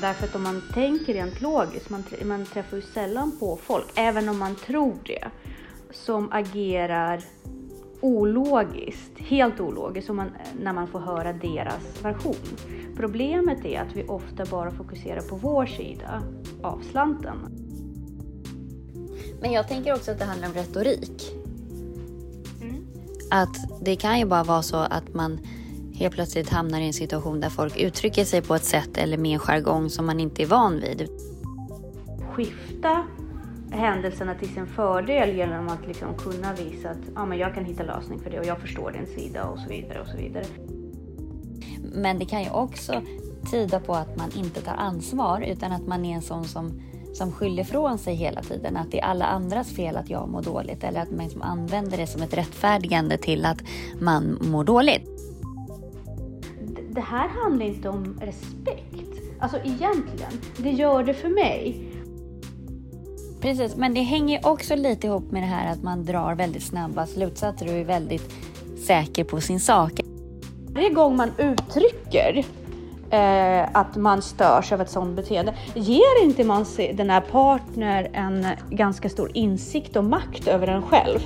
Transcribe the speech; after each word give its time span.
Därför 0.00 0.26
att 0.26 0.34
om 0.34 0.42
man 0.42 0.62
tänker 0.74 1.14
rent 1.14 1.40
logiskt, 1.40 1.90
man, 1.90 2.04
man 2.24 2.44
träffar 2.44 2.76
ju 2.76 2.82
sällan 2.82 3.36
på 3.40 3.56
folk, 3.56 3.86
även 3.94 4.28
om 4.28 4.38
man 4.38 4.54
tror 4.54 4.94
det, 5.04 5.24
som 5.90 6.32
agerar 6.32 7.24
ologiskt, 8.00 9.18
helt 9.18 9.60
ologiskt, 9.60 10.08
man, 10.08 10.30
när 10.60 10.72
man 10.72 10.88
får 10.88 10.98
höra 10.98 11.32
deras 11.32 12.02
version. 12.02 12.34
Problemet 12.96 13.64
är 13.64 13.80
att 13.80 13.96
vi 13.96 14.04
ofta 14.04 14.44
bara 14.44 14.70
fokuserar 14.70 15.20
på 15.20 15.36
vår 15.36 15.66
sida 15.66 16.22
av 16.62 16.82
slanten. 16.90 17.36
Men 19.40 19.52
jag 19.52 19.68
tänker 19.68 19.94
också 19.94 20.10
att 20.10 20.18
det 20.18 20.24
handlar 20.24 20.48
om 20.48 20.54
retorik. 20.54 21.32
Att 23.30 23.84
det 23.84 23.96
kan 23.96 24.18
ju 24.18 24.24
bara 24.24 24.44
vara 24.44 24.62
så 24.62 24.76
att 24.76 25.14
man 25.14 25.38
helt 25.96 26.14
plötsligt 26.14 26.48
hamnar 26.48 26.80
i 26.80 26.86
en 26.86 26.92
situation 26.92 27.40
där 27.40 27.50
folk 27.50 27.76
uttrycker 27.76 28.24
sig 28.24 28.42
på 28.42 28.54
ett 28.54 28.64
sätt 28.64 28.98
eller 28.98 29.18
med 29.18 29.32
en 29.32 29.38
jargong 29.38 29.90
som 29.90 30.06
man 30.06 30.20
inte 30.20 30.42
är 30.42 30.46
van 30.46 30.80
vid. 30.80 31.08
skifta 32.32 33.06
händelserna 33.70 34.34
till 34.34 34.48
sin 34.48 34.66
fördel 34.66 35.36
genom 35.36 35.68
att 35.68 35.86
liksom 35.86 36.14
kunna 36.14 36.52
visa 36.52 36.90
att 36.90 36.98
ja, 37.14 37.26
men 37.26 37.38
jag 37.38 37.54
kan 37.54 37.64
hitta 37.64 37.82
lösning 37.82 38.20
för 38.20 38.30
det 38.30 38.38
och 38.38 38.46
jag 38.46 38.60
förstår 38.60 38.92
din 38.92 39.06
sida 39.06 39.44
och 39.44 39.58
så 39.58 39.68
vidare 39.68 40.00
och 40.00 40.08
så 40.08 40.16
vidare. 40.16 40.44
Men 41.94 42.18
det 42.18 42.24
kan 42.24 42.42
ju 42.42 42.50
också 42.50 43.02
tyda 43.50 43.80
på 43.80 43.94
att 43.94 44.16
man 44.16 44.30
inte 44.36 44.60
tar 44.60 44.74
ansvar 44.74 45.40
utan 45.40 45.72
att 45.72 45.86
man 45.86 46.04
är 46.04 46.14
en 46.14 46.22
sån 46.22 46.44
som, 46.44 46.80
som 47.14 47.32
skyller 47.32 47.62
ifrån 47.62 47.98
sig 47.98 48.14
hela 48.14 48.42
tiden. 48.42 48.76
Att 48.76 48.90
det 48.90 49.00
är 49.00 49.04
alla 49.04 49.24
andras 49.24 49.68
fel 49.68 49.96
att 49.96 50.10
jag 50.10 50.28
mår 50.28 50.42
dåligt 50.42 50.84
eller 50.84 51.00
att 51.00 51.10
man 51.10 51.24
liksom 51.24 51.42
använder 51.42 51.96
det 51.96 52.06
som 52.06 52.22
ett 52.22 52.34
rättfärdigande 52.34 53.18
till 53.18 53.44
att 53.44 53.58
man 54.00 54.38
mår 54.40 54.64
dåligt. 54.64 55.10
Det 56.96 57.02
här 57.02 57.28
handlar 57.28 57.66
inte 57.66 57.88
om 57.88 58.20
respekt. 58.20 59.20
Alltså 59.40 59.58
egentligen, 59.58 60.32
det 60.56 60.70
gör 60.70 61.04
det 61.04 61.14
för 61.14 61.28
mig. 61.28 61.92
Precis, 63.40 63.76
men 63.76 63.94
det 63.94 64.00
hänger 64.00 64.46
också 64.46 64.76
lite 64.76 65.06
ihop 65.06 65.30
med 65.30 65.42
det 65.42 65.46
här 65.46 65.72
att 65.72 65.82
man 65.82 66.04
drar 66.04 66.34
väldigt 66.34 66.62
snabba 66.62 67.06
slutsatser 67.06 67.66
och 67.66 67.72
är 67.72 67.84
väldigt 67.84 68.32
säker 68.86 69.24
på 69.24 69.40
sin 69.40 69.60
sak. 69.60 69.92
Varje 70.68 70.90
gång 70.90 71.16
man 71.16 71.30
uttrycker 71.38 72.44
eh, 73.10 73.68
att 73.72 73.96
man 73.96 74.22
störs 74.22 74.72
av 74.72 74.80
ett 74.80 74.90
sådant 74.90 75.16
beteende, 75.16 75.54
ger 75.74 76.24
inte 76.24 76.44
man 76.44 76.66
den 76.94 77.10
här 77.10 77.20
partner 77.20 78.10
en 78.12 78.46
ganska 78.70 79.08
stor 79.08 79.30
insikt 79.34 79.96
och 79.96 80.04
makt 80.04 80.48
över 80.48 80.66
en 80.66 80.82
själv? 80.82 81.20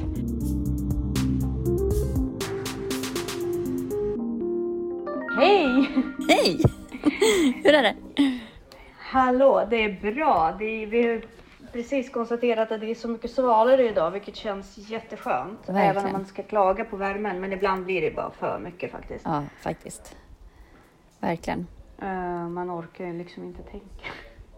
Hej! 6.30 6.60
Hur 7.64 7.74
är 7.74 7.82
det? 7.82 7.94
Hallå, 8.98 9.66
det 9.70 9.84
är 9.84 10.12
bra. 10.12 10.56
Det 10.58 10.64
är, 10.64 10.86
vi 10.86 11.08
har 11.08 11.22
precis 11.72 12.10
konstaterat 12.10 12.72
att 12.72 12.80
det 12.80 12.90
är 12.90 12.94
så 12.94 13.08
mycket 13.08 13.30
svalare 13.30 13.88
idag, 13.88 14.10
vilket 14.10 14.36
känns 14.36 14.78
jätteskönt. 14.78 15.58
Verkligen. 15.60 15.90
Även 15.90 16.06
om 16.06 16.12
man 16.12 16.26
ska 16.26 16.42
klaga 16.42 16.84
på 16.84 16.96
värmen, 16.96 17.40
men 17.40 17.52
ibland 17.52 17.84
blir 17.84 18.00
det 18.00 18.10
bara 18.10 18.30
för 18.30 18.58
mycket 18.58 18.92
faktiskt. 18.92 19.24
Ja, 19.24 19.42
faktiskt. 19.60 20.16
Verkligen. 21.20 21.66
Eh, 22.02 22.48
man 22.48 22.70
orkar 22.70 23.04
ju 23.04 23.18
liksom 23.18 23.44
inte 23.44 23.62
tänka. 23.62 24.06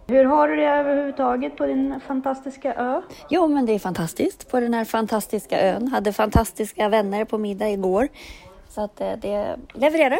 Hur 0.06 0.24
har 0.24 0.48
du 0.48 0.56
det 0.56 0.66
överhuvudtaget 0.66 1.56
på 1.56 1.66
din 1.66 2.00
fantastiska 2.06 2.74
ö? 2.74 3.02
Jo, 3.28 3.48
men 3.48 3.66
det 3.66 3.72
är 3.72 3.78
fantastiskt 3.78 4.50
på 4.50 4.60
den 4.60 4.74
här 4.74 4.84
fantastiska 4.84 5.60
ön. 5.60 5.88
Hade 5.88 6.12
fantastiska 6.12 6.88
vänner 6.88 7.24
på 7.24 7.38
middag 7.38 7.70
igår. 7.70 8.08
Så 8.68 8.80
att 8.80 9.00
eh, 9.00 9.12
det 9.22 9.56
levererar. 9.74 10.18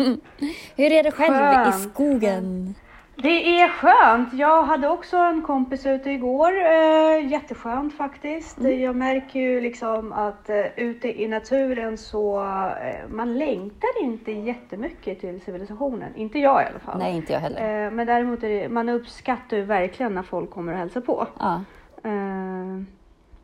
Hur 0.76 0.92
är 0.92 1.02
det 1.02 1.10
själv 1.10 1.34
i 1.34 1.38
Skönt. 1.38 1.74
skogen? 1.92 2.74
Det 3.16 3.60
är 3.60 3.68
skönt. 3.68 4.32
Jag 4.34 4.62
hade 4.62 4.88
också 4.88 5.16
en 5.16 5.42
kompis 5.42 5.86
ute 5.86 6.10
igår. 6.10 6.52
Eh, 6.66 7.26
jätteskönt 7.30 7.96
faktiskt. 7.96 8.60
Jag 8.62 8.96
märker 8.96 9.40
ju 9.40 9.60
liksom 9.60 10.12
att 10.12 10.50
eh, 10.50 10.66
ute 10.76 11.22
i 11.22 11.28
naturen 11.28 11.98
så 11.98 12.40
eh, 12.42 13.08
man 13.08 13.38
längtar 13.38 14.02
inte 14.02 14.32
jättemycket 14.32 15.20
till 15.20 15.40
civilisationen. 15.40 16.14
Inte 16.16 16.38
jag 16.38 16.62
i 16.62 16.66
alla 16.66 16.78
fall. 16.78 16.98
Nej, 16.98 17.16
inte 17.16 17.32
jag 17.32 17.40
heller. 17.40 17.84
Eh, 17.86 17.90
men 17.90 18.06
däremot 18.06 18.42
är 18.42 18.48
det, 18.48 18.68
man 18.68 18.88
uppskattar 18.88 19.56
ju 19.56 19.62
verkligen 19.62 20.14
när 20.14 20.22
folk 20.22 20.50
kommer 20.50 20.72
och 20.72 20.78
hälsar 20.78 21.00
på. 21.00 21.26
Ja, 21.38 21.64
Eh, 22.04 22.82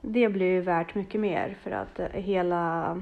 det 0.00 0.28
blir 0.28 0.46
ju 0.46 0.60
värt 0.60 0.94
mycket 0.94 1.20
mer 1.20 1.56
för 1.62 1.70
att 1.70 1.98
eh, 1.98 2.06
hela 2.12 2.96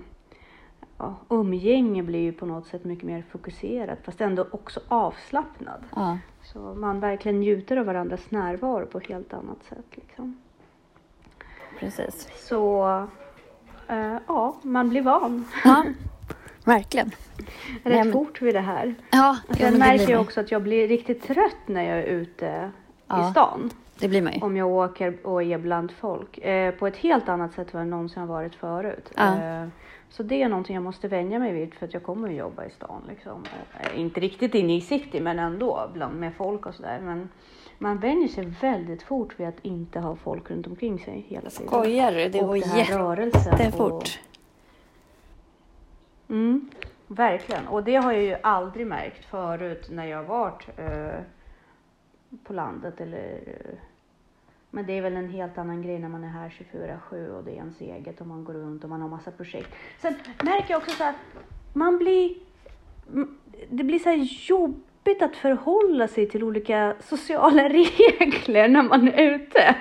ja, 0.99 1.15
umgänge 1.29 2.03
blir 2.03 2.21
ju 2.21 2.33
på 2.33 2.47
något 2.47 2.67
sätt 2.67 2.85
mycket 2.85 3.05
mer 3.05 3.25
fokuserat 3.31 3.99
fast 4.05 4.21
ändå 4.21 4.47
också 4.51 4.81
avslappnad. 4.89 5.85
ja. 5.97 6.19
Så 6.43 6.59
man 6.59 7.01
verkligen 7.01 7.41
njuter 7.41 7.77
av 7.77 7.87
varandras 7.87 8.31
närvaro 8.31 8.87
på 8.87 8.99
ett 8.99 9.07
helt 9.07 9.33
annat 9.35 9.65
sätt. 9.69 9.85
Liksom. 9.95 10.37
precis. 11.81 12.29
Så 12.49 12.87
eh, 13.89 14.17
ja, 14.29 14.57
man 14.63 14.89
blir 14.89 15.03
van 15.03 15.45
Ja, 15.65 15.85
verkligen. 16.65 17.07
rätt 17.69 17.85
Nej, 17.85 18.05
men- 18.05 18.13
fort 18.13 18.43
vid 18.43 18.55
det 18.55 18.61
här. 18.61 18.95
Ja, 19.13 19.37
Sen 19.59 19.79
märker 19.79 20.13
jag 20.13 20.21
också 20.21 20.41
att 20.41 20.51
jag 20.51 20.63
blir 20.63 20.89
riktigt 20.89 21.23
trött 21.23 21.57
när 21.67 21.83
jag 21.83 21.99
är 21.99 22.03
ute 22.05 22.71
Ja. 23.07 23.29
i 23.29 23.31
stan. 23.31 23.71
Det 23.99 24.09
blir 24.09 24.23
man 24.23 24.33
ju. 24.33 24.41
Om 24.41 24.57
jag 24.57 24.69
åker 24.71 25.27
och 25.27 25.43
är 25.43 25.59
bland 25.59 25.93
folk. 25.93 26.39
Eh, 26.39 26.75
på 26.75 26.87
ett 26.87 26.97
helt 26.97 27.29
annat 27.29 27.53
sätt 27.53 27.67
än 27.67 27.73
vad 27.73 27.81
jag 27.83 27.89
någonsin 27.89 28.21
har 28.21 28.27
varit 28.29 28.55
förut. 28.55 29.13
Ja. 29.17 29.35
Eh, 29.43 29.67
så 30.17 30.23
det 30.23 30.43
är 30.43 30.49
någonting 30.49 30.75
jag 30.75 30.83
måste 30.85 31.09
vänja 31.09 31.39
mig 31.39 31.53
vid 31.53 31.75
för 31.75 31.87
att 31.87 31.95
jag 31.95 32.03
kommer 32.03 32.29
att 32.29 32.35
jobba 32.35 32.65
i 32.65 32.71
stan. 32.71 33.03
Liksom. 33.09 33.45
Eh, 33.81 34.01
inte 34.01 34.21
riktigt 34.21 34.55
inne 34.55 34.77
i 34.77 34.81
city 34.81 35.21
men 35.21 35.39
ändå 35.39 35.91
bland, 35.93 36.21
med 36.21 36.35
folk 36.35 36.67
och 36.67 36.75
sådär. 36.75 37.01
Men 37.01 37.29
man 37.79 37.99
vänjer 37.99 38.29
sig 38.29 38.45
väldigt 38.45 39.03
fort 39.03 39.41
vid 39.41 39.47
att 39.49 39.61
inte 39.63 40.01
ha 40.01 40.17
folk 40.17 40.51
runt 40.51 40.67
omkring 40.67 40.99
sig 40.99 41.27
hela 41.29 41.51
tiden. 41.51 41.67
Skojar 41.67 42.13
du? 42.13 42.29
Det 42.29 42.41
går 42.41 42.57
jättefort. 42.57 44.21
Och, 46.27 46.31
mm, 46.31 46.71
verkligen. 47.07 47.69
Och 47.69 47.85
det 47.85 47.97
har 47.97 48.13
jag 48.13 48.23
ju 48.23 48.37
aldrig 48.43 48.87
märkt 48.87 49.25
förut 49.25 49.89
när 49.91 50.07
jag 50.07 50.25
varit 50.25 50.69
eh, 50.79 51.21
på 52.45 52.53
landet 52.53 53.01
eller 53.01 53.41
eh, 53.47 53.79
men 54.75 54.87
det 54.87 54.99
är 54.99 55.03
väl 55.03 55.17
en 55.17 55.29
helt 55.29 55.59
annan 55.59 55.83
grej 55.83 55.99
när 55.99 56.09
man 56.09 56.25
är 56.25 56.29
här 56.29 56.49
24-7 57.11 57.29
och 57.29 57.45
det 57.45 57.51
är 57.51 57.55
ens 57.55 57.81
eget 57.81 58.21
och 58.21 58.27
man 58.27 58.45
går 58.45 58.53
runt 58.53 58.85
och 58.85 58.91
man 58.91 59.03
har 59.03 59.09
massa 59.09 59.31
projekt. 59.31 59.75
Sen 59.99 60.15
märker 60.43 60.71
jag 60.71 60.79
också 60.79 60.91
så 60.91 61.05
här, 61.05 61.15
man 61.73 61.99
blir, 61.99 62.35
det 63.71 63.85
blir 63.85 63.99
så 63.99 64.09
här 64.09 64.49
jobbigt 64.49 65.23
att 65.23 65.37
förhålla 65.37 66.09
sig 66.09 66.29
till 66.29 66.45
olika 66.45 66.95
sociala 67.01 67.69
regler 67.69 68.69
när 68.69 68.83
man 68.83 69.09
är 69.09 69.35
ute. 69.35 69.75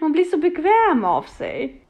Man 0.00 0.12
blir 0.12 0.24
så 0.24 0.36
bekväm 0.36 1.04
av 1.04 1.22
sig. 1.22 1.82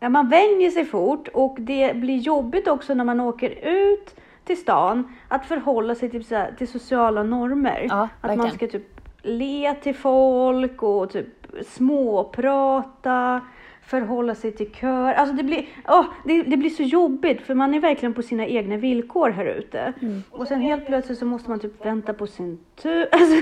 Man 0.00 0.28
vänjer 0.28 0.70
sig 0.70 0.84
fort 0.84 1.28
och 1.28 1.56
det 1.60 1.96
blir 1.96 2.16
jobbigt 2.16 2.68
också 2.68 2.94
när 2.94 3.04
man 3.04 3.20
åker 3.20 3.50
ut 3.68 4.14
till 4.44 4.56
stan 4.56 5.16
att 5.28 5.46
förhålla 5.46 5.94
sig 5.94 6.10
till, 6.10 6.24
till 6.58 6.68
sociala 6.68 7.22
normer. 7.22 7.86
Ja, 7.88 8.08
att 8.20 8.36
man 8.36 8.50
ska 8.50 8.66
typ 8.66 8.95
le 9.26 9.74
till 9.82 9.94
folk 9.94 10.82
och 10.82 11.10
typ 11.10 11.26
småprata, 11.66 13.40
förhålla 13.86 14.34
sig 14.34 14.52
till 14.52 14.72
kör. 14.74 15.12
Alltså 15.12 15.34
det 15.36 15.42
blir, 15.42 15.66
åh, 15.88 16.04
det, 16.24 16.42
det 16.42 16.56
blir 16.56 16.70
så 16.70 16.82
jobbigt 16.82 17.40
för 17.42 17.54
man 17.54 17.74
är 17.74 17.80
verkligen 17.80 18.14
på 18.14 18.22
sina 18.22 18.46
egna 18.46 18.76
villkor 18.76 19.30
här 19.30 19.44
ute. 19.44 19.92
Mm. 20.02 20.22
Och 20.30 20.48
sen 20.48 20.60
helt 20.60 20.86
plötsligt 20.86 21.18
så 21.18 21.24
måste 21.24 21.50
man 21.50 21.60
typ 21.60 21.86
vänta 21.86 22.14
på 22.14 22.26
sin 22.26 22.58
tur. 22.82 23.08
Alltså, 23.12 23.36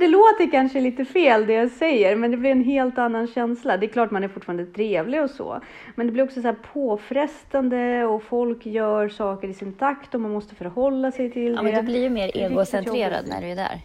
det 0.00 0.08
låter 0.08 0.50
kanske 0.50 0.80
lite 0.80 1.04
fel 1.04 1.46
det 1.46 1.52
jag 1.52 1.70
säger 1.70 2.16
men 2.16 2.30
det 2.30 2.36
blir 2.36 2.50
en 2.50 2.64
helt 2.64 2.98
annan 2.98 3.26
känsla. 3.26 3.76
Det 3.76 3.86
är 3.86 3.88
klart 3.88 4.10
man 4.10 4.24
är 4.24 4.28
fortfarande 4.28 4.66
trevlig 4.66 5.22
och 5.22 5.30
så. 5.30 5.60
Men 5.94 6.06
det 6.06 6.12
blir 6.12 6.24
också 6.24 6.40
så 6.40 6.46
här 6.48 6.56
påfrestande 6.72 8.04
och 8.04 8.22
folk 8.22 8.66
gör 8.66 9.08
saker 9.08 9.48
i 9.48 9.54
sin 9.54 9.72
takt 9.72 10.14
och 10.14 10.20
man 10.20 10.32
måste 10.32 10.54
förhålla 10.54 11.12
sig 11.12 11.30
till 11.30 11.52
Ja, 11.52 11.56
det. 11.56 11.62
men 11.62 11.74
du 11.74 11.82
blir 11.82 12.02
ju 12.02 12.10
mer 12.10 12.30
egocentrerad 12.36 13.28
när 13.28 13.40
du 13.40 13.46
är 13.46 13.56
där. 13.56 13.80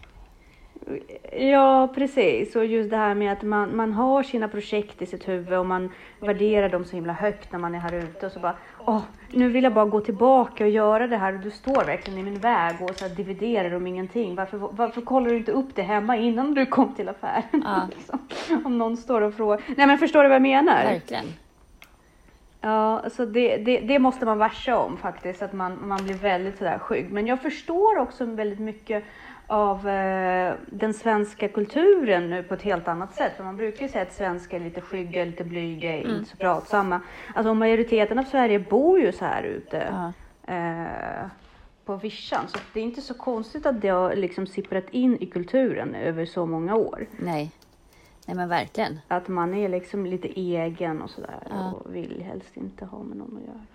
Ja, 1.32 1.88
precis. 1.96 2.56
Och 2.56 2.66
just 2.66 2.90
det 2.90 2.98
här 2.98 3.16
med 3.16 3.32
att 3.32 3.42
man, 3.42 3.76
man 3.76 3.94
har 3.94 4.24
sina 4.24 4.48
projekt 4.48 5.02
i 5.02 5.06
sitt 5.06 5.28
huvud 5.28 5.60
och 5.60 5.66
man 5.66 5.90
värderar 6.20 6.70
dem 6.70 6.86
så 6.86 6.96
himla 6.96 7.14
högt 7.14 7.52
när 7.52 7.60
man 7.60 7.76
är 7.76 7.80
här 7.80 7.94
ute 7.94 8.26
och 8.26 8.32
så 8.32 8.40
bara 8.40 8.56
åh, 8.86 9.02
nu 9.32 9.50
vill 9.50 9.64
jag 9.64 9.74
bara 9.74 9.86
gå 9.86 10.02
tillbaka 10.02 10.64
och 10.64 10.70
göra 10.70 11.08
det 11.08 11.18
här 11.18 11.34
och 11.34 11.40
du 11.40 11.52
står 11.52 11.86
verkligen 11.86 12.20
i 12.20 12.24
min 12.24 12.40
väg 12.40 12.76
och 12.82 12.96
så 12.96 13.08
dividerar 13.08 13.74
om 13.74 13.88
ingenting. 13.88 14.36
Varför, 14.36 14.58
varför 14.58 15.02
kollar 15.02 15.30
du 15.30 15.38
inte 15.38 15.52
upp 15.52 15.76
det 15.76 15.82
hemma 15.82 16.18
innan 16.18 16.54
du 16.54 16.66
kom 16.66 16.94
till 16.96 17.10
affären? 17.10 17.44
Ja. 17.52 17.88
liksom. 17.96 18.20
Om 18.66 18.78
någon 18.78 18.98
står 18.98 19.22
och 19.22 19.34
frågar. 19.34 19.62
Nej 19.78 19.88
men 19.88 19.98
förstår 19.98 20.24
du 20.24 20.30
vad 20.30 20.36
jag 20.36 20.42
menar? 20.42 20.84
Verkligen. 20.84 21.26
Ja, 22.66 23.04
så 23.10 23.26
det, 23.26 23.58
det, 23.58 23.80
det 23.80 24.00
måste 24.00 24.26
man 24.26 24.38
varsa 24.38 24.78
om 24.78 24.98
faktiskt, 24.98 25.42
att 25.42 25.54
man, 25.54 25.88
man 25.88 26.04
blir 26.04 26.14
väldigt 26.14 26.58
sådär 26.58 26.78
skygg. 26.78 27.12
Men 27.12 27.28
jag 27.28 27.42
förstår 27.42 27.98
också 27.98 28.26
väldigt 28.26 28.60
mycket 28.60 29.04
av 29.48 29.88
eh, 29.88 30.54
den 30.66 30.94
svenska 30.94 31.48
kulturen 31.48 32.30
nu 32.30 32.44
på 32.44 32.54
ett 32.54 32.62
helt 32.62 32.88
annat 32.88 33.16
sätt. 33.16 33.32
För 33.38 33.44
man 33.44 33.58
brukar 33.58 33.82
ju 33.82 33.92
säga 33.92 34.02
att 34.02 34.14
svenskar 34.14 34.60
är 34.60 34.64
lite 34.64 34.82
skygga, 34.82 35.26
lite 35.26 35.44
blyga, 35.44 35.96
inte 35.98 36.30
så 36.30 36.38
pratsamma. 36.38 37.02
Alltså 37.36 37.54
majoriteten 37.54 38.20
av 38.20 38.24
Sverige 38.24 38.60
bor 38.60 39.00
ju 39.00 39.12
så 39.12 39.26
här 39.26 39.44
ute. 39.44 39.88
Ja. 39.92 40.14
Eh, 40.54 41.28
på 41.86 41.96
vischan. 41.96 42.48
Så 42.48 42.58
det 42.74 42.80
är 42.80 42.84
inte 42.84 43.02
så 43.02 43.14
konstigt 43.14 43.66
att 43.66 43.82
det 43.82 43.88
har 43.88 44.16
liksom 44.16 44.48
sipprat 44.48 44.90
in 44.92 45.18
i 45.22 45.26
kulturen 45.26 45.96
över 45.96 46.26
så 46.26 46.46
många 46.46 46.76
år. 46.76 47.06
Nej. 47.18 47.52
Nej 48.28 48.36
men 48.36 48.50
verkligen. 48.50 49.00
Att 49.08 49.28
man 49.28 49.54
är 49.54 49.70
liksom 49.70 50.06
lite 50.06 50.28
egen 50.40 51.02
och 51.02 51.10
sådär 51.10 51.48
Ja. 51.50 51.72
och 51.72 51.96
vill 51.96 52.24
helst 52.28 52.58
inte 52.58 52.86
ha 52.86 53.04
med 53.04 53.18
någon 53.18 53.38
att 53.38 53.44
göra. 53.44 53.66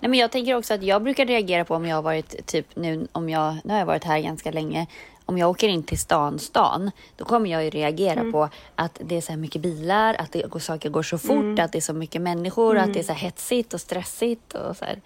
Nej, 0.00 0.10
men 0.10 0.18
jag 0.18 0.30
tänker 0.30 0.54
också 0.56 0.74
att 0.74 0.82
jag 0.82 1.02
brukar 1.02 1.26
reagera 1.26 1.64
på 1.64 1.74
om 1.74 1.86
jag 1.86 1.96
har 1.96 2.02
varit 2.02 2.46
typ 2.46 2.76
nu, 2.76 3.06
om 3.12 3.28
jag, 3.28 3.56
nu 3.64 3.72
har 3.72 3.78
jag 3.78 3.86
varit 3.86 4.04
här 4.04 4.20
ganska 4.20 4.50
länge. 4.50 4.86
Om 5.24 5.38
jag 5.38 5.50
åker 5.50 5.68
in 5.68 5.82
till 5.82 5.98
stan, 5.98 6.38
stan, 6.38 6.90
då 7.16 7.24
kommer 7.24 7.50
jag 7.50 7.64
ju 7.64 7.70
reagera 7.70 8.20
Mm. 8.20 8.32
på 8.32 8.48
att 8.74 9.00
det 9.04 9.16
är 9.16 9.20
så 9.20 9.32
här 9.32 9.36
mycket 9.38 9.62
bilar, 9.62 10.14
att 10.14 10.32
det, 10.32 10.50
går- 10.50 10.58
saker 10.60 10.90
går 10.90 11.02
så 11.02 11.18
fort, 11.18 11.30
Mm. 11.30 11.64
att 11.64 11.72
det 11.72 11.78
är 11.78 11.82
så 11.82 11.92
mycket 11.94 12.22
människor, 12.22 12.78
att 12.78 12.92
det 12.94 12.98
är 12.98 13.02
så 13.04 13.12
här 13.12 13.20
hetsigt 13.20 13.74
och 13.74 13.80
stressigt 13.80 14.54
och 14.54 14.76
så 14.76 14.84
här. 14.84 15.00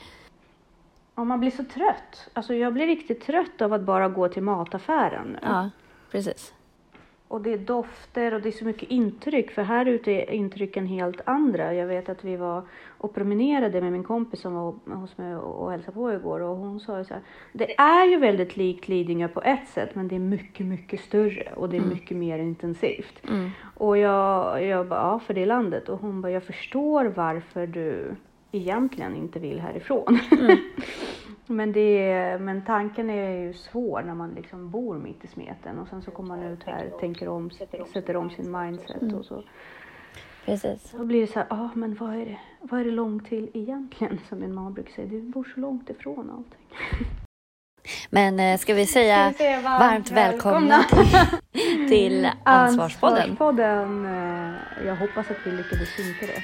Ja, 1.15 1.25
man 1.25 1.41
blir 1.41 1.51
så 1.51 1.65
trött. 1.75 2.29
Alltså 2.33 2.55
jag 2.55 2.73
blir 2.75 2.87
riktigt 2.87 3.27
trött 3.27 3.63
av 3.63 3.73
att 3.73 3.81
bara 3.83 4.09
gå 4.09 4.29
till 4.29 4.43
mataffären. 4.43 5.39
Ja, 5.43 5.71
precis. 6.11 6.53
Och 7.33 7.41
det 7.41 7.53
är 7.53 7.59
dofter 7.59 8.35
och 8.35 8.41
det 8.41 8.49
är 8.49 8.53
så 8.53 8.65
mycket 8.65 8.91
intryck. 8.91 9.51
För 9.51 9.63
här 9.63 9.87
ute 9.87 10.13
är 10.13 10.31
intrycken 10.31 10.87
helt 10.87 11.21
andra. 11.25 11.75
Jag 11.75 11.87
vet 11.87 12.09
att 12.09 12.25
vi 12.25 12.37
var 12.37 12.63
och 12.99 13.15
promenerade 13.15 13.81
med 13.81 13.93
min 13.93 14.05
kompis 14.05 14.41
som 14.41 14.55
var 14.55 14.75
hos 14.95 15.19
mig 15.19 15.37
och 15.37 15.71
hälsade 15.71 15.93
på 15.95 16.13
igår. 16.13 16.41
Och 16.41 16.57
hon 16.57 16.81
sa 16.81 16.99
ju 16.99 17.05
så 17.05 17.15
här. 17.15 17.23
Det 17.53 17.79
är 17.79 18.07
ju 18.07 18.17
väldigt 18.17 18.57
likt 18.57 18.89
Lidingö 18.89 19.29
på 19.29 19.43
ett 19.43 19.69
sätt. 19.69 19.95
Men 19.95 20.09
det 20.09 20.15
är 20.15 20.21
mycket, 20.21 20.67
mycket 20.67 21.01
större. 21.01 21.53
Och 21.57 21.69
det 21.69 21.77
är 21.77 21.81
mycket 21.81 22.17
mer 22.17 22.39
intensivt. 22.39 23.29
Mm. 23.29 23.51
Och 23.75 23.99
jag, 23.99 24.65
jag 24.65 24.89
bara, 24.89 25.01
ja 25.01 25.19
för 25.19 25.35
det 25.35 25.47
landet. 25.47 25.89
Och 25.89 26.01
hon 26.01 26.21
bara, 26.21 26.33
jag 26.33 26.45
förstår 26.45 27.05
varför 27.05 27.67
du 27.67 28.15
egentligen 28.53 29.17
inte 29.17 29.39
vill 29.39 29.61
härifrån. 29.61 30.19
men, 31.47 31.73
det, 31.73 32.11
är- 32.11 32.39
men 32.39 32.65
tanken 32.65 33.11
är 33.11 33.31
ju 33.45 33.53
svår 33.55 34.03
när 34.03 34.15
man 34.15 34.31
liksom 34.31 34.71
bor 34.71 34.99
mitt 34.99 35.25
i 35.25 35.27
smeten. 35.27 35.79
Och 35.79 35.89
sen 35.89 36.03
så 36.03 36.11
kommer 36.11 36.37
man 36.37 36.47
ut 36.47 36.63
här, 36.65 36.91
tänker 37.01 37.29
om, 37.29 37.51
sätter 37.93 38.17
om 38.17 38.31
sin 38.31 38.51
mindset 38.61 39.13
och 39.13 39.25
så. 39.25 39.43
Precis. 40.45 40.93
Då 40.99 41.05
blir 41.05 41.21
det 41.21 41.27
så 41.27 41.39
här, 41.39 41.47
ja 41.51 41.71
men 41.75 41.95
vad 41.95 42.15
är 42.15 42.25
det, 42.27 42.39
vad 42.61 42.81
är 42.81 42.85
det 42.85 42.91
långt 42.91 43.27
till 43.29 43.51
egentligen? 43.55 44.21
Som 44.29 44.39
min 44.41 44.55
mamma 44.55 44.71
brukar 44.71 44.93
säga, 44.93 45.07
du 45.09 45.21
bor 45.23 45.49
så 45.55 45.61
långt 45.61 45.91
ifrån 45.91 46.31
allting. 46.31 46.79
Men 48.11 48.41
eh, 48.41 48.59
ska 48.59 48.75
vi 48.75 48.87
säga 48.87 49.33
Ska 49.33 49.45
vi 49.45 49.51
säga 49.51 49.61
varmt 49.79 50.11
välkomna 50.11 50.83
till, 50.83 51.89
till 51.89 52.29
Ansvarspodden? 52.45 53.19
Ansvarspodden. 53.31 54.05
eh, 54.07 54.87
Jag 54.87 54.97
hoppas 54.97 55.31
att 55.31 55.37
vi 55.47 55.51
lyckades 55.51 55.89
synka 55.97 56.27
det. 56.27 56.43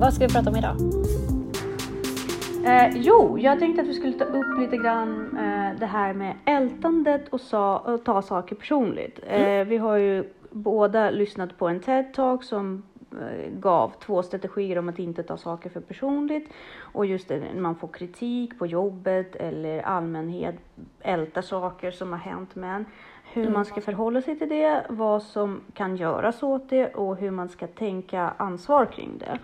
Vad 0.00 0.14
ska 0.14 0.26
vi 0.26 0.32
prata 0.32 0.50
om 0.50 0.56
idag? 0.56 0.76
Eh, 2.66 2.96
jo, 2.96 3.38
jag 3.38 3.58
tänkte 3.58 3.82
att 3.82 3.88
vi 3.88 3.94
skulle 3.94 4.12
ta 4.12 4.24
upp 4.24 4.58
lite 4.58 4.76
grann 4.76 5.38
eh, 5.38 5.78
det 5.78 5.86
här 5.86 6.14
med 6.14 6.34
ältandet 6.44 7.28
och, 7.28 7.40
sa, 7.40 7.78
och 7.78 8.04
ta 8.04 8.22
saker 8.22 8.56
personligt. 8.56 9.20
Eh, 9.26 9.64
vi 9.64 9.76
har 9.76 9.96
ju 9.96 10.24
båda 10.50 11.10
lyssnat 11.10 11.58
på 11.58 11.68
en 11.68 11.80
TED-talk 11.80 12.42
som 12.42 12.82
eh, 13.12 13.50
gav 13.52 13.92
två 14.00 14.22
strategier 14.22 14.78
om 14.78 14.88
att 14.88 14.98
inte 14.98 15.22
ta 15.22 15.36
saker 15.36 15.70
för 15.70 15.80
personligt. 15.80 16.50
Och 16.78 17.06
just 17.06 17.28
det, 17.28 17.42
man 17.56 17.74
får 17.74 17.88
kritik 17.88 18.58
på 18.58 18.66
jobbet 18.66 19.36
eller 19.36 19.80
allmänhet 19.80 20.56
ältar 21.00 21.42
saker 21.42 21.90
som 21.90 22.12
har 22.12 22.18
hänt 22.18 22.54
med 22.54 22.76
en. 22.76 22.84
Hur 23.44 23.50
man 23.50 23.64
ska 23.64 23.80
förhålla 23.80 24.22
sig 24.22 24.38
till 24.38 24.48
det, 24.48 24.86
vad 24.88 25.22
som 25.22 25.60
kan 25.74 25.96
göras 25.96 26.42
åt 26.42 26.70
det 26.70 26.94
och 26.94 27.16
hur 27.16 27.30
man 27.30 27.48
ska 27.48 27.66
tänka 27.66 28.32
ansvar 28.36 28.86
kring 28.86 29.18
det. 29.18 29.38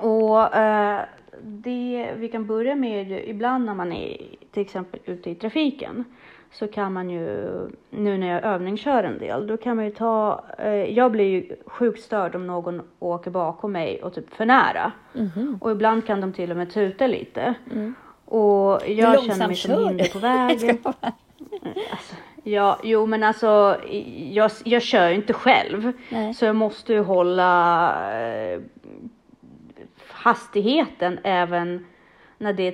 Och 0.00 0.56
eh, 0.56 1.00
det 1.42 2.14
vi 2.16 2.28
kan 2.28 2.46
börja 2.46 2.74
med, 2.74 3.28
ibland 3.28 3.64
när 3.64 3.74
man 3.74 3.92
är 3.92 4.16
till 4.50 4.62
exempel 4.62 5.00
ute 5.04 5.30
i 5.30 5.34
trafiken 5.34 6.04
så 6.52 6.68
kan 6.68 6.92
man 6.92 7.10
ju, 7.10 7.48
nu 7.90 8.18
när 8.18 8.26
jag 8.26 8.44
övningskör 8.44 9.04
en 9.04 9.18
del, 9.18 9.46
då 9.46 9.56
kan 9.56 9.76
man 9.76 9.84
ju 9.84 9.90
ta, 9.90 10.44
eh, 10.58 10.70
jag 10.70 11.12
blir 11.12 11.24
ju 11.24 11.56
sjukt 11.66 12.02
störd 12.02 12.34
om 12.34 12.46
någon 12.46 12.82
åker 12.98 13.30
bakom 13.30 13.72
mig 13.72 14.02
och 14.02 14.14
typ 14.14 14.34
för 14.34 14.46
nära. 14.46 14.92
Mhm. 15.12 15.58
Och 15.60 15.70
ibland 15.70 16.06
kan 16.06 16.20
de 16.20 16.32
till 16.32 16.50
och 16.50 16.56
med 16.56 16.70
tuta 16.70 17.06
lite. 17.06 17.54
Mm. 17.72 17.94
Och 18.24 18.88
jag 18.88 19.24
känner 19.24 19.46
mig 19.46 19.56
som 19.56 19.84
hinder 19.84 20.04
du? 20.04 20.10
på 20.10 20.18
vägen. 20.28 20.78
Alltså, 20.84 22.14
ja, 22.44 22.78
jo 22.82 23.06
men 23.06 23.22
alltså, 23.22 23.80
jag, 24.32 24.50
jag 24.64 24.82
kör 24.82 25.08
ju 25.08 25.14
inte 25.14 25.32
själv. 25.32 25.92
Nej. 26.10 26.34
Så 26.34 26.44
jag 26.44 26.56
måste 26.56 26.92
ju 26.92 27.00
hålla 27.00 28.20
eh, 28.20 28.60
hastigheten 30.08 31.18
även 31.24 31.86
när 32.38 32.52
det 32.52 32.62
är 32.62 32.72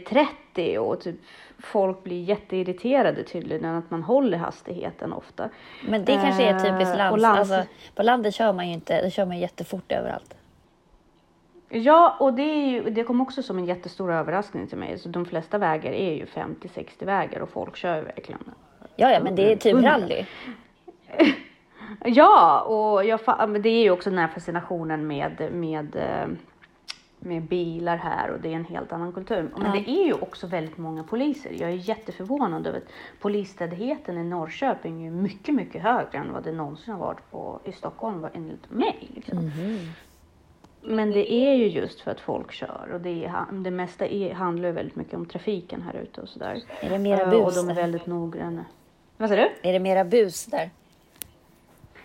30 0.54 0.78
och 0.78 1.00
typ 1.00 1.16
folk 1.58 2.04
blir 2.04 2.22
jätteirriterade 2.22 3.22
tydligen 3.22 3.64
att 3.74 3.90
man 3.90 4.02
håller 4.02 4.38
hastigheten 4.38 5.12
ofta. 5.12 5.48
Men 5.88 6.04
det 6.04 6.12
kanske 6.12 6.42
är 6.44 6.58
typiskt 6.58 6.94
Eh, 6.94 6.96
lands... 6.98 7.22
lands- 7.22 7.38
Alltså, 7.38 7.62
på 7.94 8.02
landet 8.02 8.34
kör 8.34 8.52
man 8.52 8.66
ju 8.68 8.74
inte, 8.74 9.02
då 9.04 9.10
kör 9.10 9.26
man 9.26 9.38
jättefort 9.38 9.92
överallt. 9.92 10.34
Ja, 11.68 12.16
och 12.20 12.34
det, 12.34 12.42
är 12.42 12.66
ju, 12.70 12.90
det 12.90 13.04
kom 13.04 13.20
också 13.20 13.42
som 13.42 13.58
en 13.58 13.64
jättestor 13.64 14.12
överraskning 14.12 14.66
till 14.66 14.78
mig. 14.78 14.98
Så 14.98 15.08
de 15.08 15.24
flesta 15.26 15.58
vägar 15.58 15.92
är 15.92 16.14
ju 16.14 16.24
50-60 16.24 17.04
vägar 17.04 17.40
och 17.40 17.48
folk 17.48 17.76
kör 17.76 17.96
ju 17.96 18.02
verkligen. 18.02 18.40
Ja, 18.96 19.10
ja, 19.12 19.20
men 19.20 19.34
det 19.34 19.52
är 19.52 19.56
typ 19.56 19.72
Mm. 19.72 19.84
rally. 19.84 20.24
Ja, 22.04 22.60
och 22.60 23.04
jag, 23.04 23.20
det 23.62 23.68
är 23.68 23.82
ju 23.82 23.90
också 23.90 24.10
den 24.10 24.18
här 24.18 24.28
fascinationen 24.28 25.06
med, 25.06 25.48
med, 25.52 25.96
eh, 25.96 26.28
med 27.18 27.42
bilar 27.42 27.96
här 27.96 28.30
och 28.30 28.40
det 28.40 28.48
är 28.48 28.52
en 28.56 28.64
helt 28.64 28.92
annan 28.92 29.12
kultur. 29.12 29.50
Men 29.56 29.72
det 29.72 29.90
är 29.90 30.04
ju 30.06 30.12
också 30.12 30.46
väldigt 30.46 30.78
många 30.78 31.02
poliser. 31.04 31.50
Jag 31.60 31.70
är 31.70 31.74
jätteförvånad 31.74 32.66
över 32.66 32.78
att 32.78 32.88
polistätheten 33.20 34.18
i 34.18 34.24
Norrköping 34.24 35.06
är 35.06 35.10
mycket, 35.10 35.54
mycket 35.54 35.82
högre 35.82 36.18
än 36.18 36.32
vad 36.32 36.44
det 36.44 36.52
någonsin 36.52 36.92
har 36.94 37.00
varit 37.00 37.30
på, 37.30 37.60
i 37.64 37.72
Stockholm 37.72 38.26
enligt 38.34 38.70
mig. 38.70 39.10
Liksom. 39.14 39.38
Mhm. 39.38 39.78
Men 40.82 41.10
det 41.10 41.32
är 41.32 41.54
ju 41.54 41.68
just 41.68 42.00
för 42.00 42.10
att 42.10 42.20
folk 42.20 42.52
kör 42.52 42.90
och 42.94 43.00
det, 43.00 43.24
är, 43.24 43.52
det 43.52 43.70
mesta 43.70 44.06
är, 44.06 44.34
handlar 44.34 44.68
ju 44.68 44.74
väldigt 44.74 44.96
mycket 44.96 45.14
om 45.14 45.26
trafiken 45.26 45.82
här 45.82 46.00
ute 46.00 46.20
och 46.20 46.28
sådär. 46.28 46.62
Är 46.80 46.90
det 46.90 46.98
mera 46.98 47.22
Eh, 47.22 47.30
bus 47.30 47.58
Och 47.58 47.64
de 47.64 47.70
är 47.70 47.74
väldigt 47.74 48.06
noggranna. 48.06 48.64
Vad 49.16 49.28
säger 49.28 49.50
du? 49.62 49.68
Är 49.68 49.72
det 49.72 49.78
mera 49.78 50.04
bus 50.04 50.46
där? 50.46 50.70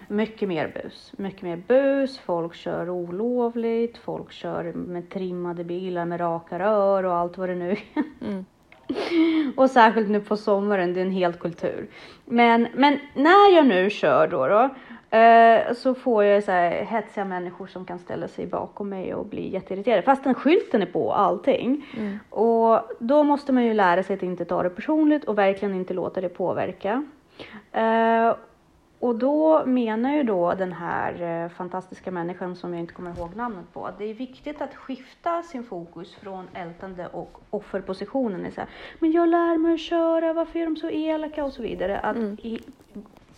Mycket 0.07 0.49
mer 0.49 0.67
bus. 0.67 1.13
Mycket 1.17 1.41
mer 1.41 1.57
bus. 1.67 2.19
Folk 2.19 2.55
kör 2.55 2.89
olovligt. 2.89 3.97
Folk 3.97 4.31
kör 4.31 4.73
med 4.73 5.09
trimmade 5.09 5.63
bilar 5.63 6.05
med 6.05 6.19
raka 6.19 6.59
rör 6.59 7.03
och 7.03 7.15
allt 7.15 7.37
vad 7.37 7.49
det 7.49 7.55
nu 7.55 7.71
är. 7.71 8.03
Mm. 8.21 8.45
Och 9.57 9.69
särskilt 9.69 10.09
nu 10.09 10.21
på 10.21 10.37
sommaren, 10.37 10.93
det 10.93 10.99
är 10.99 11.05
en 11.05 11.11
helt 11.11 11.39
kultur. 11.39 11.87
Men, 12.25 12.67
men 12.73 12.99
när 13.15 13.55
jag 13.55 13.67
nu 13.67 13.89
kör 13.89 14.27
då, 14.27 14.47
då 14.47 14.69
eh, 15.09 15.73
så 15.73 15.95
får 15.95 16.23
jag 16.23 16.43
så 16.43 16.51
här 16.51 16.71
hetsiga 16.71 17.25
människor 17.25 17.67
som 17.67 17.85
kan 17.85 17.99
ställa 17.99 18.27
sig 18.27 18.47
bakom 18.47 18.89
mig 18.89 19.13
och 19.13 19.25
bli 19.25 19.49
jätteirriterade. 19.49 20.01
Fastän 20.01 20.33
skylten 20.35 20.81
är 20.81 20.85
på 20.85 21.13
allting. 21.13 21.85
Mm. 21.97 22.19
Och 22.29 22.81
då 22.99 23.23
måste 23.23 23.51
man 23.53 23.63
ju 23.65 23.73
lära 23.73 24.03
sig 24.03 24.13
att 24.13 24.23
inte 24.23 24.45
ta 24.45 24.63
det 24.63 24.69
personligt 24.69 25.23
och 25.23 25.37
verkligen 25.37 25.75
inte 25.75 25.93
låta 25.93 26.21
det 26.21 26.29
påverka. 26.29 27.03
Eh, 27.71 28.35
och 28.99 29.15
då 29.15 29.65
menar 29.65 30.11
ju 30.15 30.23
då 30.23 30.53
den 30.53 30.73
här 30.73 31.43
eh, 31.43 31.49
fantastiska 31.49 32.11
människan 32.11 32.55
som 32.55 32.73
jag 32.73 32.79
inte 32.79 32.93
kommer 32.93 33.17
ihåg 33.17 33.35
namnet 33.35 33.73
på 33.73 33.89
det 33.97 34.05
är 34.05 34.13
viktigt 34.13 34.61
att 34.61 34.75
skifta 34.75 35.43
sin 35.43 35.63
fokus 35.63 36.15
från 36.15 36.47
ältande 36.53 37.07
och 37.07 37.41
offerpositionen. 37.49 38.45
Är 38.45 38.51
Så 38.51 38.61
här, 38.61 38.69
men 38.99 39.11
jag 39.11 39.29
lär 39.29 39.57
mig 39.57 39.73
att 39.73 39.79
köra, 39.79 40.33
varför 40.33 40.59
är 40.59 40.65
de 40.65 40.75
så 40.75 40.89
elaka 40.89 41.43
och 41.43 41.53
så 41.53 41.61
vidare. 41.61 41.99
Att 41.99 42.15
Mm. 42.15 42.37
i, 42.41 42.59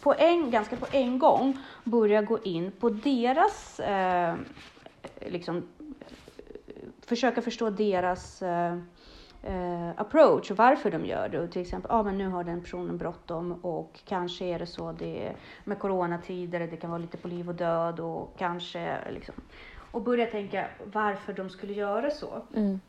på 0.01 0.13
en, 0.17 0.51
ganska 0.51 0.75
på 0.75 0.85
en 0.91 1.19
gång 1.19 1.57
börja 1.83 2.21
gå 2.21 2.39
in 2.43 2.71
på 2.71 2.89
deras, 2.89 3.79
eh, 3.79 4.35
liksom, 5.19 5.67
försöka 7.05 7.41
förstå 7.41 7.69
deras 7.69 8.41
eh, 8.41 8.77
eh, 9.43 9.89
approach 9.95 10.51
och 10.51 10.57
varför 10.57 10.91
de 10.91 11.05
gör 11.05 11.29
det. 11.29 11.39
Och 11.39 11.51
till 11.51 11.61
exempel, 11.61 11.91
ah, 11.91 12.03
men 12.03 12.17
nu 12.17 12.27
har 12.27 12.43
den 12.43 12.61
personen 12.61 12.97
bråttom 12.97 13.51
och 13.61 13.99
kanske 14.05 14.45
är 14.45 14.59
det 14.59 14.67
så 14.67 14.91
det 14.91 15.27
är 15.27 15.35
med 15.63 15.79
coronatider, 15.79 16.59
det 16.59 16.77
kan 16.77 16.89
vara 16.89 17.01
lite 17.01 17.17
på 17.17 17.27
liv 17.27 17.49
och 17.49 17.55
död 17.55 17.99
och 17.99 18.33
kanske 18.37 18.97
liksom. 19.11 19.35
Och 19.91 20.01
börja 20.01 20.25
tänka 20.25 20.67
varför 20.93 21.33
de 21.33 21.49
skulle 21.49 21.73
göra 21.73 22.11
så. 22.11 22.41
Mm. 22.55 22.79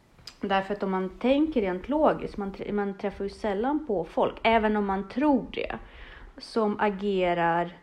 Därför 0.40 0.74
att 0.74 0.82
om 0.82 0.90
man 0.90 1.08
tänker 1.08 1.60
rent 1.60 1.88
logiskt, 1.88 2.36
man, 2.36 2.54
man 2.72 2.94
träffar 2.94 3.24
ju 3.24 3.30
sällan 3.30 3.86
på 3.86 4.04
folk, 4.04 4.34
även 4.42 4.76
om 4.76 4.86
man 4.86 5.08
tror 5.08 5.46
det, 5.52 5.78
som 6.38 6.76
agerar 6.80 7.76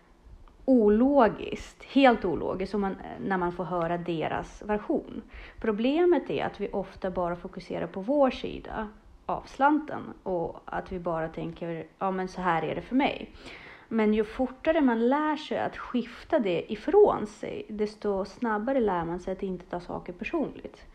ologiskt, 0.66 1.84
helt 1.84 2.26
ologiskt, 2.26 2.74
man, 2.74 2.96
när 3.20 3.38
man 3.38 3.52
får 3.52 3.64
höra 3.64 3.98
deras 3.98 4.62
version. 4.62 5.22
Problemet 5.60 6.30
är 6.30 6.46
att 6.46 6.60
vi 6.60 6.70
ofta 6.72 7.12
bara 7.12 7.36
fokuserar 7.36 7.88
på 7.88 8.02
vår 8.02 8.32
sida 8.32 8.88
av 9.26 9.44
slanten 9.46 10.02
och 10.24 10.60
att 10.66 10.92
vi 10.92 11.00
bara 11.00 11.28
tänker, 11.28 11.86
ja 12.00 12.12
men 12.12 12.28
så 12.28 12.42
här 12.42 12.64
är 12.64 12.76
det 12.76 12.82
för 12.82 12.96
mig. 12.96 13.30
Men 13.88 14.14
ju 14.14 14.24
fortare 14.24 14.82
man 14.82 15.10
lär 15.10 15.36
sig 15.36 15.60
att 15.60 15.78
skifta 15.78 16.40
det 16.40 16.74
ifrån 16.74 17.28
sig, 17.28 17.66
desto 17.70 18.26
snabbare 18.26 18.80
lär 18.80 19.06
man 19.06 19.20
sig 19.20 19.34
att 19.34 19.44
inte 19.44 19.66
ta 19.66 19.80
saker 19.80 20.14
personligt. 20.14 20.86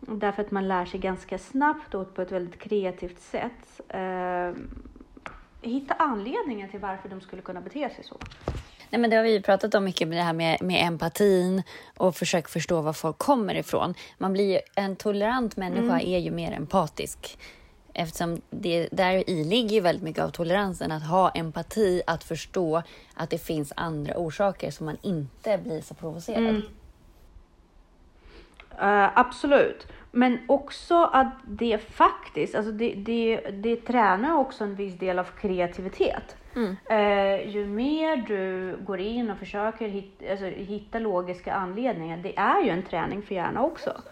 Därför 0.00 0.42
att 0.42 0.50
man 0.50 0.68
lär 0.68 0.84
sig 0.84 1.00
ganska 1.00 1.38
snabbt 1.38 1.94
och 1.94 2.14
på 2.14 2.22
ett 2.22 2.32
väldigt 2.32 2.58
kreativt 2.58 3.20
sätt 3.20 3.80
eh, 3.88 4.52
hitta 5.62 5.94
anledningen 5.94 6.70
till 6.70 6.80
varför 6.80 7.08
de 7.08 7.20
skulle 7.20 7.42
kunna 7.42 7.60
bete 7.60 7.90
sig 7.90 8.04
så. 8.04 8.16
Nej, 8.90 9.00
men 9.00 9.10
det 9.10 9.16
har 9.16 9.24
vi 9.24 9.32
ju 9.32 9.42
pratat 9.42 9.74
om 9.74 9.84
mycket 9.84 10.08
med 10.08 10.18
det 10.18 10.22
här 10.22 10.32
med, 10.32 10.62
med 10.62 10.86
empatin 10.86 11.62
och 11.96 12.16
försöka 12.16 12.48
förstå 12.48 12.80
var 12.80 12.92
folk 12.92 13.18
kommer 13.18 13.54
ifrån. 13.54 13.94
Man 14.18 14.32
blir 14.32 14.52
ju, 14.52 14.60
en 14.74 14.96
tolerant 14.96 15.56
människa 15.56 16.00
är 16.00 16.18
ju 16.18 16.30
mer 16.30 16.52
empatisk. 16.52 17.38
Eftersom 17.92 18.40
det, 18.50 18.88
där 18.92 19.30
i 19.30 19.44
ligger 19.44 19.74
ju 19.74 19.80
väldigt 19.80 20.02
mycket 20.02 20.24
av 20.24 20.30
toleransen, 20.30 20.92
att 20.92 21.06
ha 21.06 21.30
empati, 21.30 22.02
att 22.06 22.24
förstå 22.24 22.82
att 23.14 23.30
det 23.30 23.38
finns 23.38 23.72
andra 23.76 24.14
orsaker 24.16 24.70
så 24.70 24.84
man 24.84 24.96
inte 25.02 25.58
blir 25.58 25.80
så 25.80 25.94
provocerad. 25.94 26.62
Eh, 28.80 29.18
absolut. 29.18 29.86
Men 30.10 30.38
också 30.46 31.10
att 31.12 31.32
det 31.44 31.78
faktiskt, 31.78 32.54
alltså 32.54 32.72
det, 32.72 32.94
det, 32.94 33.36
det 33.50 33.76
tränar 33.76 34.36
också 34.36 34.64
en 34.64 34.74
viss 34.74 34.98
del 34.98 35.18
av 35.18 35.24
kreativitet. 35.24 36.36
Eh, 36.90 37.48
ju 37.48 37.66
mer 37.66 38.16
du 38.16 38.76
går 38.84 39.00
in 39.00 39.30
och 39.30 39.38
försöker 39.38 39.88
hitta, 39.88 40.30
alltså, 40.30 40.46
hitta 40.46 40.98
logiska 40.98 41.54
anledningar, 41.54 42.16
det 42.16 42.38
är 42.38 42.62
ju 42.62 42.70
en 42.70 42.82
träning 42.82 43.22
för 43.22 43.34
hjärnan 43.34 43.64
också. 43.64 44.02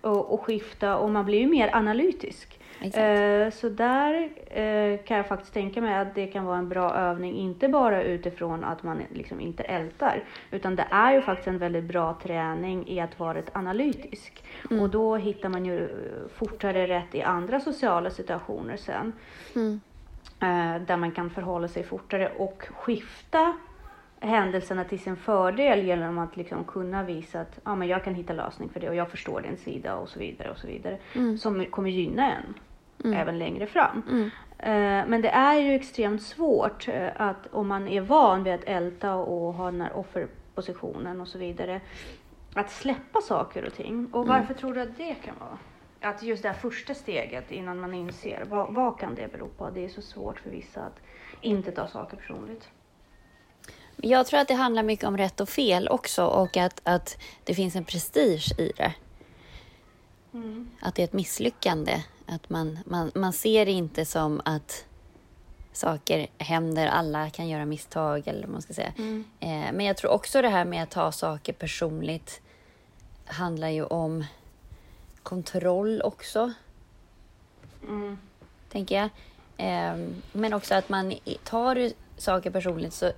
Och, 0.00 0.34
och 0.34 0.40
skifta, 0.40 0.96
och 0.96 1.10
man 1.10 1.24
blir 1.24 1.38
ju 1.38 1.46
mer 1.46 1.70
analytisk. 1.76 2.58
Eh, 2.80 3.50
så 3.50 3.68
där 3.68 4.30
eh, 4.46 5.04
kan 5.04 5.16
jag 5.16 5.26
faktiskt 5.26 5.54
tänka 5.54 5.80
mig 5.80 5.94
att 5.94 6.14
det 6.14 6.26
kan 6.26 6.44
vara 6.44 6.58
en 6.58 6.68
bra 6.68 6.94
övning, 6.94 7.36
inte 7.36 7.68
bara 7.68 8.02
utifrån 8.02 8.64
att 8.64 8.82
man 8.82 9.02
liksom 9.10 9.40
inte 9.40 9.62
ältar, 9.62 10.24
utan 10.50 10.76
det 10.76 10.86
är 10.90 11.12
ju 11.12 11.22
faktiskt 11.22 11.48
en 11.48 11.58
väldigt 11.58 11.84
bra 11.84 12.18
träning 12.22 12.88
i 12.88 13.00
att 13.00 13.18
vara 13.18 13.38
ett 13.38 13.56
analytisk. 13.56 14.44
Och 14.80 14.90
då 14.90 15.16
hittar 15.16 15.48
man 15.48 15.64
ju 15.64 15.88
fortare 16.34 16.86
rätt 16.86 17.14
i 17.14 17.22
andra 17.22 17.60
sociala 17.60 18.10
situationer 18.10 18.76
sen. 18.76 19.12
Eh, 20.42 20.82
där 20.86 20.96
man 20.96 21.12
kan 21.12 21.30
förhålla 21.30 21.68
sig 21.68 21.82
fortare 21.82 22.32
och 22.36 22.68
skifta 22.74 23.56
händelserna 24.22 24.84
till 24.84 24.98
sin 25.00 25.16
fördel 25.16 25.84
genom 25.86 26.18
att 26.18 26.36
liksom 26.36 26.64
kunna 26.64 27.02
visa 27.02 27.40
att 27.40 27.58
ja, 27.64 27.74
men 27.74 27.88
jag 27.88 28.04
kan 28.04 28.14
hitta 28.14 28.32
lösning 28.32 28.68
för 28.68 28.80
det 28.80 28.88
och 28.88 28.94
jag 28.94 29.10
förstår 29.10 29.40
din 29.40 29.56
sida 29.56 29.96
och 29.96 30.08
så 30.08 30.18
vidare 30.18 30.50
och 30.50 30.58
så 30.58 30.66
vidare. 30.66 30.98
Som 31.38 31.64
kommer 31.66 31.90
gynna 31.90 32.32
en 32.36 32.54
även 33.14 33.38
längre 33.38 33.66
fram. 33.66 34.02
Eh, 34.58 35.06
Men 35.06 35.22
det 35.22 35.28
är 35.28 35.58
ju 35.58 35.74
extremt 35.74 36.22
svårt 36.22 36.88
eh, 36.88 37.08
att 37.16 37.46
om 37.52 37.68
man 37.68 37.88
är 37.88 38.00
van 38.00 38.42
vid 38.44 38.52
att 38.54 38.64
älta 38.64 39.14
och 39.14 39.54
ha 39.54 39.70
den 39.70 39.80
här 39.80 39.96
offerpositionen 39.96 41.20
och 41.20 41.28
så 41.28 41.38
vidare, 41.38 41.80
att 42.54 42.70
släppa 42.70 43.20
saker 43.20 43.64
och 43.64 43.74
ting. 43.74 44.06
Och 44.12 44.26
varför 44.26 44.54
tror 44.54 44.74
du 44.74 44.80
att 44.80 44.96
det 44.96 45.14
kan 45.14 45.34
vara? 45.40 45.58
Att 46.12 46.22
just 46.22 46.42
det 46.42 46.48
här 46.48 46.56
första 46.56 46.94
steget 46.94 47.50
innan 47.50 47.80
man 47.80 47.94
inser, 47.94 48.44
vad, 48.48 48.74
vad 48.74 48.98
kan 48.98 49.14
det 49.14 49.32
bero 49.32 49.48
på? 49.48 49.70
Det 49.70 49.84
är 49.84 49.88
så 49.88 50.02
svårt 50.02 50.40
för 50.40 50.50
vissa 50.50 50.80
att 50.80 51.00
inte 51.40 51.70
ta 51.72 51.86
saker 51.86 52.16
personligt. 52.16 52.68
Jag 53.96 54.26
tror 54.26 54.40
att 54.40 54.48
det 54.48 54.54
handlar 54.54 54.82
mycket 54.82 55.04
om 55.04 55.16
rätt 55.18 55.40
och 55.40 55.48
fel 55.48 55.88
också 55.88 56.24
och 56.24 56.56
att, 56.56 56.80
att 56.84 57.18
det 57.44 57.54
finns 57.54 57.76
en 57.76 57.84
prestige 57.84 58.52
i 58.58 58.72
det. 58.76 58.94
Att 60.80 60.94
det 60.94 61.02
är 61.02 61.04
ett 61.04 61.12
misslyckande. 61.12 62.02
Att 62.26 62.50
man, 62.50 62.78
man, 62.86 63.10
man 63.14 63.32
ser 63.32 63.66
det 63.66 63.72
inte 63.72 64.04
som 64.04 64.40
att 64.44 64.84
saker 65.72 66.26
händer, 66.38 66.86
alla 66.86 67.30
kan 67.30 67.48
göra 67.48 67.64
misstag 67.64 68.28
eller 68.28 68.40
vad 68.40 68.50
man 68.50 68.62
ska 68.62 68.72
säga. 68.74 68.92
Eh, 69.40 69.72
men 69.72 69.80
jag 69.80 69.96
tror 69.96 70.10
också 70.10 70.42
det 70.42 70.48
här 70.48 70.64
med 70.64 70.82
att 70.82 70.90
ta 70.90 71.12
saker 71.12 71.52
personligt 71.52 72.40
handlar 73.24 73.68
ju 73.68 73.84
om 73.84 74.24
kontroll 75.22 76.02
också, 76.02 76.52
Mm. 77.88 78.18
tänker 78.68 78.94
jag. 78.94 79.08
Eh, 79.56 80.06
men 80.32 80.52
också 80.54 80.74
att 80.74 80.88
man 80.88 81.14
tar 81.44 81.92
saker 82.16 82.50
personligt 82.50 82.92
så 82.92 83.12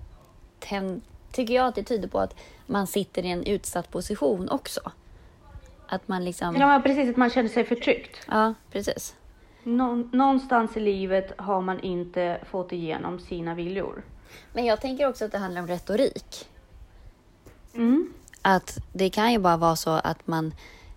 ten, 0.69 1.03
tycker 1.33 1.55
jag 1.55 1.67
att 1.67 1.75
det 1.75 1.83
tyder 1.83 2.09
på 2.09 2.19
att 2.21 2.35
man 2.67 2.87
sitter 2.87 3.25
i 3.25 3.31
en 3.31 3.45
utsatt 3.45 3.91
position 3.91 4.49
också. 4.49 4.81
Att 5.89 6.09
man 6.09 6.25
liksom... 6.25 6.57
Ja, 6.57 6.81
precis, 6.85 7.11
att 7.11 7.17
man 7.17 7.31
känner 7.31 7.49
sig 7.49 7.65
förtryckt. 7.65 8.27
Ja, 8.29 8.55
precis. 8.73 9.15
Nå- 9.63 10.09
någonstans 10.13 10.77
i 10.77 10.81
livet 10.81 11.33
har 11.41 11.61
man 11.61 11.81
inte 11.81 12.39
fått 12.51 12.73
igenom 12.73 13.21
sina 13.21 13.55
viljor. 13.55 14.03
Men 14.53 14.65
jag 14.65 14.81
tänker 14.81 15.09
också 15.09 15.25
att 15.25 15.33
det 15.33 15.39
handlar 15.39 15.61
om 15.61 15.69
retorik. 15.69 16.49
Mm. 17.75 18.13
Att 18.43 18.79
det 18.93 19.11
kan 19.11 19.33
ju 19.33 19.39
bara 19.39 19.57
vara 19.57 19.77
så 19.77 19.91
att 19.91 20.27
man 20.27 20.55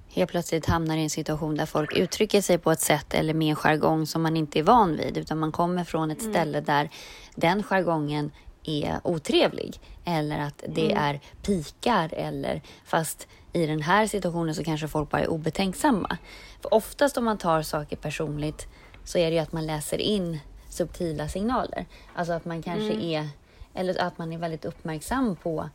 helt 0.09 0.31
plötsligt 0.31 0.65
hamnar 0.65 0.97
i 0.97 1.03
en 1.03 1.09
situation 1.09 1.55
där 1.55 1.65
folk 1.65 1.97
uttrycker 1.97 2.41
sig 2.41 2.57
på 2.57 2.71
ett 2.71 2.79
sätt 2.79 3.13
eller 3.13 3.33
med 3.33 3.49
en 3.49 3.55
jargong 3.55 4.05
som 4.05 4.21
man 4.21 4.37
inte 4.37 4.59
är 4.59 4.63
van 4.63 4.97
vid, 4.97 5.17
utan 5.17 5.37
man 5.39 5.51
kommer 5.51 5.83
från 5.83 6.11
ett 6.11 6.21
ställe 6.21 6.61
där 6.61 6.89
den 7.35 7.63
jargongen 7.63 8.31
är 8.67 8.99
otrevlig 9.03 9.79
eller 10.05 10.39
att 10.39 10.63
det 10.67 10.91
är 10.91 11.19
pikar 11.41 12.13
eller 12.13 12.61
fast 12.85 13.27
i 13.53 13.65
den 13.65 13.81
här 13.81 14.07
situationen 14.07 14.55
så 14.55 14.63
kanske 14.63 14.87
folk 14.87 15.09
bara 15.09 15.21
är 15.21 15.29
obetänksamma. 15.29 16.17
För 16.61 16.73
oftast 16.73 17.17
om 17.17 17.25
man 17.25 17.37
tar 17.37 17.61
saker 17.61 17.95
personligt 17.95 18.67
så 19.03 19.17
är 19.17 19.29
det 19.29 19.35
ju 19.35 19.41
att 19.41 19.51
man 19.51 19.65
läser 19.65 20.01
in 20.01 20.39
subtila 20.69 21.27
signaler. 21.27 21.85
Alltså 22.15 22.33
att 22.33 22.45
man 22.45 22.63
kanske 22.63 22.93
är, 22.93 23.29
eller 23.73 24.01
att 24.01 24.17
man 24.17 24.33
är 24.33 24.37
väldigt 24.37 24.65
uppmärksam 24.65 25.35
på 25.35 25.69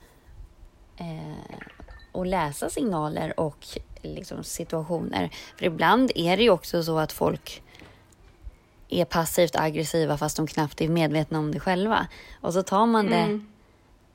eh, 0.96 1.60
att 2.12 2.26
läsa 2.26 2.70
signaler 2.70 3.40
och 3.40 3.66
liksom, 4.02 4.44
situationer. 4.44 5.30
För 5.58 5.64
ibland 5.64 6.12
är 6.14 6.36
det 6.36 6.42
ju 6.42 6.50
också 6.50 6.82
så 6.82 6.98
att 6.98 7.12
folk 7.12 7.62
är 8.92 9.04
passivt 9.04 9.56
aggressiva 9.56 10.18
fast 10.18 10.36
de 10.36 10.46
knappt 10.46 10.80
är 10.80 10.88
medvetna 10.88 11.38
om 11.38 11.52
det 11.52 11.60
själva. 11.60 12.06
Och 12.40 12.52
så 12.52 12.62
tar 12.62 12.86
man 12.86 13.06
det, 13.06 13.40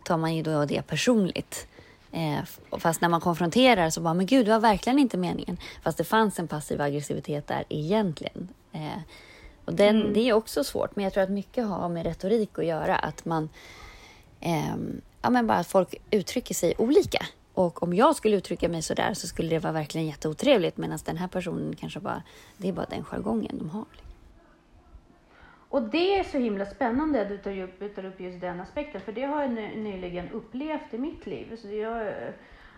tar 0.03 0.17
man 0.17 0.35
ju 0.35 0.43
då 0.43 0.65
det 0.65 0.81
personligt. 0.81 1.67
Eh, 2.11 2.39
fast 2.79 3.01
när 3.01 3.09
man 3.09 3.21
konfronterar 3.21 3.89
så 3.89 4.01
bara, 4.01 4.13
men 4.13 4.25
gud, 4.25 4.45
det 4.45 4.51
var 4.51 4.59
verkligen 4.59 4.99
inte 4.99 5.17
meningen. 5.17 5.57
Fast 5.83 5.97
det 5.97 6.03
fanns 6.03 6.39
en 6.39 6.47
passiv 6.47 6.81
aggressivitet 6.81 7.47
där 7.47 7.63
egentligen. 7.69 8.47
Eh, 8.71 9.01
och 9.65 9.73
den, 9.73 10.13
Det 10.13 10.29
är 10.29 10.33
också 10.33 10.63
svårt, 10.63 10.95
men 10.95 11.03
jag 11.03 11.13
tror 11.13 11.23
att 11.23 11.29
mycket 11.29 11.65
har 11.65 11.89
med 11.89 12.05
retorik 12.05 12.59
att 12.59 12.65
göra. 12.65 12.95
Att 12.95 13.25
man, 13.25 13.49
ehm, 14.39 15.01
ja 15.21 15.29
men 15.29 15.47
bara 15.47 15.57
att 15.57 15.67
folk 15.67 15.95
uttrycker 16.11 16.55
sig 16.55 16.73
olika. 16.77 17.25
Och 17.53 17.83
om 17.83 17.93
jag 17.93 18.15
skulle 18.15 18.37
uttrycka 18.37 18.69
mig 18.69 18.81
så 18.81 18.93
där 18.93 19.13
så 19.13 19.27
skulle 19.27 19.49
det 19.49 19.59
vara 19.59 19.73
verkligen 19.73 20.07
jätteotrevligt 20.07 20.77
medan 20.77 20.99
den 21.05 21.17
här 21.17 21.27
personen 21.27 21.75
kanske 21.79 21.99
bara, 21.99 22.23
det 22.57 22.67
är 22.67 22.73
bara 22.73 22.85
den 22.89 23.03
jargongen 23.03 23.57
de 23.57 23.69
har. 23.69 23.85
Och 25.69 25.81
det 25.81 26.19
är 26.19 26.23
så 26.23 26.37
himla 26.37 26.65
spännande 26.65 27.21
att 27.21 27.29
du 27.29 27.37
tar 27.37 27.61
upp, 27.61 27.79
du 27.79 27.89
tar 27.89 28.05
upp 28.05 28.19
just 28.19 28.41
den 28.41 28.59
aspekten, 28.59 29.01
för 29.01 29.11
det 29.11 29.23
har 29.23 29.41
jag 29.41 29.51
nyligen 29.51 30.29
upplevt 30.31 30.93
i 30.93 30.97
mitt 30.97 31.25
liv. 31.25 31.55
Så 31.55 31.67
jag 31.67 32.07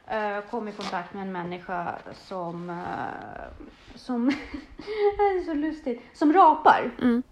äh, 0.08 0.44
kom 0.50 0.68
i 0.68 0.72
kontakt 0.72 1.14
med 1.14 1.24
en 1.24 1.32
människa 1.32 1.96
som, 2.14 2.70
äh, 2.70 3.66
som, 3.96 4.26
det 5.18 5.24
är 5.24 5.46
så 5.46 5.54
lustigt, 5.54 6.02
som 6.14 6.34
rapar. 6.34 6.92
Mm. 7.02 7.24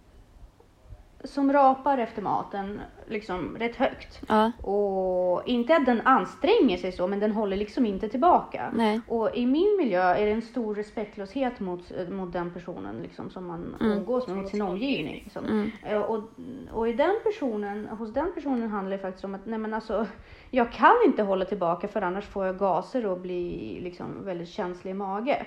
Som 1.23 1.53
rapar 1.53 1.97
efter 1.97 2.21
maten, 2.21 2.81
liksom 3.07 3.57
rätt 3.57 3.75
högt. 3.75 4.21
Ja. 4.27 4.51
Och 4.61 5.47
inte 5.47 5.75
att 5.75 5.85
den 5.85 6.01
anstränger 6.01 6.77
sig 6.77 6.91
så, 6.91 7.07
men 7.07 7.19
den 7.19 7.31
håller 7.31 7.57
liksom 7.57 7.85
inte 7.85 8.09
tillbaka. 8.09 8.71
Nej. 8.73 9.01
Och 9.07 9.35
i 9.35 9.45
min 9.45 9.77
miljö 9.77 10.01
är 10.01 10.25
det 10.25 10.31
en 10.31 10.41
stor 10.41 10.75
respektlöshet 10.75 11.59
mot, 11.59 12.09
mot 12.09 12.33
den 12.33 12.51
personen 12.51 13.01
liksom, 13.01 13.29
som 13.29 13.47
man 13.47 13.75
umgås 13.79 14.27
med, 14.27 14.37
mot 14.37 14.49
sin 14.49 14.61
omgivning. 14.61 15.21
Liksom. 15.23 15.71
Eh, 15.83 16.01
Och, 16.01 16.23
och 16.71 16.89
i 16.89 16.93
den 16.93 17.15
personen, 17.23 17.87
hos 17.87 18.13
den 18.13 18.33
personen 18.33 18.69
handlar 18.69 18.97
det 18.97 19.03
faktiskt 19.03 19.25
om 19.25 19.35
att 19.35 19.45
nej 19.45 19.59
men 19.59 19.73
alltså, 19.73 20.07
jag 20.51 20.71
kan 20.71 20.95
inte 21.05 21.23
hålla 21.23 21.45
tillbaka 21.45 21.87
för 21.87 22.01
annars 22.01 22.25
får 22.25 22.45
jag 22.45 22.57
gaser 22.57 23.05
och 23.05 23.19
blir 23.19 23.81
liksom 23.81 24.25
väldigt 24.25 24.49
känslig 24.49 24.91
i 24.91 24.93
mage. 24.93 25.45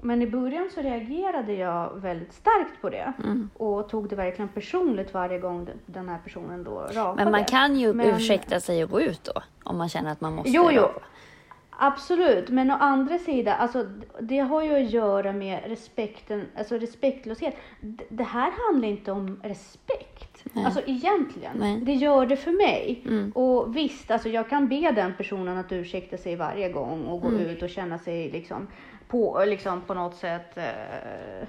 Men 0.00 0.22
i 0.22 0.26
början 0.26 0.68
så 0.74 0.80
reagerade 0.80 1.52
jag 1.52 1.90
väldigt 2.00 2.32
starkt 2.32 2.80
på 2.80 2.90
det 2.90 3.12
och 3.56 3.88
tog 3.88 4.08
det 4.08 4.16
verkligen 4.16 4.48
personligt 4.48 5.14
varje 5.14 5.38
gång 5.38 5.68
den 5.86 6.08
här 6.08 6.18
personen 6.24 6.64
då 6.64 6.80
rapade. 6.92 7.14
Men 7.24 7.30
man 7.30 7.44
kan 7.44 7.76
ju 7.76 7.92
Men- 7.92 8.06
ursäkta 8.16 8.60
sig 8.60 8.84
och 8.84 8.90
gå 8.90 9.00
ut 9.00 9.24
då, 9.34 9.42
om 9.64 9.78
man 9.78 9.88
känner 9.88 10.12
att 10.12 10.20
man 10.20 10.34
måste. 10.34 10.50
Jo, 10.50 10.68
jo. 10.72 10.82
rapa. 10.82 11.00
Absolut, 11.78 12.48
men 12.48 12.70
å 12.70 12.74
andra 12.80 13.18
sidan, 13.18 13.54
alltså, 13.60 13.86
det 14.20 14.38
har 14.38 14.62
ju 14.62 14.74
att 14.84 14.90
göra 14.90 15.32
med 15.32 15.60
respekten, 15.66 16.46
alltså 16.58 16.74
respektlöshet. 16.78 17.56
D- 17.80 18.04
Det 18.08 18.24
här 18.24 18.52
handlar 18.68 18.88
inte 18.88 19.12
om 19.12 19.40
respekt, 19.42 20.44
Nej. 20.52 20.64
alltså 20.64 20.80
egentligen. 20.86 21.56
Nej. 21.58 21.80
Det 21.80 21.92
gör 21.92 22.26
det 22.26 22.36
för 22.36 22.50
mig. 22.50 23.02
Mm. 23.06 23.30
Och 23.34 23.76
visst, 23.76 24.10
alltså 24.10 24.28
jag 24.28 24.48
kan 24.48 24.68
be 24.68 24.90
den 24.90 25.14
personen 25.16 25.58
att 25.58 25.72
ursäkta 25.72 26.16
sig 26.16 26.36
varje 26.36 26.68
gång 26.72 27.04
och 27.06 27.20
gå 27.20 27.28
Mm. 27.28 27.40
ut 27.40 27.62
och 27.62 27.70
känna 27.70 27.98
sig 27.98 28.30
liksom 28.30 28.66
på, 29.14 29.44
liksom 29.46 29.80
på 29.80 29.94
något 29.94 30.14
sätt 30.16 30.56
eh, 30.58 31.48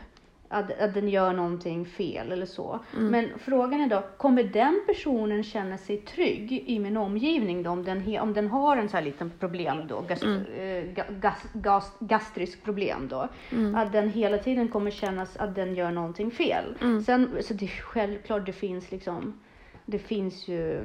att, 0.50 0.80
att 0.82 0.94
den 0.94 1.10
gör 1.10 1.34
någonting 1.34 1.86
fel 1.86 2.32
eller 2.32 2.46
så. 2.46 2.80
Mm. 2.94 3.08
Men 3.08 3.40
frågan 3.40 3.82
är 3.82 3.88
då, 3.88 4.04
kommer 4.18 4.44
den 4.44 4.82
personen 4.88 5.44
känna 5.44 5.78
sig 5.78 5.98
trygg 5.98 6.64
i 6.68 6.80
min 6.80 6.98
omgivning 6.98 7.64
då? 7.64 7.70
Om 7.70 7.84
den, 7.84 8.20
om 8.20 8.34
den 8.34 8.48
har 8.48 8.78
en 8.78 8.90
så 8.90 8.98
här 8.98 9.04
liten 9.04 9.32
problem 9.40 9.88
då, 9.88 10.02
gas, 10.02 10.24
Mm. 10.24 10.42
eh, 10.58 10.84
ga- 10.96 11.20
gas, 11.20 11.46
gas, 11.54 11.92
gastrisk 12.00 12.64
problem 12.64 13.08
då. 13.08 13.28
Mm. 13.52 13.76
Att 13.76 13.92
den 13.92 14.10
hela 14.10 14.38
tiden 14.38 14.68
kommer 14.68 14.92
kännas 14.92 15.38
att 15.38 15.56
den 15.56 15.76
gör 15.76 15.92
någonting 15.92 16.32
fel. 16.32 16.64
Mm. 16.82 17.02
Sen, 17.02 17.30
så 17.42 17.54
det 17.54 17.66
är 17.66 17.82
självklart 17.82 18.46
det 18.46 18.54
finns 18.54 18.92
liksom, 18.92 19.40
det 19.86 20.00
finns 20.00 20.48
ju 20.48 20.82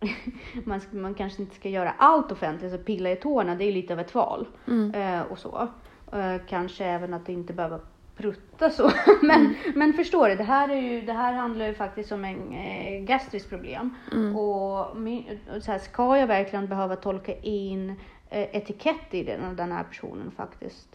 man, 0.64 0.80
man 0.90 1.14
kanske 1.14 1.42
inte 1.42 1.54
ska 1.54 1.68
göra 1.68 1.94
allt 1.98 2.32
offentligt, 2.32 2.72
så 2.72 2.78
pilla 2.78 3.10
i 3.10 3.16
tårna, 3.16 3.54
det 3.54 3.64
är 3.64 3.72
lite 3.72 3.92
av 3.92 4.00
ett 4.00 4.14
val. 4.14 4.46
Mm. 4.68 4.94
Eh, 4.94 5.22
och 5.22 5.38
så. 5.38 5.68
Eh, 6.12 6.36
kanske 6.48 6.84
även 6.84 7.14
att 7.14 7.26
det 7.26 7.32
inte 7.32 7.52
behöver 7.52 7.80
prutta 8.16 8.70
så. 8.70 8.90
men, 9.22 9.40
Mm. 9.40 9.54
men 9.74 9.92
förstår 9.92 10.28
du, 10.28 10.34
det 10.34 10.42
här, 10.42 10.68
är 10.68 10.80
ju, 10.80 11.00
det 11.00 11.12
här 11.12 11.32
handlar 11.32 11.66
ju 11.66 11.74
faktiskt 11.74 12.12
om 12.12 12.24
en 12.24 12.52
eh, 12.52 13.00
gastrisk 13.04 13.48
problem. 13.48 13.94
Mm. 14.12 14.36
Och 14.36 14.96
min, 14.96 15.38
så 15.60 15.70
här, 15.72 15.78
ska 15.78 16.16
jag 16.18 16.26
verkligen 16.26 16.66
behöva 16.66 16.96
tolka 16.96 17.34
in 17.36 17.90
eh, 18.30 18.56
etikett 18.56 19.14
i 19.14 19.22
det 19.24 19.38
när 19.38 19.54
den 19.54 19.72
här 19.72 19.84
personen 19.84 20.30
faktiskt 20.30 20.88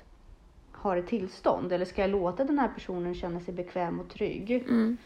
har 0.71 0.97
ett 0.97 1.07
tillstånd? 1.07 1.71
Eller 1.73 1.85
ska 1.85 2.01
jag 2.01 2.09
låta 2.09 2.43
den 2.43 2.59
här 2.59 2.67
personen 2.67 3.15
känna 3.15 3.39
sig 3.39 3.53
bekväm 3.53 3.99
och 3.99 4.09
trygg? 4.09 4.51
Mm. 4.51 4.97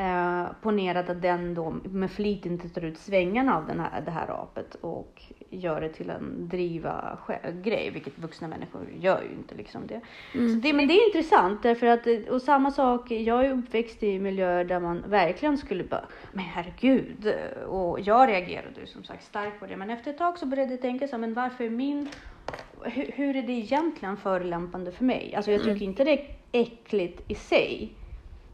Eh, 0.00 0.46
ponerat 0.62 1.10
att 1.10 1.22
den 1.22 1.54
då 1.54 1.74
med 1.84 2.10
flit 2.10 2.46
inte 2.46 2.68
tar 2.68 2.84
ut 2.84 2.98
svängarna 2.98 3.56
av 3.56 3.66
den 3.66 3.80
här, 3.80 4.00
det 4.00 4.10
här 4.10 4.26
rapet 4.26 4.74
och 4.74 5.22
gör 5.50 5.80
det 5.80 5.88
till 5.88 6.10
en 6.10 6.48
driva 6.48 7.18
grej, 7.62 7.90
vilket 7.90 8.18
vuxna 8.18 8.48
människor 8.48 8.86
gör 9.00 9.22
ju 9.22 9.30
inte 9.30 9.54
liksom 9.54 9.86
det. 9.86 10.00
Mm. 10.34 10.60
Det. 10.60 10.72
Men 10.72 10.88
det 10.88 10.94
är 10.94 11.06
intressant 11.06 11.62
därför 11.62 11.86
att, 11.86 12.06
eh, 12.06 12.18
och 12.30 12.42
samma 12.42 12.70
sak, 12.70 13.10
jag 13.10 13.46
är 13.46 13.50
uppväxt 13.50 14.02
i 14.02 14.18
miljöer 14.18 14.64
där 14.64 14.80
man 14.80 15.04
verkligen 15.06 15.58
skulle 15.58 15.84
bara, 15.84 16.04
men 16.32 16.44
herregud, 16.44 17.34
och 17.66 18.00
jag 18.00 18.28
reagerade 18.28 18.80
ju 18.80 18.86
som 18.86 19.04
sagt 19.04 19.24
starkt 19.24 19.60
på 19.60 19.66
det, 19.66 19.76
men 19.76 19.90
efter 19.90 20.10
ett 20.10 20.18
tag 20.18 20.38
så 20.38 20.46
började 20.46 20.70
jag 20.70 20.80
tänka 20.80 21.08
så 21.08 21.12
här, 21.12 21.20
men 21.20 21.34
varför 21.34 21.64
är 21.64 21.70
min 21.70 22.08
hur, 22.82 23.12
hur 23.14 23.36
är 23.36 23.42
det 23.42 23.52
egentligen 23.52 24.16
förolämpande 24.16 24.92
för 24.92 25.04
mig? 25.04 25.34
Alltså 25.36 25.50
jag 25.50 25.62
tycker 25.64 25.82
inte 25.82 26.04
det 26.04 26.12
är 26.12 26.36
äckligt 26.52 27.22
i 27.28 27.34
sig. 27.34 27.92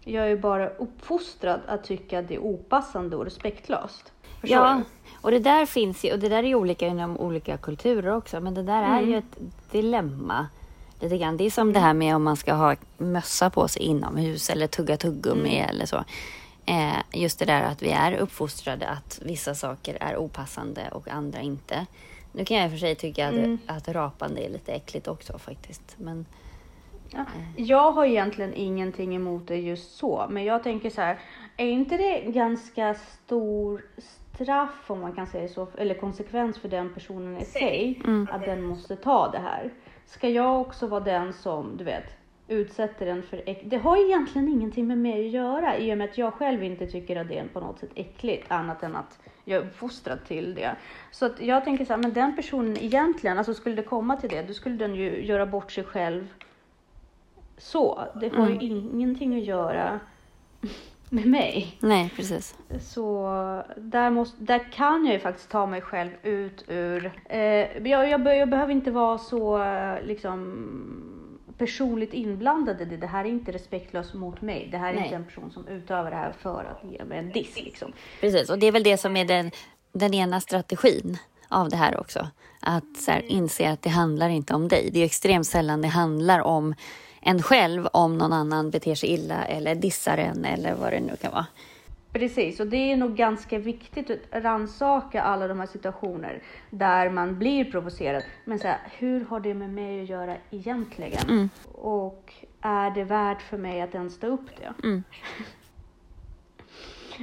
Jag 0.09 0.25
är 0.25 0.29
ju 0.29 0.39
bara 0.39 0.69
uppfostrad 0.69 1.61
att 1.67 1.85
tycka 1.85 2.19
att 2.19 2.29
det 2.29 2.35
är 2.35 2.39
opassande 2.39 3.17
och 3.17 3.25
respektlöst. 3.25 4.13
Förstår 4.41 4.57
Ja, 4.59 4.83
och 5.23 5.31
det 5.31 5.39
där 5.39 5.67
finns 5.67 6.05
ju, 6.05 6.13
och 6.13 6.19
det 6.19 6.29
där 6.29 6.39
är 6.39 6.43
ju 6.49 6.55
olika 6.55 6.87
inom 6.87 7.17
olika 7.19 7.57
kulturer 7.57 8.17
också, 8.17 8.41
men 8.41 8.55
det 8.55 8.63
där 8.63 8.83
är 8.83 8.99
Mm. 8.99 9.11
ju 9.11 9.19
ett 9.19 9.39
dilemma. 9.71 10.47
Lite 11.01 11.19
grann. 11.19 11.37
Det 11.37 11.45
är 11.45 11.51
som 11.51 11.73
det 11.73 11.81
här 11.81 11.95
med 11.95 12.17
om 12.17 12.23
man 12.23 12.37
ska 12.37 12.55
ha 12.55 12.77
mössa 12.99 13.51
på 13.51 13.69
sig 13.69 13.83
inomhus 13.83 14.51
eller 14.51 14.67
tugga 14.67 14.97
tuggummi 14.97 15.57
Mm. 15.59 15.71
eller 15.71 15.87
så. 15.87 16.05
Eh, 16.67 16.97
just 17.21 17.39
det 17.39 17.45
där 17.45 17.63
att 17.63 17.83
vi 17.83 17.91
är 17.91 18.13
uppfostrade 18.13 18.89
att 18.89 19.21
vissa 19.23 19.55
saker 19.55 19.97
är 20.01 20.17
opassande 20.17 20.89
och 20.93 21.09
andra 21.09 21.41
inte. 21.41 21.87
Nu 22.33 22.45
kan 22.45 22.57
jag 22.57 22.65
i 22.65 22.69
och 22.69 22.73
för 22.73 22.79
sig 22.79 22.95
tycka 22.95 23.29
att, 23.29 23.35
Mm. 23.35 23.59
att 23.67 23.89
rapande 23.89 24.41
är 24.47 24.49
lite 24.51 24.73
äckligt 24.73 25.09
också 25.09 25.39
faktiskt. 25.39 25.83
Men 25.97 26.27
Ja. 27.11 27.25
Jag 27.57 27.93
har 27.93 28.05
egentligen 28.05 28.55
ingenting 28.55 29.17
emot 29.17 29.47
det 29.49 29.57
just 29.57 29.97
så, 29.97 30.27
men 30.31 30.45
jag 30.45 30.63
tänker 30.63 30.91
så 30.91 31.01
här, 31.01 31.19
är 31.57 31.67
inte 31.67 31.97
det 31.97 32.21
ganska 32.21 32.95
stor 32.95 33.85
straff 34.35 34.85
om 34.91 35.01
man 35.01 35.13
kan 35.13 35.27
säga 35.27 35.49
så, 35.49 35.69
eller 35.79 35.95
konsekvens 35.95 36.59
för 36.59 36.69
den 36.69 36.95
personen 36.95 37.39
i 37.39 37.45
sig, 37.45 38.01
Mm. 38.05 38.29
att 38.33 38.41
den 38.41 38.63
måste 38.63 38.97
ta 38.97 39.31
det 39.31 39.39
här? 39.39 39.71
Ska 40.07 40.29
jag 40.29 40.61
också 40.61 40.87
vara 40.87 41.01
den 41.01 41.33
som, 41.33 41.77
du 41.77 41.85
vet, 41.85 42.05
utsätter 42.49 43.07
den 43.07 43.23
för 43.23 43.43
äck... 43.47 43.61
Det 43.65 43.77
har 43.77 43.97
egentligen 44.07 44.49
ingenting 44.49 44.87
med 44.87 44.99
mig 44.99 45.27
att 45.27 45.33
göra 45.33 45.77
i 45.79 45.93
och 45.93 45.99
med 45.99 46.11
att 46.11 46.19
jag 46.19 46.35
själv 46.35 46.65
inte 46.65 46.87
tycker 46.87 47.17
att 47.21 47.29
det 47.29 47.39
är 47.39 47.45
på 47.53 47.61
något 47.61 47.79
sätt 47.79 47.91
äckligt 47.95 48.53
annat 48.53 48.83
än 48.83 48.97
att 48.97 49.19
jag 49.45 49.63
är 49.63 49.67
uppfostrad 49.67 50.25
till 50.25 50.55
det. 50.55 50.77
Så 51.11 51.27
att 51.27 51.41
jag 51.41 51.65
tänker 51.65 51.85
så 51.85 51.93
här, 51.93 52.01
men 52.03 52.13
den 52.13 52.37
personen 52.37 52.77
egentligen, 52.77 53.39
alltså 53.39 53.55
skulle 53.55 53.77
det 53.77 53.83
komma 53.83 54.17
till 54.17 54.31
det, 54.31 54.43
då 54.43 54.55
skulle 54.55 54.77
den 54.77 54.95
ju 54.95 55.25
göra 55.27 55.47
bort 55.47 55.73
sig 55.73 55.85
själv 55.85 56.29
så. 57.59 58.09
Det 58.21 58.29
har 58.29 58.49
ju 58.49 58.59
ingenting 58.61 59.37
att 59.37 59.45
göra 59.45 60.01
med 61.09 61.27
mig. 61.27 61.77
nej, 61.81 62.13
precis. 62.17 62.55
Så 62.81 63.29
där, 63.77 64.11
måste, 64.11 64.37
där 64.45 64.73
kan 64.73 65.05
jag 65.05 65.15
ju 65.15 65.21
faktiskt 65.21 65.51
ta 65.51 65.67
mig 65.67 65.81
själv 65.81 66.11
ut 66.23 66.65
ur... 66.69 67.13
Eh, 67.25 67.41
jag, 67.89 68.09
jag, 68.09 68.37
jag 68.37 68.51
behöver 68.51 68.73
inte 68.73 68.91
vara 68.91 69.19
så 69.19 69.63
eh, 69.63 70.03
liksom 70.03 71.13
personligt 71.59 72.15
inblandad 72.15 72.81
i 72.81 72.85
det. 72.85 72.97
Det 72.97 73.07
här 73.07 73.25
är 73.25 73.29
inte 73.29 73.53
respektlöst 73.53 74.15
mot 74.15 74.43
mig. 74.43 74.69
Det 74.71 74.79
här 74.79 74.91
är 74.91 74.95
Nej. 74.95 75.05
inte 75.05 75.17
en 75.17 75.25
person 75.25 75.51
som 75.51 75.69
utövar 75.69 76.11
det 76.11 76.17
här 76.17 76.33
för 76.33 76.65
att 76.65 76.93
ge 76.93 77.05
mig 77.05 77.19
en 77.19 77.33
diss 77.33 77.57
liksom. 77.57 77.93
Precis, 78.21 78.51
och 78.51 78.59
det 78.59 78.67
är 78.67 78.73
väl 78.73 78.83
det 78.83 78.97
som 78.97 79.17
är 79.17 79.25
den, 79.25 79.51
den 79.93 80.15
ena 80.15 80.41
strategin 80.41 81.19
av 81.49 81.69
det 81.69 81.77
här 81.77 82.01
också. 82.01 82.29
Att 82.61 82.97
så 82.97 83.11
här, 83.11 83.23
inse 83.27 83.71
att 83.71 83.83
det 83.83 83.91
handlar 83.91 84.29
inte 84.29 84.55
om 84.55 84.69
dig. 84.69 84.91
Det 84.93 85.01
är 85.01 85.05
extremt 85.05 85.47
sällan 85.47 85.83
det 85.83 85.89
handlar 85.89 86.41
om 86.41 86.75
en 87.27 87.43
själv 87.43 87.89
om 87.93 88.19
någon 88.19 88.33
annan 88.33 88.71
beter 88.71 88.95
sig 88.95 89.09
illa 89.09 89.45
eller 89.45 89.75
dissar 89.75 90.19
en 90.19 90.45
eller 90.45 90.75
vad 90.75 90.93
det 90.93 91.01
nu 91.01 91.17
kan 91.17 91.33
vara. 91.33 91.47
Precis, 92.13 92.61
och 92.61 92.67
det 92.67 92.93
är 92.93 92.97
nog 92.97 93.17
ganska 93.17 93.59
viktigt 93.59 94.11
att 94.11 94.45
rannsaka 94.45 95.23
alla 95.23 95.49
de 95.49 95.61
här 95.61 95.67
situationer 95.67 96.43
där 96.71 97.11
man 97.11 97.39
blir 97.39 97.65
provocerad. 97.65 98.23
Men 98.45 98.59
så 98.59 98.69
här, 98.69 98.79
hur 98.99 99.25
har 99.25 99.41
det 99.41 99.55
med 99.55 99.71
mig 99.71 100.03
att 100.03 100.09
göra 100.09 100.37
egentligen? 100.51 101.29
Mm. 101.29 101.49
Och 101.73 102.33
är 102.61 102.91
det 102.91 103.05
värt 103.05 103.43
för 103.43 103.59
mig 103.59 103.81
att 103.81 103.95
ens 103.95 104.15
stå 104.15 104.27
upp 104.27 104.47
det? 104.57 104.87
Mm. 104.87 105.03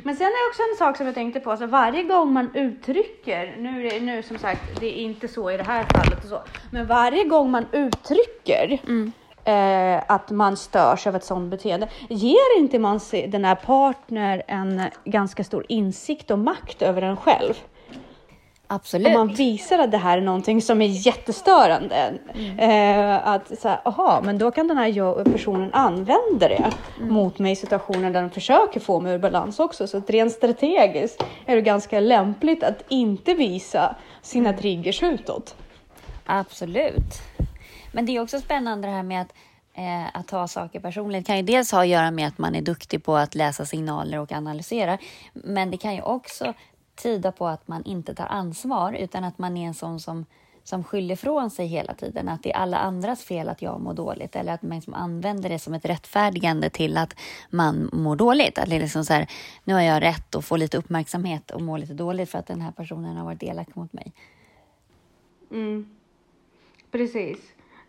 Men 0.04 0.16
sen 0.16 0.28
är 0.28 0.46
det 0.46 0.50
också 0.50 0.62
en 0.72 0.88
sak 0.88 0.98
som 0.98 1.06
jag 1.06 1.16
tänkte 1.16 1.40
på, 1.40 1.52
alltså 1.52 1.66
varje 1.66 2.04
gång 2.04 2.34
man 2.34 2.56
uttrycker, 2.56 3.56
nu, 3.60 3.88
är 3.88 3.92
det, 3.92 4.00
nu 4.00 4.24
som 4.24 4.38
sagt, 4.38 4.80
det 4.80 5.00
är 5.00 5.04
inte 5.04 5.28
så 5.28 5.52
i 5.52 5.58
det 5.58 5.64
här 5.64 5.84
fallet 5.84 6.24
och 6.24 6.30
så, 6.30 6.42
men 6.72 6.88
varje 6.88 7.24
gång 7.24 7.52
man 7.52 7.66
uttrycker 7.72 8.80
Mm. 8.88 9.12
Eh, 9.46 10.02
att 10.08 10.30
man 10.30 10.58
störs 10.58 11.08
av 11.08 11.16
ett 11.16 11.24
sådant 11.24 11.52
beteende, 11.52 11.88
ger 12.10 12.60
inte 12.60 12.80
man 12.80 13.00
den 13.28 13.46
här 13.46 13.56
partner 13.56 14.44
en 14.48 14.82
ganska 15.06 15.44
stor 15.44 15.66
insikt 15.70 16.32
och 16.32 16.40
makt 16.40 16.82
över 16.82 17.02
en 17.02 17.18
själv? 17.18 17.54
Absolut. 18.68 19.08
Om 19.08 19.14
man 19.14 19.28
visar 19.28 19.80
att 19.80 19.92
det 19.92 19.98
här 19.98 20.18
är 20.18 20.22
någonting 20.22 20.62
som 20.62 20.82
är 20.82 20.86
jättestörande. 21.08 22.14
Eh, 22.58 23.28
att 23.28 23.60
så 23.60 23.68
här, 23.68 23.80
aha, 23.86 24.22
men 24.24 24.38
då 24.38 24.52
kan 24.52 24.68
den 24.68 24.78
här 24.78 24.88
jag- 24.88 25.26
personen 25.26 25.70
använda 25.74 26.48
det 26.48 26.72
mot 27.00 27.40
mig 27.40 27.52
i 27.52 27.56
situationer 27.56 28.12
där 28.12 28.22
den 28.22 28.30
försöker 28.30 28.80
få 28.80 29.00
mig 29.00 29.14
ur 29.14 29.18
balans 29.20 29.60
också. 29.60 29.88
Så 29.88 29.98
att 29.98 30.10
rent 30.10 30.32
strategiskt 30.32 31.24
är 31.46 31.56
det 31.56 31.62
ganska 31.62 32.00
lämpligt 32.00 32.64
att 32.64 32.84
inte 32.90 33.34
visa 33.34 33.96
sina 34.22 34.54
triggers 34.54 35.04
utåt. 35.04 35.56
Absolut. 36.26 37.14
Men 37.94 38.06
det 38.06 38.16
är 38.16 38.22
också 38.22 38.40
spännande 38.40 38.88
det 38.88 38.94
här 38.94 39.04
med 39.04 39.22
att, 39.22 39.34
eh, 39.74 40.20
att 40.20 40.28
ta 40.28 40.48
saker 40.48 40.80
personligt. 40.80 41.26
Det 41.26 41.28
kan 41.28 41.38
ju 41.38 41.44
dels 41.44 41.72
ha 41.72 41.82
att 41.82 41.88
göra 41.88 42.12
med 42.12 42.28
att 42.28 42.38
man 42.38 42.56
är 42.56 42.62
duktig 42.62 43.04
på 43.04 43.16
att 43.16 43.36
läsa 43.36 43.66
signaler 43.66 44.20
och 44.20 44.32
analysera. 44.32 44.98
Men 45.34 45.72
det 45.72 45.78
kan 45.78 45.96
ju 45.96 46.02
också 46.02 46.54
tyda 46.96 47.32
på 47.32 47.48
att 47.48 47.68
man 47.68 47.84
inte 47.84 48.16
tar 48.16 48.26
ansvar 48.26 48.94
utan 48.94 49.24
att 49.24 49.38
man 49.38 49.58
är 49.58 49.68
en 49.68 49.74
sån 49.74 50.00
som, 50.00 50.26
som 50.64 50.84
skyller 50.84 51.14
ifrån 51.14 51.50
sig 51.50 51.68
hela 51.68 51.94
tiden. 51.94 52.30
Att 52.30 52.44
det 52.44 52.52
är 52.52 52.58
alla 52.58 52.78
andras 52.78 53.24
fel 53.24 53.50
att 53.50 53.62
jag 53.62 53.82
mår 53.82 53.94
dåligt 53.94 54.36
eller 54.36 54.54
att 54.54 54.62
man 54.62 54.76
liksom 54.76 54.94
använder 54.94 55.50
det 55.50 55.60
som 55.60 55.74
ett 55.74 55.86
rättfärdigande 55.86 56.70
till 56.70 56.98
att 56.98 57.16
man 57.50 57.90
mår 57.94 58.16
dåligt. 58.16 58.58
Att 58.58 58.70
det 58.70 58.76
är 58.76 58.80
liksom 58.80 59.06
så 59.06 59.14
här, 59.14 59.28
nu 59.64 59.74
har 59.74 59.82
jag 59.82 60.02
rätt 60.02 60.36
att 60.36 60.46
få 60.46 60.58
lite 60.58 60.78
uppmärksamhet 60.78 61.52
och 61.52 61.62
må 61.62 61.78
lite 61.78 61.94
dåligt 61.94 62.30
för 62.30 62.40
att 62.40 62.48
den 62.48 62.62
här 62.62 62.72
personen 62.72 63.18
har 63.18 63.26
varit 63.26 63.44
elak 63.44 63.76
mot 63.76 63.94
mig. 63.94 64.14
Mm. 65.52 65.90
Precis. 66.92 67.38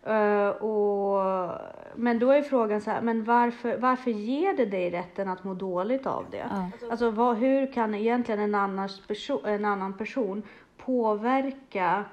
Eh, 0.05 0.47
och, 0.47 1.51
men 1.95 2.19
då 2.19 2.31
är 2.31 2.41
frågan 2.41 2.81
så 2.81 2.91
här, 2.91 3.01
men 3.01 3.23
varför, 3.23 3.77
varför 3.77 4.11
ger 4.11 4.53
det 4.53 4.65
dig 4.65 4.91
rätten 4.91 5.29
att 5.29 5.43
må 5.43 5.53
dåligt 5.53 6.05
av 6.05 6.25
det? 6.31 6.47
Ja. 6.49 6.69
Alltså 6.91 7.09
vad, 7.11 7.37
hur 7.37 7.73
kan 7.73 7.95
egentligen 7.95 8.39
en, 8.39 8.55
annars 8.55 9.01
perso- 9.07 9.47
en 9.47 9.65
annan 9.65 9.93
person 9.93 10.43
påverka 10.77 12.05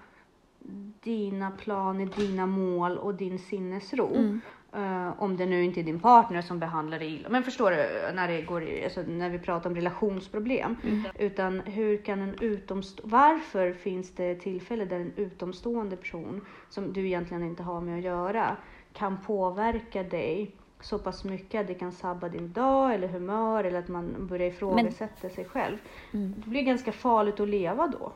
dina 1.02 1.50
planer, 1.50 2.06
dina 2.16 2.46
mål 2.46 2.98
och 2.98 3.14
din 3.14 3.38
sinnesro? 3.38 4.40
Uh, 4.76 5.22
om 5.22 5.36
det 5.36 5.46
nu 5.46 5.64
inte 5.64 5.80
är 5.80 5.84
din 5.84 6.00
partner 6.00 6.42
som 6.42 6.58
behandlar 6.58 6.98
dig 6.98 7.14
illa. 7.14 7.28
Men 7.28 7.42
förstår 7.42 7.70
du, 7.70 7.76
när, 8.14 8.28
det 8.28 8.42
går, 8.42 8.64
alltså, 8.84 9.02
när 9.02 9.30
vi 9.30 9.38
pratar 9.38 9.70
om 9.70 9.76
relationsproblem. 9.76 10.76
Mm. 10.84 11.02
Utan 11.18 11.60
hur 11.60 11.96
kan 11.96 12.20
en 12.20 12.34
utomstående, 12.40 13.16
varför 13.16 13.72
finns 13.72 14.14
det 14.14 14.34
tillfälle 14.34 14.84
där 14.84 15.00
en 15.00 15.12
utomstående 15.16 15.96
person 15.96 16.40
som 16.68 16.92
du 16.92 17.06
egentligen 17.06 17.42
inte 17.42 17.62
har 17.62 17.80
med 17.80 17.98
att 17.98 18.04
göra 18.04 18.56
kan 18.92 19.18
påverka 19.26 20.02
dig 20.02 20.56
så 20.80 20.98
pass 20.98 21.24
mycket 21.24 21.60
att 21.60 21.66
det 21.66 21.74
kan 21.74 21.92
sabba 21.92 22.28
din 22.28 22.52
dag 22.52 22.94
eller 22.94 23.08
humör 23.08 23.64
eller 23.64 23.78
att 23.78 23.88
man 23.88 24.26
börjar 24.26 24.48
ifrågasätta 24.48 25.14
men, 25.22 25.30
sig 25.30 25.44
själv. 25.44 25.76
Mm. 26.12 26.34
Det 26.36 26.50
blir 26.50 26.62
ganska 26.62 26.92
farligt 26.92 27.40
att 27.40 27.48
leva 27.48 27.86
då. 27.86 28.12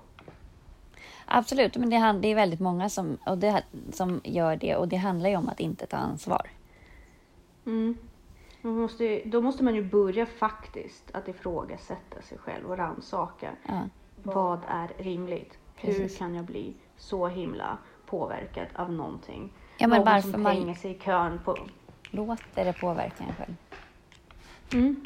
Absolut, 1.27 1.77
men 1.77 1.91
det, 1.91 1.97
är 1.97 2.35
väldigt 2.35 2.61
många 2.61 2.89
som, 2.89 3.19
och 3.27 3.39
det, 3.39 3.62
som 3.93 4.21
gör 4.25 4.57
det 4.57 4.77
och 4.77 4.89
det 4.89 4.97
handlar 4.97 5.31
ju 5.31 5.37
om 5.37 5.49
att 5.49 5.61
inte 5.61 5.87
ta 5.87 5.97
ansvar. 5.97 6.51
Mm. 7.67 7.97
Måste, 8.62 9.23
då 9.25 9.41
måste 9.41 9.65
man 9.65 9.75
ju 9.75 9.85
börja 9.85 10.27
faktiskt 10.27 11.05
att 11.12 11.29
ifrågasätta 11.29 12.23
sig 12.23 12.39
själv 12.39 12.71
och 12.71 12.77
rannsaka. 12.77 13.51
Ja. 13.67 13.81
Vad 14.23 14.61
är 14.69 14.91
rimligt? 14.99 15.59
Precis. 15.81 16.01
Hur 16.01 16.19
kan 16.19 16.35
jag 16.35 16.45
bli 16.45 16.75
så 16.97 17.29
himla 17.29 17.79
påverkad 18.07 18.67
av 18.75 18.93
någonting? 18.93 19.53
Ja, 19.79 19.87
men 19.87 19.99
Någon 19.99 20.07
varför 20.07 20.31
som 20.31 20.43
man... 20.43 20.75
sig 20.75 20.91
i 20.91 20.99
kön 20.99 21.41
på... 21.45 21.57
Låter 22.11 22.65
det 22.65 22.73
påverka 22.73 23.25
en 23.25 23.35
själv? 23.35 23.57
Mm. 24.73 25.05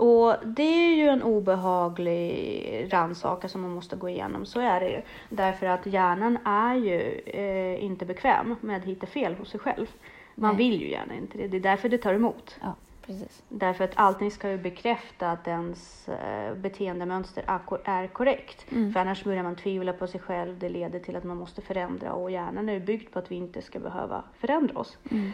Och 0.00 0.36
det 0.44 0.62
är 0.62 0.94
ju 0.94 1.08
en 1.08 1.22
obehaglig 1.22 2.88
rannsaka 2.90 3.48
som 3.48 3.60
man 3.60 3.70
måste 3.70 3.96
gå 3.96 4.08
igenom, 4.08 4.46
så 4.46 4.60
är 4.60 4.80
det 4.80 4.90
ju. 4.90 5.02
Därför 5.28 5.66
att 5.66 5.86
hjärnan 5.86 6.38
är 6.44 6.74
ju 6.74 7.20
eh, 7.26 7.84
inte 7.84 8.04
bekväm 8.04 8.56
med 8.60 8.76
att 8.76 8.84
hitta 8.84 9.06
fel 9.06 9.34
hos 9.34 9.50
sig 9.50 9.60
själv. 9.60 9.86
Man 10.34 10.56
Nej. 10.56 10.58
vill 10.58 10.80
ju 10.80 10.90
gärna 10.90 11.14
inte 11.14 11.38
det, 11.38 11.48
det 11.48 11.56
är 11.56 11.60
därför 11.60 11.88
det 11.88 11.98
tar 11.98 12.14
emot. 12.14 12.58
Ja, 12.62 12.74
precis. 13.06 13.42
Därför 13.48 13.84
att 13.84 13.92
allting 13.94 14.30
ska 14.30 14.50
ju 14.50 14.58
bekräfta 14.58 15.30
att 15.30 15.48
ens 15.48 16.08
eh, 16.08 16.54
beteendemönster 16.54 17.44
är 17.84 18.06
korrekt. 18.06 18.66
Mm. 18.72 18.92
För 18.92 19.00
annars 19.00 19.24
börjar 19.24 19.42
man 19.42 19.56
tvivla 19.56 19.92
på 19.92 20.06
sig 20.06 20.20
själv, 20.20 20.58
det 20.58 20.68
leder 20.68 21.00
till 21.00 21.16
att 21.16 21.24
man 21.24 21.36
måste 21.36 21.62
förändra 21.62 22.12
och 22.12 22.30
hjärnan 22.30 22.68
är 22.68 22.72
ju 22.72 22.80
byggd 22.80 23.12
på 23.12 23.18
att 23.18 23.30
vi 23.30 23.36
inte 23.36 23.62
ska 23.62 23.78
behöva 23.78 24.22
förändra 24.38 24.78
oss. 24.78 24.98
Mm. 25.10 25.32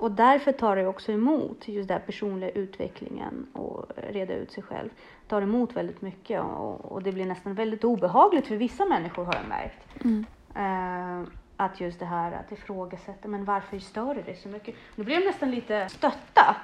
Och 0.00 0.10
därför 0.10 0.52
tar 0.52 0.76
det 0.76 0.86
också 0.86 1.12
emot 1.12 1.68
just 1.68 1.88
den 1.88 2.00
personliga 2.06 2.50
utvecklingen 2.50 3.46
och 3.52 3.86
reda 3.96 4.34
ut 4.34 4.52
sig 4.52 4.62
själv. 4.62 4.88
Tar 5.28 5.42
emot 5.42 5.76
väldigt 5.76 6.02
mycket 6.02 6.40
och, 6.40 6.92
och 6.92 7.02
det 7.02 7.12
blir 7.12 7.26
nästan 7.26 7.54
väldigt 7.54 7.84
obehagligt 7.84 8.46
för 8.46 8.56
vissa 8.56 8.84
människor 8.84 9.24
har 9.24 9.34
jag 9.34 9.48
märkt. 9.48 10.04
Mm. 10.04 10.26
Uh, 10.56 11.28
att 11.56 11.80
just 11.80 11.98
det 11.98 12.06
här 12.06 12.32
att 12.32 12.52
ifrågasätta, 12.52 13.28
men 13.28 13.44
varför 13.44 13.78
stör 13.78 14.14
det 14.14 14.22
dig 14.22 14.36
så 14.42 14.48
mycket? 14.48 14.74
Då 14.96 15.04
blir 15.04 15.20
de 15.20 15.26
nästan 15.26 15.50
lite 15.50 15.88
stötta, 15.88 16.56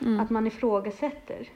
mm. 0.00 0.20
att 0.20 0.30
man 0.30 0.46
ifrågasätter. 0.46 1.48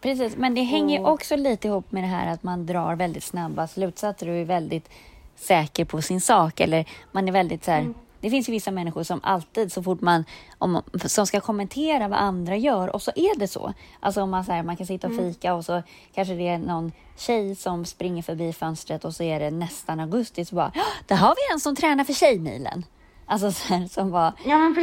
Precis, 0.00 0.36
men 0.36 0.54
det 0.54 0.62
hänger 0.62 1.02
och... 1.02 1.12
också 1.12 1.36
lite 1.36 1.68
ihop 1.68 1.92
med 1.92 2.02
det 2.02 2.08
här 2.08 2.32
att 2.32 2.42
man 2.42 2.66
drar 2.66 2.96
väldigt 2.96 3.24
snabba 3.24 3.66
slutsatser 3.66 4.28
och 4.28 4.34
är 4.34 4.44
väldigt 4.44 4.90
säker 5.36 5.84
på 5.84 6.02
sin 6.02 6.20
sak 6.20 6.60
eller 6.60 6.88
man 7.12 7.28
är 7.28 7.32
väldigt 7.32 7.64
så 7.64 7.70
här, 7.70 7.80
mm 7.80 7.94
det 8.24 8.30
finns 8.30 8.48
ju 8.48 8.52
vissa 8.52 8.70
människor 8.70 9.02
som 9.02 9.20
alltid 9.22 9.72
så 9.72 9.82
fort 9.82 10.00
man, 10.00 10.24
om, 10.58 10.82
som 11.04 11.26
ska 11.26 11.40
kommentera 11.40 12.08
vad 12.08 12.18
andra 12.18 12.56
gör 12.56 12.94
och 12.94 13.02
så 13.02 13.10
är 13.16 13.38
det 13.38 13.48
så. 13.48 13.72
Alltså 14.00 14.22
om 14.22 14.30
man, 14.30 14.44
så 14.44 14.52
här, 14.52 14.62
man 14.62 14.76
kan 14.76 14.86
sitta 14.86 15.06
och 15.06 15.12
mm. 15.12 15.34
fika 15.34 15.54
och 15.54 15.64
så 15.64 15.82
kanske 16.14 16.34
det 16.34 16.48
är 16.48 16.58
någon 16.58 16.92
tjej 17.16 17.54
som 17.54 17.84
springer 17.84 18.22
förbi 18.22 18.52
fönstret 18.52 19.04
och 19.04 19.14
så 19.14 19.22
är 19.22 19.40
det 19.40 19.50
nästan 19.50 20.00
augusti 20.00 20.44
så 20.44 20.54
bara, 20.54 20.72
där 21.06 21.16
har 21.16 21.28
vi 21.28 21.54
en 21.54 21.60
som 21.60 21.76
tränar 21.76 22.04
för 22.04 22.12
Tjejmilen. 22.12 22.84
Alltså 23.26 23.52
så 23.52 23.74
här, 23.74 23.86
som, 23.86 24.10
var, 24.10 24.32
ja, 24.44 24.74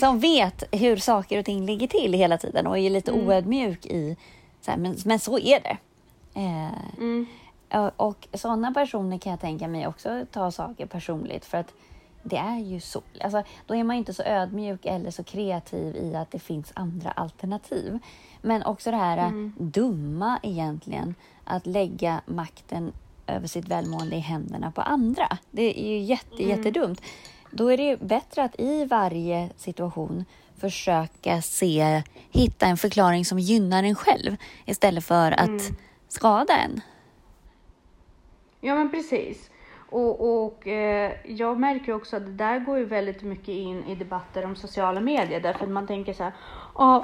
som 0.00 0.18
vet 0.20 0.64
hur 0.72 0.96
saker 0.96 1.38
och 1.38 1.44
ting 1.44 1.66
ligger 1.66 1.86
till 1.86 2.12
hela 2.12 2.38
tiden 2.38 2.66
och 2.66 2.78
är 2.78 2.90
lite 2.90 3.10
mm. 3.10 3.26
oödmjuk 3.26 3.86
i, 3.86 4.16
så 4.60 4.70
här, 4.70 4.78
men, 4.78 4.96
men 5.04 5.18
så 5.18 5.38
är 5.38 5.60
det. 5.60 5.76
Eh, 6.34 6.98
mm. 6.98 7.26
Och 7.96 8.28
sådana 8.34 8.72
personer 8.72 9.18
kan 9.18 9.30
jag 9.30 9.40
tänka 9.40 9.68
mig 9.68 9.86
också 9.86 10.26
ta 10.32 10.50
saker 10.50 10.86
personligt 10.86 11.44
för 11.44 11.58
att 11.58 11.72
det 12.22 12.36
är 12.36 12.58
ju 12.58 12.80
så. 12.80 13.02
Alltså, 13.20 13.42
då 13.66 13.74
är 13.74 13.84
man 13.84 13.96
inte 13.96 14.14
så 14.14 14.22
ödmjuk 14.22 14.86
eller 14.86 15.10
så 15.10 15.24
kreativ 15.24 15.96
i 15.96 16.16
att 16.16 16.30
det 16.30 16.38
finns 16.38 16.72
andra 16.74 17.10
alternativ. 17.10 17.98
Men 18.42 18.62
också 18.62 18.90
det 18.90 18.96
här 18.96 19.18
mm. 19.18 19.52
dumma 19.58 20.38
egentligen, 20.42 21.14
att 21.44 21.66
lägga 21.66 22.20
makten 22.26 22.92
över 23.26 23.46
sitt 23.46 23.68
välmående 23.68 24.16
i 24.16 24.20
händerna 24.20 24.70
på 24.70 24.80
andra. 24.80 25.38
Det 25.50 25.80
är 25.80 25.88
ju 25.88 25.98
jätte, 25.98 26.42
mm. 26.42 26.48
jättedumt. 26.48 27.02
Då 27.50 27.72
är 27.72 27.76
det 27.76 28.00
bättre 28.00 28.44
att 28.44 28.60
i 28.60 28.84
varje 28.84 29.50
situation 29.56 30.24
försöka 30.58 31.42
se, 31.42 32.02
hitta 32.30 32.66
en 32.66 32.76
förklaring 32.76 33.24
som 33.24 33.38
gynnar 33.38 33.82
en 33.82 33.94
själv 33.94 34.36
istället 34.66 35.04
för 35.04 35.32
att 35.32 35.48
mm. 35.48 35.76
skada 36.08 36.56
en. 36.56 36.80
Ja, 38.60 38.74
men 38.74 38.90
precis. 38.90 39.50
Och, 39.90 40.44
och 40.44 40.66
eh, 40.66 41.12
jag 41.24 41.60
märker 41.60 41.94
också 41.94 42.16
att 42.16 42.26
det 42.26 42.32
där 42.32 42.58
går 42.58 42.78
ju 42.78 42.84
väldigt 42.84 43.22
mycket 43.22 43.48
in 43.48 43.84
i 43.84 43.94
debatter 43.94 44.44
om 44.44 44.56
sociala 44.56 45.00
medier 45.00 45.40
därför 45.40 45.64
att 45.64 45.70
man 45.70 45.86
tänker 45.86 46.12
så 46.12 46.24
här, 46.24 46.32
ah, 46.74 47.02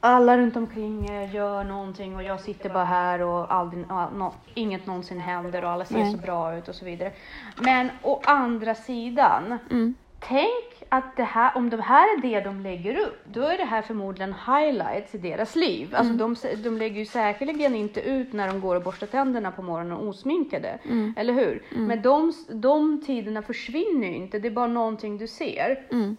alla 0.00 0.38
runt 0.38 0.56
omkring 0.56 1.06
gör 1.32 1.64
någonting 1.64 2.16
och 2.16 2.22
jag 2.22 2.40
sitter 2.40 2.70
bara 2.70 2.84
här 2.84 3.22
och 3.22 3.54
aldrig, 3.54 3.86
no, 3.88 4.32
inget 4.54 4.86
någonsin 4.86 5.20
händer 5.20 5.64
och 5.64 5.70
alla 5.70 5.84
ser 5.84 5.98
Nej. 5.98 6.12
så 6.12 6.18
bra 6.18 6.56
ut 6.56 6.68
och 6.68 6.74
så 6.74 6.84
vidare. 6.84 7.12
Men 7.60 7.90
å 8.02 8.20
andra 8.24 8.74
sidan, 8.74 9.58
mm. 9.70 9.94
tänk 10.20 10.75
att 10.88 11.16
det 11.16 11.24
här, 11.24 11.56
om 11.56 11.70
det 11.70 11.82
här 11.82 12.18
är 12.18 12.22
det 12.22 12.40
de 12.40 12.60
lägger 12.60 12.96
upp, 12.96 13.24
då 13.24 13.40
är 13.40 13.58
det 13.58 13.64
här 13.64 13.82
förmodligen 13.82 14.34
highlights 14.46 15.14
i 15.14 15.18
deras 15.18 15.56
liv. 15.56 15.94
Alltså 15.94 16.12
mm. 16.12 16.34
de, 16.42 16.62
de 16.62 16.78
lägger 16.78 16.98
ju 16.98 17.06
säkerligen 17.06 17.74
inte 17.74 18.00
ut 18.00 18.32
när 18.32 18.48
de 18.48 18.60
går 18.60 18.76
och 18.76 18.82
borstar 18.82 19.06
tänderna 19.06 19.50
på 19.50 19.62
morgonen 19.62 19.92
osminkade. 19.92 20.78
Mm. 20.84 21.14
Eller 21.16 21.32
hur? 21.32 21.62
Mm. 21.72 21.86
Men 21.86 22.02
de, 22.02 22.32
de 22.48 23.02
tiderna 23.06 23.42
försvinner 23.42 24.08
ju 24.08 24.14
inte, 24.14 24.38
det 24.38 24.48
är 24.48 24.52
bara 24.52 24.66
någonting 24.66 25.18
du 25.18 25.26
ser. 25.26 25.86
Mm. 25.92 26.16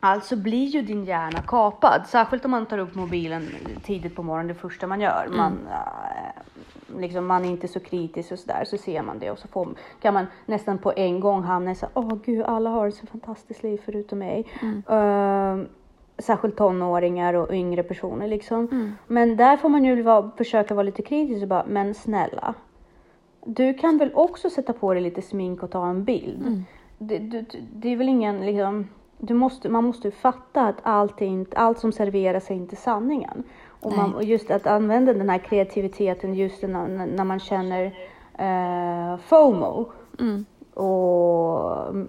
Alltså 0.00 0.36
blir 0.36 0.66
ju 0.66 0.82
din 0.82 1.04
hjärna 1.04 1.42
kapad, 1.46 2.06
särskilt 2.06 2.44
om 2.44 2.50
man 2.50 2.66
tar 2.66 2.78
upp 2.78 2.94
mobilen 2.94 3.48
tidigt 3.84 4.16
på 4.16 4.22
morgonen, 4.22 4.48
det 4.48 4.54
första 4.54 4.86
man 4.86 5.00
gör. 5.00 5.28
Man, 5.36 5.58
äh, 5.70 6.42
liksom, 7.00 7.26
man 7.26 7.44
är 7.44 7.48
inte 7.48 7.68
så 7.68 7.80
kritisk 7.80 8.32
och 8.32 8.38
sådär, 8.38 8.64
så 8.64 8.78
ser 8.78 9.02
man 9.02 9.18
det 9.18 9.30
och 9.30 9.38
så 9.38 9.48
får, 9.48 9.68
kan 10.00 10.14
man 10.14 10.26
nästan 10.46 10.78
på 10.78 10.92
en 10.96 11.20
gång 11.20 11.42
hamna 11.42 11.70
i 11.70 11.74
så 11.74 11.86
åh 11.94 12.08
oh, 12.08 12.18
gud, 12.24 12.42
alla 12.42 12.70
har 12.70 12.88
ett 12.88 12.94
så 12.94 13.06
fantastiskt 13.06 13.62
liv 13.62 13.80
förutom 13.84 14.18
mig. 14.18 14.46
Mm. 14.62 14.82
Uh, 14.98 15.66
särskilt 16.18 16.56
tonåringar 16.56 17.34
och 17.34 17.52
yngre 17.52 17.82
personer 17.82 18.28
liksom. 18.28 18.68
Mm. 18.72 18.92
Men 19.06 19.36
där 19.36 19.56
får 19.56 19.68
man 19.68 19.84
ju 19.84 20.02
vara, 20.02 20.30
försöka 20.36 20.74
vara 20.74 20.82
lite 20.82 21.02
kritisk 21.02 21.42
och 21.42 21.48
bara, 21.48 21.64
men 21.66 21.94
snälla. 21.94 22.54
Du 23.46 23.74
kan 23.74 23.98
väl 23.98 24.10
också 24.14 24.50
sätta 24.50 24.72
på 24.72 24.94
dig 24.94 25.02
lite 25.02 25.22
smink 25.22 25.62
och 25.62 25.70
ta 25.70 25.86
en 25.86 26.04
bild. 26.04 26.46
Mm. 26.46 26.64
Det, 26.98 27.18
det, 27.18 27.44
det, 27.72 27.88
är 27.88 27.96
väl 27.96 28.08
ingen 28.08 28.46
liksom, 28.46 28.88
du 29.18 29.34
måste, 29.34 29.68
man 29.68 29.84
måste 29.84 30.10
fatta 30.10 30.66
att 30.66 30.76
allt, 30.82 31.20
inte, 31.20 31.56
allt 31.56 31.78
som 31.78 31.92
serveras 31.92 32.50
är 32.50 32.54
inte 32.54 32.76
sanningen. 32.76 33.44
Och, 33.84 33.96
man, 33.96 34.14
och 34.14 34.24
just 34.24 34.50
att 34.50 34.66
använda 34.66 35.12
den 35.12 35.30
här 35.30 35.38
kreativiteten 35.38 36.34
just 36.34 36.62
när, 36.62 37.06
när 37.06 37.24
man 37.24 37.40
känner 37.40 37.84
eh, 38.38 39.18
FOMO. 39.18 39.92
Mm. 40.20 40.44
Och 40.74 41.88
mm, 41.88 42.08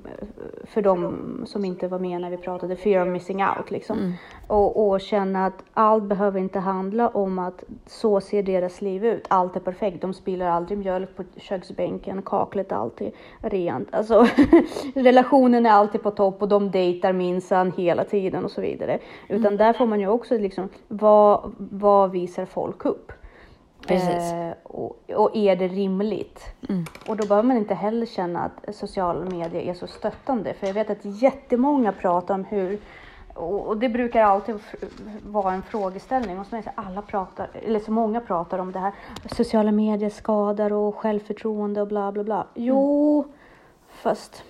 för 0.64 0.82
de 0.82 1.16
som 1.46 1.66
inte 1.66 1.88
var 1.88 2.00
med 2.00 2.22
när 2.22 2.30
vi 2.30 2.38
pratade, 2.38 2.76
fear 2.76 3.02
of 3.02 3.08
missing 3.08 3.44
out 3.44 3.72
liksom. 3.72 3.98
Mm. 4.00 4.14
Och, 4.48 4.90
och 4.90 5.02
känna 5.02 5.46
att 5.46 5.64
allt 5.74 6.04
behöver 6.04 6.40
inte 6.40 6.60
handla 6.60 7.10
om 7.10 7.40
att 7.40 7.64
så 7.86 8.22
ser 8.22 8.44
deras 8.44 8.82
liv 8.82 9.06
ut. 9.06 9.26
Allt 9.28 9.56
är 9.56 9.60
perfekt. 9.60 10.02
De 10.02 10.14
spiller 10.14 10.46
aldrig 10.46 10.78
mjölk 10.78 11.16
på 11.16 11.24
köksbänken, 11.38 12.22
kaklet 12.22 12.72
är 12.72 12.76
alltid 12.76 13.12
rent. 13.42 13.94
Alltså 13.94 14.28
relationen 14.96 15.66
är 15.66 15.72
alltid 15.72 16.04
på 16.04 16.12
topp 16.12 16.42
och 16.42 16.48
de 16.48 16.72
dejtar 16.72 17.14
minsann 17.14 17.72
hela 17.78 18.04
tiden 18.04 18.46
och 18.46 18.52
så 18.52 18.62
vidare. 18.62 19.00
Utan 19.28 19.46
mm. 19.46 19.58
där 19.58 19.74
får 19.74 19.86
man 19.86 20.00
ju 20.00 20.08
också 20.08 20.38
liksom, 20.38 20.70
vad, 20.88 21.52
vad 21.58 22.12
visar 22.12 22.46
folk 22.46 22.86
upp? 22.86 23.12
Eh, 23.92 24.54
och, 24.64 25.12
och, 25.16 25.36
är 25.36 25.56
det 25.56 25.68
rimligt? 25.68 26.42
Mm. 26.70 26.86
Och 27.08 27.18
då 27.18 27.28
behöver 27.28 27.48
man 27.48 27.58
inte 27.58 27.74
heller 27.74 28.06
känna 28.06 28.40
att 28.40 28.76
sociala 28.76 29.26
medier 29.26 29.62
är 29.62 29.74
så 29.74 29.88
stöttande. 29.88 30.54
För 30.54 30.68
jag 30.68 30.74
vet 30.74 30.90
att 30.90 31.06
jättemånga 31.22 31.92
pratar 31.92 32.36
om 32.36 32.44
hur, 32.44 32.80
och, 33.34 33.68
och 33.68 33.78
det 33.78 33.90
brukar 33.90 34.24
alltid 34.24 34.60
vara 35.24 35.54
en 35.54 35.64
frågeställning, 35.64 36.40
och 36.40 36.48
så 36.48 36.62
alla 36.76 37.02
pratar, 37.02 37.50
eller 37.54 37.80
så 37.80 37.92
många 37.92 38.22
pratar 38.22 38.60
om 38.60 38.72
det 38.72 38.80
här, 38.80 38.94
sociala 39.32 39.72
medier 39.72 40.10
skadar 40.10 40.74
och 40.74 40.96
självförtroende 40.96 41.82
och 41.82 41.88
bla 41.88 42.12
bla 42.12 42.24
bla. 42.24 42.48
Jo, 42.54 43.24
mm. 43.24 43.34
fast 43.90 44.44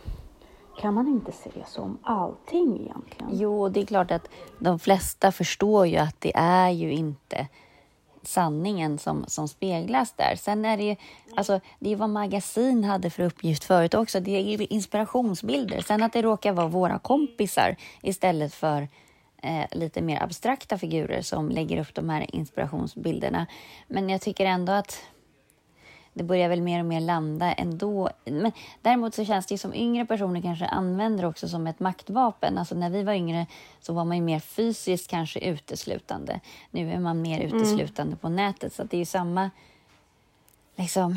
kan 0.77 0.93
man 0.93 1.07
inte 1.07 1.31
säga 1.31 1.65
så 1.65 1.81
om 1.81 1.97
allting 2.03 2.79
egentligen? 2.79 3.29
Jo, 3.31 3.69
det 3.69 3.81
är 3.81 3.85
klart 3.85 4.11
att 4.11 4.29
de 4.59 4.79
flesta 4.79 5.31
förstår 5.31 5.87
ju 5.87 5.97
att 5.97 6.21
det 6.21 6.31
är 6.35 6.69
ju 6.69 6.91
inte 6.91 7.47
sanningen 8.27 8.97
som, 8.97 9.25
som 9.27 9.47
speglas 9.47 10.13
där. 10.13 10.35
Sen 10.35 10.65
är 10.65 10.77
det 10.77 10.83
ju, 10.83 10.95
alltså, 11.35 11.59
det 11.79 11.91
är 11.91 11.95
vad 11.95 12.09
magasin 12.09 12.83
hade 12.83 13.09
för 13.09 13.23
uppgift 13.23 13.63
förut 13.63 13.93
också. 13.93 14.19
Det 14.19 14.31
är 14.31 14.73
inspirationsbilder. 14.73 15.81
Sen 15.81 16.03
att 16.03 16.13
det 16.13 16.21
råkar 16.21 16.53
vara 16.53 16.67
våra 16.67 16.99
kompisar 16.99 17.75
istället 18.01 18.53
för 18.53 18.87
eh, 19.41 19.65
lite 19.71 20.01
mer 20.01 20.23
abstrakta 20.23 20.77
figurer 20.77 21.21
som 21.21 21.49
lägger 21.49 21.81
upp 21.81 21.95
de 21.95 22.09
här 22.09 22.35
inspirationsbilderna. 22.35 23.47
Men 23.87 24.09
jag 24.09 24.21
tycker 24.21 24.45
ändå 24.45 24.73
att 24.73 25.01
det 26.15 26.23
börjar 26.23 26.49
väl 26.49 26.61
mer 26.61 26.79
och 26.79 26.85
mer 26.85 27.01
landa 27.01 27.53
ändå. 27.53 28.09
Men 28.25 28.51
däremot 28.81 29.13
så 29.13 29.25
känns 29.25 29.45
det 29.45 29.57
som 29.57 29.73
yngre 29.73 30.05
personer 30.05 30.41
kanske 30.41 30.65
använder 30.65 31.25
också 31.25 31.47
som 31.47 31.67
ett 31.67 31.79
maktvapen. 31.79 32.57
Alltså 32.57 32.75
när 32.75 32.89
vi 32.89 33.03
var 33.03 33.13
yngre 33.13 33.45
så 33.81 33.93
var 33.93 34.05
man 34.05 34.17
ju 34.17 34.23
mer 34.23 34.39
fysiskt 34.39 35.09
kanske 35.09 35.39
uteslutande. 35.39 36.39
Nu 36.71 36.91
är 36.91 36.99
man 36.99 37.21
mer 37.21 37.41
mm. 37.41 37.55
uteslutande 37.55 38.11
mm. 38.11 38.17
på 38.17 38.29
nätet. 38.29 38.73
Så 38.73 38.83
det 38.83 38.97
är 38.97 38.99
ju 38.99 39.05
samma, 39.05 39.49
liksom, 40.75 41.15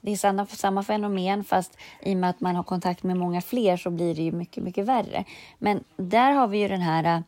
det 0.00 0.12
är 0.12 0.16
samma, 0.16 0.46
samma 0.46 0.82
fenomen 0.82 1.44
fast 1.44 1.78
i 2.00 2.14
och 2.14 2.18
med 2.18 2.30
att 2.30 2.40
man 2.40 2.56
har 2.56 2.62
kontakt 2.62 3.02
med 3.02 3.16
många 3.16 3.40
fler 3.40 3.76
så 3.76 3.90
blir 3.90 4.14
det 4.14 4.22
ju 4.22 4.32
mycket, 4.32 4.62
mycket 4.62 4.84
värre. 4.84 5.24
Men 5.58 5.84
där 5.96 6.32
har 6.32 6.46
vi 6.48 6.58
ju 6.58 6.68
den 6.68 6.80
här 6.80 7.22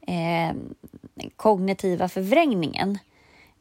eh, 0.00 0.54
kognitiva 1.36 2.08
förvrängningen 2.08 2.98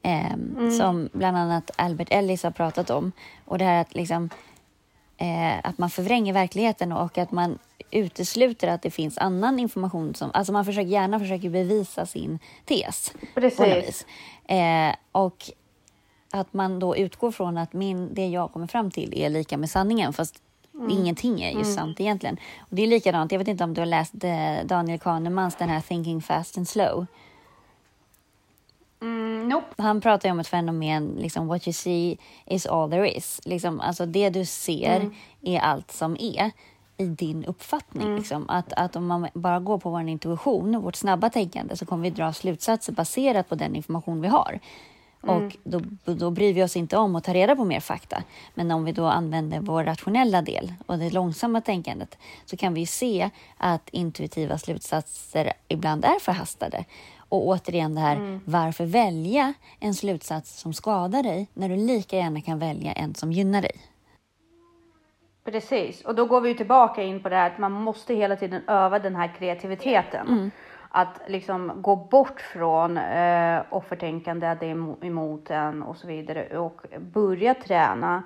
eh, 0.03 0.33
mm. 0.33 0.71
som 0.71 1.09
bland 1.13 1.37
annat 1.37 1.71
Albert 1.75 2.07
Ellis 2.11 2.43
har 2.43 2.51
pratat 2.51 2.89
om. 2.89 3.11
Och 3.45 3.57
det 3.57 3.65
här 3.65 3.81
att, 3.81 3.95
liksom, 3.95 4.29
eh, 5.17 5.57
att 5.63 5.77
man 5.77 5.89
förvränger 5.89 6.33
verkligheten 6.33 6.91
och 6.91 7.17
att 7.17 7.31
man 7.31 7.59
utesluter 7.91 8.67
att 8.67 8.81
det 8.81 8.91
finns 8.91 9.17
annan 9.17 9.59
information. 9.59 10.15
Som, 10.15 10.31
alltså 10.33 10.53
man 10.53 10.65
försöker 10.65 10.89
gärna 10.89 11.19
försöker 11.19 11.49
bevisa 11.49 12.05
sin 12.05 12.39
tes. 12.65 13.13
Precis. 13.35 14.05
Eh, 14.45 14.95
och 15.11 15.51
att 16.31 16.53
man 16.53 16.79
då 16.79 16.97
utgår 16.97 17.31
från 17.31 17.57
att 17.57 17.73
min, 17.73 18.13
det 18.13 18.27
jag 18.27 18.53
kommer 18.53 18.67
fram 18.67 18.91
till 18.91 19.13
är 19.17 19.29
lika 19.29 19.57
med 19.57 19.69
sanningen 19.69 20.13
fast 20.13 20.41
Mm. 20.79 20.91
Ingenting 20.91 21.41
är 21.41 21.49
ju 21.49 21.61
mm. 21.61 21.75
sant 21.75 21.99
egentligen. 21.99 22.37
Och 22.59 22.75
det 22.75 22.83
är 22.83 22.87
likadant, 22.87 23.31
jag 23.31 23.39
vet 23.39 23.47
inte 23.47 23.63
om 23.63 23.73
du 23.73 23.81
har 23.81 23.85
läst 23.85 24.23
eh, 24.23 24.65
Daniel 24.65 24.99
Kahnemans 24.99 25.55
den 25.55 25.69
här 25.69 25.81
Thinking 25.81 26.21
fast 26.21 26.57
and 26.57 26.67
slow. 26.67 27.05
Mm, 29.01 29.49
nope. 29.49 29.67
Han 29.77 30.01
pratar 30.01 30.29
ju 30.29 30.33
om 30.33 30.39
ett 30.39 30.47
fenomen, 30.47 31.15
liksom 31.19 31.47
what 31.47 31.67
you 31.67 31.73
see 31.73 32.17
is 32.45 32.65
all 32.65 32.91
there 32.91 33.11
is. 33.11 33.41
Liksom, 33.45 33.79
alltså 33.79 34.05
det 34.05 34.29
du 34.29 34.45
ser 34.45 34.95
mm. 34.95 35.13
är 35.41 35.59
allt 35.59 35.91
som 35.91 36.17
är 36.19 36.51
i 36.97 37.05
din 37.05 37.45
uppfattning. 37.45 38.07
Mm. 38.07 38.17
Liksom. 38.17 38.49
Att, 38.49 38.73
att 38.73 38.95
om 38.95 39.07
man 39.07 39.27
bara 39.33 39.59
går 39.59 39.77
på 39.77 39.89
vår 39.89 40.07
intuition, 40.07 40.81
vårt 40.81 40.95
snabba 40.95 41.29
tänkande, 41.29 41.75
så 41.75 41.85
kommer 41.85 42.03
vi 42.03 42.09
dra 42.09 42.33
slutsatser 42.33 42.93
baserat 42.93 43.49
på 43.49 43.55
den 43.55 43.75
information 43.75 44.21
vi 44.21 44.27
har. 44.27 44.59
Mm. 45.23 45.45
Och 45.45 45.57
då, 45.63 45.81
då 46.13 46.31
bryr 46.31 46.53
vi 46.53 46.63
oss 46.63 46.75
inte 46.75 46.97
om 46.97 47.15
att 47.15 47.23
ta 47.23 47.33
reda 47.33 47.55
på 47.55 47.65
mer 47.65 47.79
fakta. 47.79 48.23
Men 48.53 48.71
om 48.71 48.85
vi 48.85 48.91
då 48.91 49.05
använder 49.05 49.59
vår 49.59 49.83
rationella 49.83 50.41
del 50.41 50.73
och 50.85 50.97
det 50.97 51.09
långsamma 51.09 51.61
tänkandet 51.61 52.17
så 52.45 52.57
kan 52.57 52.73
vi 52.73 52.85
se 52.85 53.29
att 53.57 53.89
intuitiva 53.89 54.57
slutsatser 54.57 55.53
ibland 55.67 56.05
är 56.05 56.19
förhastade. 56.19 56.85
Och 57.29 57.47
återigen 57.47 57.95
det 57.95 58.01
här, 58.01 58.15
mm. 58.15 58.41
varför 58.45 58.85
välja 58.85 59.53
en 59.79 59.93
slutsats 59.93 60.59
som 60.59 60.73
skadar 60.73 61.23
dig 61.23 61.47
när 61.53 61.69
du 61.69 61.75
lika 61.75 62.17
gärna 62.17 62.41
kan 62.41 62.59
välja 62.59 62.91
en 62.91 63.15
som 63.15 63.31
gynnar 63.31 63.61
dig? 63.61 63.81
Precis, 65.43 66.01
och 66.01 66.15
då 66.15 66.25
går 66.25 66.41
vi 66.41 66.55
tillbaka 66.55 67.03
in 67.03 67.23
på 67.23 67.29
det 67.29 67.35
här 67.35 67.49
att 67.49 67.57
man 67.57 67.71
måste 67.71 68.13
hela 68.13 68.35
tiden 68.35 68.61
öva 68.67 68.99
den 68.99 69.15
här 69.15 69.33
kreativiteten. 69.37 70.27
Mm. 70.27 70.51
Att 70.89 71.21
liksom 71.27 71.71
gå 71.81 71.95
bort 71.95 72.41
från 72.41 72.97
eh, 72.97 73.61
offertänkande, 73.69 74.47
att 74.47 74.59
det 74.59 74.65
är 74.65 75.05
emot 75.05 75.51
en 75.51 75.83
och 75.83 75.97
så 75.97 76.07
vidare 76.07 76.57
och 76.57 76.81
börja 76.99 77.53
träna 77.53 78.23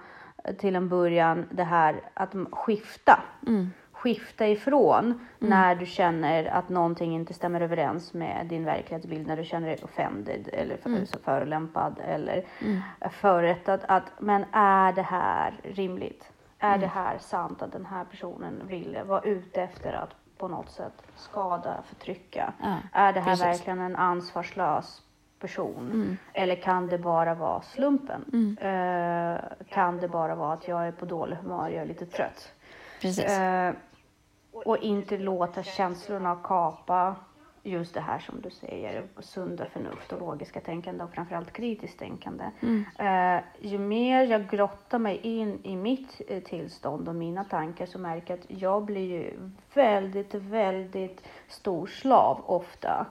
till 0.58 0.76
en 0.76 0.89
början 0.89 1.45
det 1.52 1.63
här 1.63 2.02
att 2.13 2.34
skifta. 2.52 3.23
Mm 3.47 3.69
skifta 4.04 4.47
ifrån 4.47 5.06
mm. 5.06 5.19
när 5.39 5.76
du 5.76 5.86
känner 5.86 6.45
att 6.45 6.69
någonting 6.69 7.15
inte 7.15 7.34
stämmer 7.34 7.62
överens 7.62 8.13
med 8.13 8.45
din 8.45 8.65
verklighetsbild, 8.65 9.28
när 9.28 9.38
du 9.38 9.43
känner 9.43 9.67
dig 9.67 9.80
offended 9.84 10.49
eller 10.54 10.78
för, 10.78 10.89
mm. 10.89 11.06
förolämpad 11.23 11.99
eller 12.08 12.45
mm. 12.62 12.82
förrättad. 13.12 13.80
Att, 13.88 14.12
men 14.19 14.45
är 14.52 14.93
det 14.93 15.02
här 15.02 15.54
rimligt? 15.63 16.32
Är 16.60 16.67
mm. 16.67 16.82
det 16.82 16.88
här 16.88 17.17
sant 17.17 17.62
att 17.62 17.71
den 17.71 17.86
här 17.86 18.06
personen 18.06 18.67
ville 18.67 19.04
vara 19.04 19.21
ute 19.21 19.62
efter 19.62 19.93
att 19.93 20.15
på 20.38 20.48
något 20.48 20.69
sätt 20.69 20.93
skada, 21.15 21.84
förtrycka? 21.88 22.54
Ja, 22.62 22.78
är 22.91 23.13
det 23.13 23.19
här 23.19 23.32
precis. 23.32 23.46
verkligen 23.46 23.80
en 23.80 23.96
ansvarslös 23.96 25.02
person? 25.39 25.91
Mm. 25.93 26.17
Eller 26.34 26.56
kan 26.56 26.88
det 26.88 26.98
bara 26.98 27.34
vara 27.34 27.62
slumpen? 27.62 28.26
Mm. 28.34 28.58
Uh, 28.58 29.39
kan 29.69 29.98
det 29.98 30.08
bara 30.08 30.36
vara 30.36 30.54
att 30.54 30.67
jag 30.67 30.88
är 30.88 30.91
på 30.91 31.06
dålig 31.06 31.36
humör, 31.36 31.69
jag 31.69 31.82
är 31.82 31.86
lite 31.86 32.06
trött? 32.06 32.52
Precis. 33.02 33.39
Uh, 33.39 33.72
och 34.54 34.78
inte 34.78 35.17
låta 35.17 35.63
känslorna 35.63 36.36
kapa 36.43 37.15
just 37.63 37.93
det 37.93 38.02
här 38.02 38.19
som 38.19 38.41
du 38.41 38.49
säger, 38.49 39.04
sunda 39.19 39.65
förnuft 39.65 40.13
och 40.13 40.19
logiska 40.19 40.60
tänkande 40.60 41.04
och 41.04 41.13
framförallt 41.13 41.54
kritiskt 41.54 41.99
tänkande. 41.99 42.52
Mm. 42.60 42.86
Uh, 42.99 43.43
ju 43.60 43.78
mer 43.78 44.23
jag 44.23 44.49
grottar 44.49 44.99
mig 44.99 45.19
in 45.23 45.60
i 45.63 45.76
mitt 45.76 46.21
uh, 46.32 46.39
tillstånd 46.39 47.10
och 47.10 47.15
mina 47.15 47.43
tankar 47.43 47.86
så 47.86 47.99
märker 47.99 48.34
jag 48.34 48.39
att 48.39 48.62
jag 48.62 48.86
blir 48.86 49.12
ju 49.12 49.49
väldigt, 49.73 50.34
väldigt 50.34 51.21
stor 51.47 51.88
slav 51.88 52.41
ofta 52.45 53.06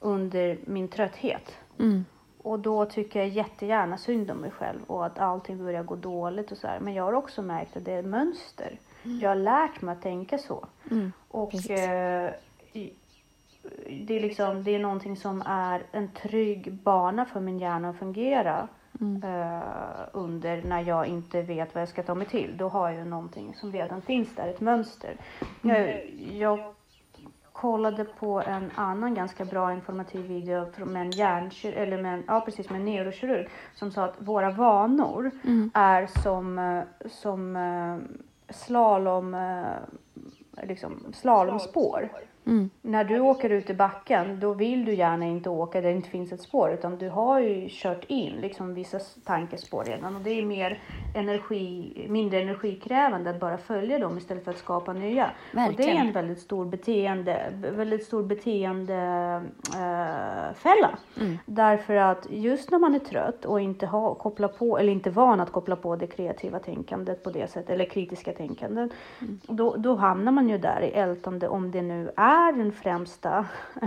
under 0.00 0.58
min 0.64 0.88
trötthet. 0.88 1.56
Mm. 1.78 2.04
Och 2.42 2.58
då 2.58 2.84
tycker 2.84 3.18
jag 3.18 3.28
jättegärna 3.28 3.98
synd 3.98 4.30
om 4.30 4.36
mig 4.36 4.50
själv 4.50 4.80
och 4.86 5.06
att 5.06 5.18
allting 5.18 5.58
börjar 5.58 5.82
gå 5.82 5.96
dåligt 5.96 6.52
och 6.52 6.58
så 6.58 6.66
här. 6.66 6.80
Men 6.80 6.94
jag 6.94 7.04
har 7.04 7.12
också 7.12 7.42
märkt 7.42 7.76
att 7.76 7.84
det 7.84 7.92
är 7.92 7.98
ett 7.98 8.04
mönster. 8.04 8.78
Mm. 9.04 9.18
Jag 9.18 9.30
har 9.30 9.36
lärt 9.36 9.82
mig 9.82 9.92
att 9.92 10.02
tänka 10.02 10.38
så. 10.38 10.66
Mm. 10.90 11.12
Och 11.28 11.70
eh, 11.70 12.32
det, 14.06 14.16
är 14.16 14.20
liksom, 14.20 14.64
det 14.64 14.74
är 14.74 14.78
någonting 14.78 15.16
som 15.16 15.42
är 15.46 15.82
en 15.92 16.08
trygg 16.08 16.72
bana 16.72 17.24
för 17.24 17.40
min 17.40 17.58
hjärna 17.58 17.88
att 17.90 17.96
fungera 17.96 18.68
mm. 19.00 19.22
eh, 19.22 19.62
under 20.12 20.62
när 20.62 20.80
jag 20.80 21.06
inte 21.06 21.42
vet 21.42 21.74
vad 21.74 21.82
jag 21.82 21.88
ska 21.88 22.02
ta 22.02 22.14
mig 22.14 22.26
till. 22.26 22.56
Då 22.56 22.68
har 22.68 22.90
jag 22.90 23.06
någonting 23.06 23.54
som 23.54 23.72
redan 23.72 24.02
finns 24.02 24.34
där, 24.34 24.48
ett 24.48 24.60
mönster. 24.60 25.16
Mm. 25.64 25.76
Jag, 25.76 26.58
jag 26.58 26.74
kollade 27.60 28.04
på 28.04 28.42
en 28.46 28.70
annan 28.74 29.14
ganska 29.14 29.44
bra 29.44 29.72
informativ 29.72 30.26
video 30.26 30.84
med 30.84 31.02
en 31.02 31.10
hjärnkirurg, 31.10 31.76
eller 31.76 32.02
med 32.02 32.14
en, 32.14 32.24
ja 32.26 32.40
precis 32.40 32.70
med 32.70 32.78
en 32.78 32.84
neurokirurg 32.84 33.48
som 33.74 33.90
sa 33.92 34.04
att 34.04 34.14
våra 34.18 34.50
vanor 34.50 35.30
mm. 35.44 35.70
är 35.74 36.06
som, 36.06 36.58
eh, 36.58 36.82
som 37.10 37.56
eh, 37.56 37.96
slalom, 38.54 39.34
eh, 39.34 40.66
liksom 40.66 41.12
slalomspår. 41.12 42.08
Mm. 42.48 42.70
När 42.82 43.04
du 43.04 43.20
åker 43.20 43.50
ut 43.50 43.70
i 43.70 43.74
backen, 43.74 44.40
då 44.40 44.52
vill 44.52 44.84
du 44.84 44.94
gärna 44.94 45.26
inte 45.26 45.50
åka 45.50 45.80
där 45.80 45.88
det 45.88 45.96
inte 45.96 46.08
finns 46.08 46.32
ett 46.32 46.40
spår, 46.40 46.70
utan 46.70 46.98
du 46.98 47.08
har 47.08 47.40
ju 47.40 47.68
kört 47.70 48.04
in 48.04 48.40
liksom 48.40 48.74
vissa 48.74 48.98
tankespår 49.24 49.84
redan 49.84 50.16
och 50.16 50.22
det 50.22 50.30
är 50.30 50.44
mer 50.44 50.82
energi, 51.14 52.06
mindre 52.08 52.40
energikrävande 52.40 53.30
att 53.30 53.40
bara 53.40 53.58
följa 53.58 53.98
dem 53.98 54.18
istället 54.18 54.44
för 54.44 54.50
att 54.50 54.58
skapa 54.58 54.92
nya. 54.92 55.30
Verkligen. 55.52 55.70
Och 55.70 55.76
det 55.76 55.90
är 55.90 56.06
en 56.06 56.12
väldigt 56.12 56.40
stor 56.40 56.64
beteende, 56.64 57.52
väldigt 57.76 58.04
stor 58.04 58.22
beteendefälla. 58.22 60.98
Äh, 61.16 61.22
mm. 61.22 61.38
Därför 61.46 61.94
att 61.94 62.26
just 62.30 62.70
när 62.70 62.78
man 62.78 62.94
är 62.94 62.98
trött 62.98 63.44
och 63.44 63.60
inte 63.60 63.86
har 63.86 64.14
kopplat 64.14 64.58
på, 64.58 64.78
eller 64.78 64.92
inte 64.92 65.10
van 65.10 65.40
att 65.40 65.52
koppla 65.52 65.76
på 65.76 65.96
det 65.96 66.06
kreativa 66.06 66.58
tänkandet 66.58 67.24
på 67.24 67.30
det 67.30 67.50
sättet, 67.50 67.70
eller 67.70 67.84
kritiska 67.84 68.32
tänkandet, 68.32 68.90
mm. 69.20 69.40
då, 69.46 69.76
då 69.76 69.94
hamnar 69.94 70.32
man 70.32 70.48
ju 70.48 70.58
där 70.58 70.80
i 70.80 70.90
ältande 70.90 71.48
om 71.48 71.70
det 71.70 71.82
nu 71.82 72.10
är 72.16 72.37
är 72.38 72.52
den 72.52 72.72
främsta, 72.72 73.46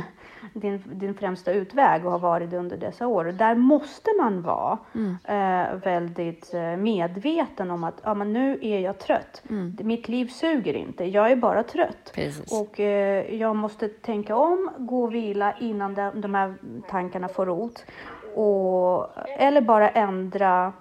din, 0.53 0.83
din 0.85 1.13
främsta 1.13 1.51
utväg 1.51 2.05
och 2.05 2.11
har 2.11 2.19
varit 2.19 2.51
det 2.51 2.57
under 2.57 2.77
dessa 2.77 3.07
år. 3.07 3.25
Där 3.25 3.55
måste 3.55 4.11
man 4.21 4.41
vara 4.41 4.77
mm. 4.95 5.17
eh, 5.23 5.75
väldigt 5.75 6.53
eh, 6.53 6.61
medveten 6.77 7.71
om 7.71 7.83
att 7.83 8.01
ja, 8.03 8.13
men 8.13 8.33
nu 8.33 8.59
är 8.61 8.79
jag 8.79 8.99
trött. 8.99 9.43
Mm. 9.49 9.77
Mitt 9.81 10.07
liv 10.07 10.27
suger 10.27 10.73
inte, 10.73 11.05
jag 11.05 11.31
är 11.31 11.35
bara 11.35 11.63
trött. 11.63 12.11
Precis. 12.15 12.61
Och 12.61 12.79
eh, 12.79 13.35
jag 13.35 13.55
måste 13.55 13.87
tänka 13.87 14.35
om, 14.35 14.69
gå 14.77 15.03
och 15.03 15.13
vila 15.13 15.53
innan 15.59 15.93
de, 15.93 16.21
de 16.21 16.35
här 16.35 16.53
tankarna 16.89 17.27
får 17.27 17.45
rot. 17.45 17.85
Och, 18.35 19.07
eller 19.37 19.61
bara 19.61 19.89
ändra 19.89 20.73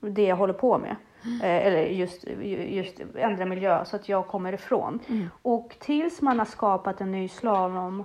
det 0.00 0.22
jag 0.22 0.36
håller 0.36 0.54
på 0.54 0.78
med. 0.78 0.96
Eh, 1.24 1.66
eller 1.66 1.86
just, 1.86 2.24
just 2.68 3.00
ändra 3.14 3.44
miljö 3.44 3.84
så 3.84 3.96
att 3.96 4.08
jag 4.08 4.26
kommer 4.26 4.52
ifrån. 4.52 5.00
Mm. 5.08 5.30
Och 5.42 5.76
tills 5.78 6.20
man 6.20 6.38
har 6.38 6.46
skapat 6.46 7.00
en 7.00 7.12
ny 7.12 7.28
slalom 7.28 8.04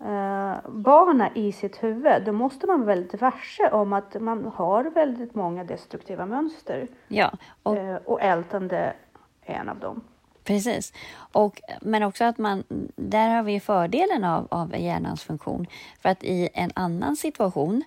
eh, 0.00 0.54
bana 0.68 1.30
i 1.34 1.52
sitt 1.52 1.82
huvud, 1.82 2.24
då 2.24 2.32
måste 2.32 2.66
man 2.66 2.80
vara 2.80 2.86
väldigt 2.86 3.20
varse 3.20 3.70
om 3.70 3.92
att 3.92 4.20
man 4.20 4.52
har 4.54 4.84
väldigt 4.84 5.34
många 5.34 5.64
destruktiva 5.64 6.26
mönster. 6.26 6.88
Ja, 7.08 7.30
och, 7.62 7.76
eh, 7.76 7.96
och 8.04 8.22
ältande 8.22 8.92
är 9.42 9.54
en 9.54 9.68
av 9.68 9.78
dem. 9.78 10.00
Precis. 10.44 10.92
Och, 11.32 11.60
men 11.80 12.02
också 12.02 12.24
att 12.24 12.38
man, 12.38 12.64
där 12.96 13.28
har 13.28 13.42
vi 13.42 13.60
fördelen 13.60 14.24
av, 14.24 14.48
av 14.50 14.76
hjärnans 14.76 15.22
funktion. 15.22 15.66
För 16.02 16.08
att 16.08 16.24
i 16.24 16.48
en 16.54 16.70
annan 16.74 17.16
situation 17.16 17.84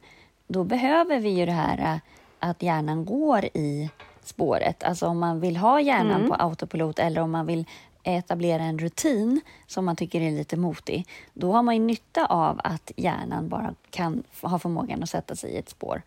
då 0.48 0.64
behöver 0.64 1.20
vi 1.20 1.30
ju 1.30 1.46
det 1.46 1.52
här 1.52 1.80
eh, 1.80 1.98
att 2.40 2.64
hjärnan 2.64 3.06
går 3.06 3.46
i 3.46 3.90
spåret. 4.28 4.84
Alltså 4.84 5.08
om 5.08 5.20
man 5.20 5.40
vill 5.40 5.58
ha 5.58 5.82
hjärnan 5.82 6.16
Mm. 6.16 6.30
på 6.30 6.36
autopilot 6.36 7.00
eller 7.00 7.22
om 7.22 7.32
man 7.32 7.46
vill 7.46 7.66
etablera 8.04 8.64
en 8.64 8.80
rutin 8.80 9.42
som 9.68 9.86
man 9.86 9.96
tycker 9.96 10.22
är 10.22 10.32
lite 10.32 10.58
motig, 10.58 11.08
då 11.34 11.52
har 11.52 11.64
man 11.64 11.76
ju 11.76 11.82
nytta 11.82 12.26
av 12.26 12.62
att 12.64 12.92
hjärnan 12.96 13.50
bara 13.50 13.74
kan 13.90 14.24
ha 14.42 14.60
förmågan 14.60 15.04
att 15.04 15.10
sätta 15.10 15.36
sig 15.36 15.52
i 15.52 15.58
ett 15.58 15.70
spår. 15.70 16.02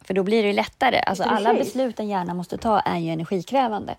För 0.00 0.14
då 0.14 0.22
blir 0.22 0.42
det 0.42 0.48
ju 0.48 0.54
lättare. 0.54 0.98
Alltså 0.98 1.24
alla 1.24 1.54
beslut 1.54 2.00
en 2.00 2.08
hjärna 2.08 2.34
måste 2.34 2.58
ta 2.58 2.80
är 2.80 2.98
ju 2.98 3.10
energikrävande. 3.10 3.96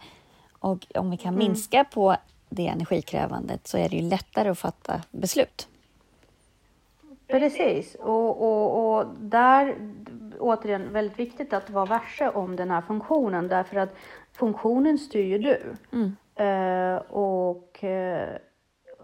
Och 0.60 0.86
om 0.96 1.12
vi 1.12 1.18
kan 1.18 1.36
minska 1.36 1.84
på 1.84 2.16
det 2.50 2.68
energikrävandet 2.68 3.68
så 3.68 3.78
är 3.78 3.90
det 3.90 3.96
ju 3.96 4.02
lättare 4.10 4.50
att 4.50 4.60
fatta 4.60 5.02
beslut. 5.12 5.68
Precis, 7.30 7.96
och, 7.96 8.42
och, 8.42 8.98
och 8.98 9.06
där 9.20 9.76
återigen 10.40 10.94
väldigt 10.94 11.20
viktigt 11.20 11.54
att 11.54 11.70
vara 11.70 11.86
varse 11.86 12.30
om 12.30 12.56
den 12.56 12.72
här 12.72 12.82
funktionen 12.82 13.48
därför 13.48 13.78
att 13.78 13.96
funktionen 14.32 14.98
styr 14.98 15.26
ju 15.26 15.38
du. 15.38 15.76
Mm. 15.92 16.16
Eh, 16.36 17.02
och 17.12 17.84
eh, 17.84 18.30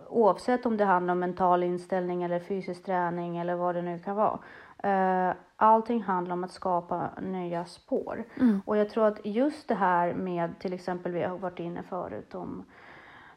oavsett 0.09 0.65
om 0.65 0.77
det 0.77 0.85
handlar 0.85 1.11
om 1.11 1.19
mental 1.19 1.63
inställning 1.63 2.23
eller 2.23 2.39
fysisk 2.39 2.85
träning 2.85 3.38
eller 3.38 3.55
vad 3.55 3.75
det 3.75 3.81
nu 3.81 3.99
kan 3.99 4.15
vara. 4.15 4.39
Eh, 4.83 5.35
allting 5.55 6.03
handlar 6.03 6.33
om 6.33 6.43
att 6.43 6.51
skapa 6.51 7.09
nya 7.21 7.65
spår. 7.65 8.23
Mm. 8.39 8.61
Och 8.65 8.77
jag 8.77 8.89
tror 8.89 9.07
att 9.07 9.19
just 9.23 9.67
det 9.67 9.75
här 9.75 10.13
med 10.13 10.59
till 10.59 10.73
exempel, 10.73 11.11
vi 11.11 11.23
har 11.23 11.38
varit 11.38 11.59
inne 11.59 11.83
förut 11.83 12.35
om 12.35 12.65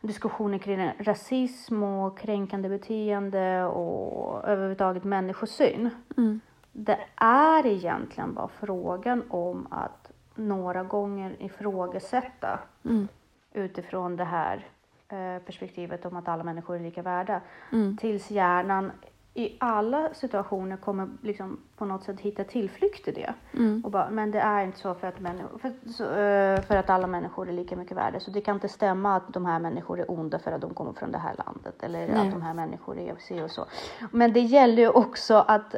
diskussioner 0.01 0.59
kring 0.59 0.93
rasism 0.99 1.83
och 1.83 2.19
kränkande 2.19 2.69
beteende 2.69 3.65
och 3.65 4.45
överhuvudtaget 4.49 5.05
människosyn. 5.05 5.91
Mm. 6.17 6.41
Det 6.73 6.99
är 7.17 7.67
egentligen 7.67 8.35
bara 8.35 8.49
frågan 8.49 9.23
om 9.31 9.67
att 9.71 10.11
några 10.35 10.83
gånger 10.85 11.37
ifrågasätta 11.43 12.59
Mm. 12.85 13.09
utifrån 13.53 14.17
det 14.17 14.25
här 14.25 14.67
eh, 15.09 15.43
perspektivet 15.43 16.05
om 16.07 16.17
att 16.17 16.29
alla 16.29 16.45
människor 16.45 16.77
är 16.77 16.81
lika 16.81 17.03
värda. 17.03 17.41
Mm. 17.73 17.97
Tills 17.97 18.31
hjärnan 18.31 18.93
i 19.39 19.57
alla 19.61 20.15
situationer 20.15 20.77
kommer 20.77 21.09
liksom 21.23 21.59
på 21.77 21.85
något 21.85 22.05
sätt 22.05 22.21
hitta 22.21 22.45
tillflykt 22.45 23.09
i 23.09 23.13
det. 23.13 23.35
Mm. 23.53 23.85
Och 23.85 23.91
bara, 23.91 24.11
men 24.11 24.31
det 24.31 24.41
är 24.41 24.65
inte 24.65 24.79
så 24.79 24.95
för 24.95 25.07
att, 25.07 25.15
för, 25.61 25.91
så, 25.91 26.05
eh, 26.05 26.61
för 26.63 26.77
att 26.77 26.91
alla 26.91 27.07
människor 27.07 27.49
är 27.49 27.53
lika 27.53 27.77
mycket 27.77 27.97
värda. 27.97 28.21
Så 28.21 28.31
det 28.31 28.41
kan 28.41 28.55
inte 28.55 28.69
stämma 28.69 29.17
att 29.17 29.33
de 29.33 29.47
här 29.47 29.59
människor 29.59 30.01
är 30.01 30.11
onda 30.11 30.39
för 30.39 30.53
att 30.53 30.61
de 30.61 30.75
kommer 30.75 30.93
från 30.93 31.13
det 31.13 31.19
här 31.19 31.35
landet. 31.47 31.83
Eller 31.83 32.09
Nej. 32.09 32.27
att 32.27 32.31
de 32.31 32.43
här 32.43 32.55
människor 32.55 32.99
är 32.99 33.17
si 33.19 33.43
och 33.43 33.51
så. 33.51 33.67
Men 34.11 34.33
det 34.33 34.41
gäller 34.41 34.83
ju 34.83 34.89
också 34.89 35.35
att 35.35 35.75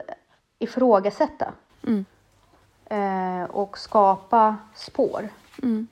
ifrågasätta. 0.58 1.52
Mm. 1.86 2.04
Eh, 2.84 3.50
och 3.50 3.78
skapa 3.78 4.56
spår 4.74 5.28
Mm. 5.62 5.86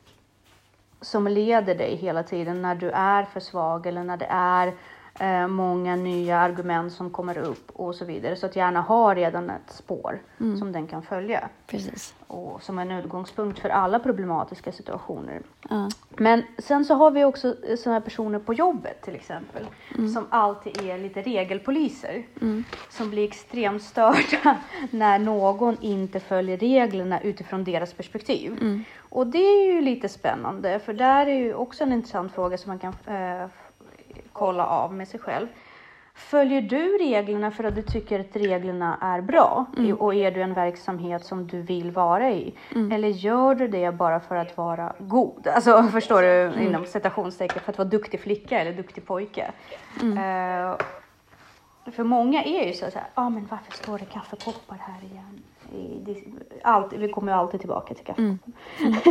som 1.01 1.27
leder 1.27 1.75
dig 1.75 1.97
hela 1.97 2.23
tiden 2.23 2.63
när 2.63 2.75
du 2.75 2.91
är 2.91 3.25
för 3.25 3.41
svag 3.41 3.87
eller 3.87 4.05
när 4.05 4.17
det 4.17 4.27
är 4.31 4.75
eh, 5.21 5.49
många 5.49 5.97
nya 5.97 6.39
argument 6.39 6.93
som 6.93 7.11
kommer 7.11 7.39
upp 7.39 7.71
och 7.73 7.95
så 7.95 8.05
vidare. 8.05 8.37
Så 8.37 8.47
att 8.47 8.57
hjärnan 8.57 8.83
har 8.85 9.15
redan 9.15 9.51
ett 9.51 9.73
spår 9.73 10.19
som 10.59 10.73
den 10.73 10.87
kan 10.87 11.03
följa 11.03 11.49
Precis. 11.67 12.15
och 12.27 12.63
som 12.63 12.79
en 12.79 12.91
utgångspunkt 12.91 13.59
för 13.59 13.69
alla 13.69 13.99
problematiska 13.99 14.73
situationer. 14.73 15.43
Ja. 15.71 15.89
Men 16.17 16.43
sen 16.59 16.85
så 16.85 16.95
har 16.95 17.11
vi 17.11 17.25
också 17.25 17.55
sådana 17.79 18.01
personer 18.01 18.39
på 18.39 18.55
jobbet 18.55 19.03
till 19.03 19.15
exempel 19.15 19.67
som 20.15 20.27
alltid 20.31 20.83
är 20.83 20.99
lite 20.99 21.23
regelpoliser 21.23 22.23
Mm. 22.41 22.65
som 22.91 23.11
blir 23.11 23.25
extremt 23.25 23.83
störda 23.83 24.57
när 24.91 25.19
någon 25.19 25.77
inte 25.81 26.21
följer 26.21 26.57
reglerna 26.57 27.21
utifrån 27.21 27.65
deras 27.65 27.93
perspektiv. 27.93 28.53
Mm. 28.61 28.85
Och 28.99 29.27
det 29.27 29.39
är 29.39 29.73
ju 29.73 29.81
lite 29.81 30.09
spännande 30.09 30.79
för 30.79 30.93
där 30.93 31.27
är 31.27 31.35
ju 31.39 31.55
också 31.55 31.85
en 31.85 31.93
intressant 31.93 32.33
fråga 32.33 32.59
som 32.59 32.71
man 32.71 32.79
kan 32.79 32.95
eh, 33.17 33.49
kolla 34.39 34.67
av 34.67 34.95
med 34.95 35.09
sig 35.09 35.21
själv. 35.21 35.47
Följer 36.15 36.63
du 36.63 36.99
reglerna 36.99 37.51
för 37.51 37.65
att 37.65 37.75
du 37.75 37.83
tycker 37.83 38.21
att 38.21 38.37
reglerna 38.37 38.99
är 39.01 39.21
bra 39.21 39.67
Mm. 39.79 39.97
Och 39.97 40.15
är 40.15 40.31
du 40.31 40.43
en 40.43 40.55
verksamhet 40.55 41.25
som 41.25 41.47
du 41.47 41.63
vill 41.63 41.91
vara 41.91 42.31
i? 42.31 42.55
Eller 42.93 43.09
gör 43.09 43.55
du 43.55 43.69
det 43.69 43.93
bara 43.95 44.21
för 44.21 44.37
att 44.37 44.57
vara 44.57 44.93
god? 44.99 45.47
Alltså 45.47 45.83
förstår 45.93 46.23
du 46.23 46.29
Mm. 46.29 46.67
inom 46.67 46.85
citationstecken 46.87 47.63
för 47.63 47.73
att 47.73 47.79
vara 47.79 47.89
duktig 47.89 48.21
flicka 48.21 48.61
eller 48.61 48.73
duktig 48.73 49.07
pojke? 49.07 49.51
Mm. 50.03 50.19
Eh, 50.19 50.77
för 51.93 52.05
många 52.05 52.43
är 52.43 52.67
ju 52.67 52.73
så 52.73 52.85
här, 52.85 52.93
ja 52.95 53.03
ah, 53.15 53.31
men 53.31 53.47
varför 53.51 53.73
står 53.73 53.99
det 53.99 54.05
kaffekoppar 54.05 54.77
här 54.81 55.05
igen? 55.05 55.43
Allt, 56.63 56.93
vi 56.93 57.09
kommer 57.09 57.33
ju 57.33 57.39
alltid 57.39 57.61
tillbaka 57.61 57.95
till 57.95 58.05
kaffekoppen. 58.05 58.53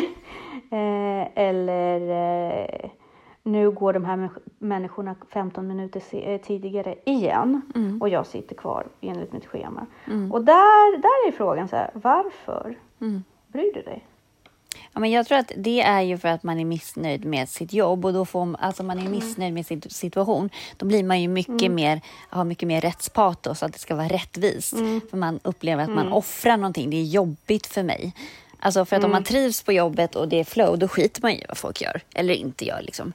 eh, 0.71 1.27
eller 1.35 2.01
eh, 2.01 2.89
nu 3.47 3.71
går 3.71 3.93
de 3.93 4.05
här 4.05 4.15
människ- 4.15 4.41
människorna 4.59 5.15
15 5.33 5.67
minuter 5.67 6.01
eh, 6.11 6.41
tidigare 6.41 6.95
igen 7.05 7.61
Mm. 7.75 8.01
och 8.01 8.09
jag 8.09 8.25
sitter 8.27 8.55
kvar 8.55 8.87
enligt 9.01 9.33
mitt 9.33 9.45
schema. 9.45 9.85
Mm. 10.07 10.31
Och 10.31 10.43
där, 10.43 10.97
där 10.97 11.27
är 11.27 11.31
frågan 11.31 11.67
så 11.67 11.75
här, 11.75 11.91
varför 11.93 12.75
Mm. 13.01 13.23
bryr 13.47 13.71
du 13.73 13.81
dig? 13.81 14.05
Ja, 14.93 14.99
men 14.99 15.11
jag 15.11 15.25
tror 15.27 15.37
att 15.37 15.51
det 15.57 15.81
är 15.81 16.01
ju 16.01 16.17
för 16.17 16.27
att 16.29 16.43
man 16.43 16.59
är 16.59 16.65
missnöjd 16.65 17.25
med 17.25 17.49
sitt 17.49 17.73
jobb 17.73 18.05
och 18.05 18.13
då 18.13 18.25
får 18.25 18.45
man, 18.45 18.55
alltså 18.55 18.83
man 18.83 18.97
Mm. 18.99 19.07
är 19.13 19.15
missnöjd 19.15 19.53
med 19.53 19.65
sin 19.65 19.81
situation. 19.81 20.49
Då 20.77 20.85
blir 20.85 21.03
man 21.03 21.21
ju 21.21 21.27
mycket 21.27 21.71
mer, 21.71 22.01
har 22.29 22.43
mycket 22.43 22.67
mer 22.67 22.81
rättspatos, 22.81 23.63
att 23.63 23.73
det 23.73 23.79
ska 23.79 23.95
vara 23.95 24.07
rättvist. 24.07 24.73
Mm. 24.73 25.01
För 25.09 25.17
man 25.17 25.39
upplever 25.43 25.83
att 25.83 25.89
man 25.89 26.13
offrar 26.13 26.57
någonting, 26.57 26.89
det 26.89 26.97
är 26.97 27.03
jobbigt 27.03 27.67
för 27.67 27.83
mig. 27.83 28.13
Alltså 28.59 28.85
för 28.85 28.95
att 28.95 28.99
Mm. 29.03 29.05
om 29.05 29.11
man 29.11 29.23
trivs 29.23 29.63
på 29.63 29.73
jobbet 29.73 30.15
och 30.15 30.27
det 30.27 30.39
är 30.39 30.43
flow, 30.43 30.77
då 30.79 30.87
skiter 30.87 31.21
man 31.21 31.31
i 31.31 31.45
vad 31.47 31.57
folk 31.57 31.81
gör 31.81 32.01
eller 32.15 32.33
inte 32.33 32.65
gör. 32.65 32.81
Liksom. 32.81 33.13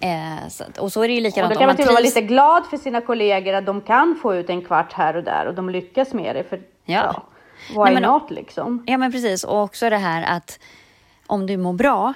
Eh, 0.00 0.48
så, 0.48 0.64
och 0.78 0.92
så 0.92 1.02
är 1.02 1.08
det 1.08 1.14
ju 1.14 1.18
Och 1.20 1.22
likadant 1.22 1.50
då 1.50 1.54
om 1.54 1.58
kan 1.58 1.66
man 1.66 1.66
man 1.66 1.76
till 1.76 1.82
och 1.84 1.86
med 1.88 1.94
vara 1.94 2.04
lite 2.04 2.20
glad 2.20 2.66
för 2.66 2.76
sina 2.76 3.00
kollegor 3.00 3.52
att 3.54 3.66
de 3.66 3.80
kan 3.80 4.18
få 4.22 4.34
ut 4.34 4.50
en 4.50 4.62
kvart 4.62 4.92
här 4.92 5.16
och 5.16 5.24
där 5.24 5.46
och 5.46 5.54
de 5.54 5.70
lyckas 5.70 6.12
med 6.14 6.36
det. 6.36 6.44
För 6.44 6.60
Ja. 6.84 7.22
why 7.70 7.76
Nej, 7.76 7.94
men- 7.94 8.02
not 8.02 8.30
liksom? 8.30 8.84
Ja, 8.86 8.98
men 8.98 9.12
precis. 9.12 9.44
Och 9.44 9.62
också 9.62 9.90
det 9.90 9.96
här 9.96 10.36
att 10.36 10.58
om 11.26 11.46
du 11.46 11.56
mår 11.56 11.72
bra, 11.72 12.14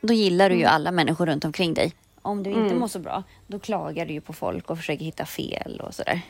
då 0.00 0.14
gillar 0.14 0.50
du 0.50 0.56
ju 0.56 0.64
alla 0.64 0.90
människor 0.90 1.26
runt 1.26 1.44
omkring 1.44 1.74
dig. 1.74 1.92
Om 2.22 2.42
du 2.42 2.50
inte 2.50 2.74
mår 2.74 2.86
så 2.86 2.98
bra, 2.98 3.22
då 3.46 3.58
klagar 3.58 4.06
du 4.06 4.12
ju 4.12 4.20
på 4.20 4.32
folk 4.32 4.70
och 4.70 4.76
försöker 4.76 5.04
hitta 5.04 5.24
fel 5.24 5.80
och 5.86 5.94
sådär. 5.94 6.20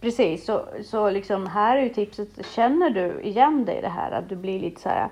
Precis, 0.00 0.44
så, 0.44 0.64
så 0.84 1.10
liksom 1.10 1.46
här 1.46 1.76
är 1.76 1.82
ju 1.82 1.88
tipset, 1.88 2.46
känner 2.46 2.90
du 2.90 3.20
igen 3.22 3.64
dig 3.64 3.78
i 3.78 3.80
det 3.80 3.88
här 3.88 4.10
att 4.10 4.28
du 4.28 4.36
blir 4.36 4.60
lite 4.60 4.80
så 4.80 4.88
här 4.88 5.08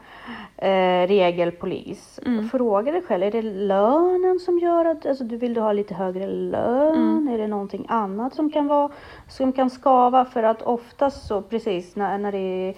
eh, 0.56 1.06
regelpolis? 1.06 2.20
Fråga 2.52 2.92
dig 2.92 3.02
själv, 3.02 3.22
är 3.22 3.30
det 3.30 3.42
lönen 3.42 4.38
som 4.38 4.58
gör 4.58 4.84
att, 4.84 5.06
alltså 5.06 5.24
du 5.24 5.36
vill 5.36 5.54
du 5.54 5.60
ha 5.60 5.72
lite 5.72 5.94
högre 5.94 6.26
lön? 6.26 7.28
Är 7.28 7.38
det 7.38 7.46
någonting 7.46 7.86
annat 7.88 8.34
som 8.34 8.50
kan 8.50 8.66
vara, 8.66 8.90
som 9.28 9.52
kan 9.52 9.70
skava? 9.70 10.24
För 10.24 10.42
att 10.42 10.62
oftast 10.62 11.26
så 11.26 11.42
precis 11.42 11.96
när, 11.96 12.18
när 12.18 12.32
det 12.32 12.38
är 12.38 12.74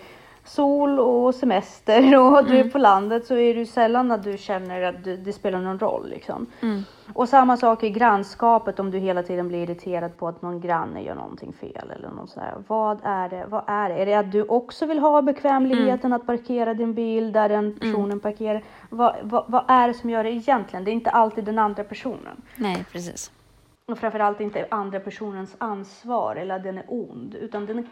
sol 0.49 1.01
och 1.01 1.35
semester 1.35 2.19
och 2.19 2.45
du 2.45 2.59
är 2.59 2.71
på 2.71 2.79
landet 2.79 3.27
så 3.27 3.35
är 3.35 3.55
det 3.55 3.61
ju 3.61 3.67
sällan 3.67 4.11
att 4.11 4.23
du 4.23 4.39
känner 4.39 4.83
att 4.83 5.05
du, 5.05 5.17
det 5.17 5.33
spelar 5.33 5.61
någon 5.61 5.79
roll 5.79 6.09
liksom. 6.09 6.47
Och 7.13 7.29
samma 7.29 7.57
sak 7.57 7.83
i 7.83 7.91
grannskapet 7.91 8.81
om 8.81 8.91
du 8.91 8.99
hela 8.99 9.23
tiden 9.23 9.49
blir 9.49 9.63
irriterad 9.63 10.17
på 10.17 10.29
att 10.29 10.43
någon 10.43 10.61
granne 10.61 11.03
gör 11.03 11.15
någonting 11.15 11.53
fel 11.53 11.91
eller 11.97 12.09
något 12.11 12.31
sådär. 12.31 12.55
Vad 12.67 13.01
är 13.03 13.29
det? 13.29 13.45
Vad 13.49 13.65
är 13.67 13.89
det? 13.89 13.95
Är 13.95 14.07
det 14.07 14.15
att 14.15 14.33
du 14.33 14.43
också 14.43 14.87
vill 14.87 14.99
ha 14.99 15.23
bekvämligheten 15.23 16.13
att 16.13 16.27
parkera 16.27 16.75
din 16.75 16.95
bil 16.95 17.33
där 17.33 17.49
den 17.49 17.79
personen 17.79 18.21
parkerar? 18.21 18.63
Vad, 18.91 19.17
vad, 19.23 19.45
vad 19.49 19.65
är 19.69 19.89
det 19.89 19.95
som 19.95 20.11
gör 20.11 20.25
det 20.25 20.31
egentligen? 20.31 20.85
Det 20.85 20.91
är 20.91 20.93
inte 20.93 21.11
alltid 21.11 21.45
den 21.45 21.59
andra 21.59 21.85
personen. 21.85 22.43
Nej, 22.57 22.85
precis. 22.93 23.31
Och 23.89 23.99
framförallt 23.99 24.41
inte 24.41 24.67
andra 24.71 25.01
personens 25.01 25.57
ansvar 25.59 26.37
eller 26.37 26.57
att 26.57 26.63
den 26.63 26.79
är 26.79 26.85
ond. 26.89 27.35
Utan 27.35 27.67
den 27.67 27.89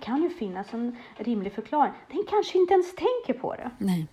kan 0.00 0.22
ju 0.22 0.30
finnas 0.30 0.74
en 0.74 0.96
rimlig 1.16 1.52
förklaring. 1.52 1.92
Den 2.08 2.24
kanske 2.28 2.58
inte 2.58 2.74
ens 2.74 2.94
tänker 2.94 3.40
på 3.40 3.54
det. 3.54 3.70
Nej. 3.78 4.06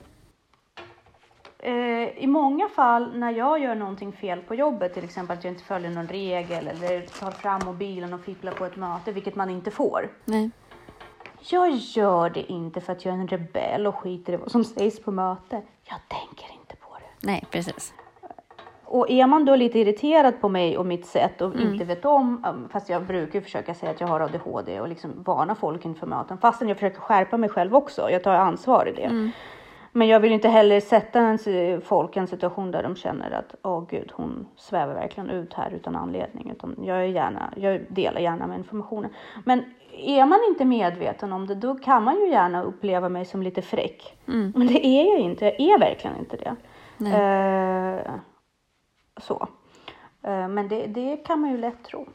Eh, 1.60 2.24
I 2.24 2.28
många 2.28 2.70
fall 2.70 3.20
när 3.20 3.32
jag 3.32 3.60
gör 3.60 3.76
någonting 3.76 4.12
fel 4.12 4.42
på 4.42 4.56
jobbet, 4.56 4.94
till 4.94 5.04
exempel 5.04 5.38
att 5.38 5.44
jag 5.44 5.54
inte 5.54 5.64
följer 5.64 5.92
någon 5.92 6.08
regel 6.08 6.68
eller 6.68 7.02
tar 7.02 7.32
fram 7.32 7.62
mobilen 7.66 8.14
och 8.14 8.22
fipplar 8.22 8.52
på 8.52 8.66
ett 8.66 8.76
möte, 8.76 9.12
vilket 9.12 9.36
man 9.36 9.50
inte 9.50 9.72
får. 9.72 10.10
Nej. 10.26 10.52
Jag 11.40 11.72
gör 11.72 12.30
det 12.30 12.52
inte 12.52 12.82
för 12.82 12.94
att 12.94 13.06
jag 13.06 13.16
är 13.16 13.20
en 13.20 13.28
rebell 13.28 13.88
och 13.88 13.96
skiter 13.96 14.34
i 14.34 14.38
vad 14.38 14.52
som 14.52 14.64
sägs 14.64 15.00
på 15.00 15.12
möte. 15.12 15.62
Jag 15.84 16.00
tänker 16.08 16.54
inte 16.54 16.76
på 16.76 16.98
det. 17.00 17.28
Nej, 17.28 17.46
precis. 17.52 17.94
Och 18.90 19.10
är 19.10 19.28
man 19.28 19.46
då 19.46 19.56
lite 19.56 19.80
irriterad 19.80 20.42
på 20.42 20.50
mig 20.50 20.78
och 20.78 20.86
mitt 20.86 21.06
sätt 21.06 21.42
och 21.42 21.56
inte 21.56 21.86
vet 21.86 22.06
om, 22.06 22.46
um, 22.50 22.70
fast 22.70 22.90
jag 22.90 23.04
brukar 23.04 23.42
försöka 23.42 23.74
säga 23.74 23.92
att 23.92 24.02
jag 24.02 24.08
har 24.08 24.20
ADHD 24.20 24.80
och 24.80 24.88
liksom 24.88 25.24
varna 25.24 25.56
folk 25.56 25.86
inför 25.86 26.08
möten, 26.08 26.38
fastän 26.38 26.68
jag 26.68 26.78
försöker 26.78 27.00
skärpa 27.00 27.38
mig 27.38 27.50
själv 27.50 27.76
också. 27.76 28.10
Jag 28.12 28.24
tar 28.24 28.34
ansvar 28.34 28.88
i 28.88 28.92
det. 28.92 29.32
Men 29.92 30.08
jag 30.08 30.20
vill 30.20 30.32
inte 30.32 30.50
heller 30.50 30.80
sätta 30.80 31.20
en, 31.20 31.82
folk 31.82 32.18
i 32.18 32.20
en 32.20 32.28
situation 32.28 32.72
där 32.72 32.84
de 32.84 32.96
känner 32.96 33.32
att 33.32 33.56
åh 33.64 33.86
gud, 33.90 34.12
hon 34.14 34.48
svävar 34.56 34.94
verkligen 34.94 35.30
ut 35.30 35.54
här 35.54 35.72
utan 35.72 35.96
anledning. 35.96 36.52
Utan 36.52 36.76
jag, 36.84 36.98
är 36.98 37.04
gärna, 37.04 37.54
jag 37.56 37.82
delar 37.90 38.22
gärna 38.22 38.48
med 38.48 38.58
informationen. 38.58 39.12
Men 39.46 39.64
är 39.98 40.26
man 40.26 40.40
inte 40.50 40.66
medveten 40.66 41.34
om 41.34 41.48
det, 41.48 41.56
då 41.56 41.76
kan 41.76 42.04
man 42.04 42.20
ju 42.20 42.30
gärna 42.30 42.64
uppleva 42.64 43.10
mig 43.10 43.26
som 43.26 43.42
lite 43.42 43.62
fräck. 43.62 44.18
Mm. 44.28 44.54
Men 44.56 44.68
det 44.68 44.86
är 44.86 45.12
jag 45.12 45.20
inte. 45.20 45.46
Jag 45.46 45.60
är 45.60 45.80
verkligen 45.80 46.18
inte 46.18 46.38
det. 46.38 46.56
Så. 49.18 49.48
Eh, 50.24 50.48
men 50.48 50.68
det, 50.68 50.88
det 50.88 51.18
kan 51.18 51.40
man 51.40 51.52
ju 51.52 51.58
lätt 51.58 51.84
tro. 51.84 52.08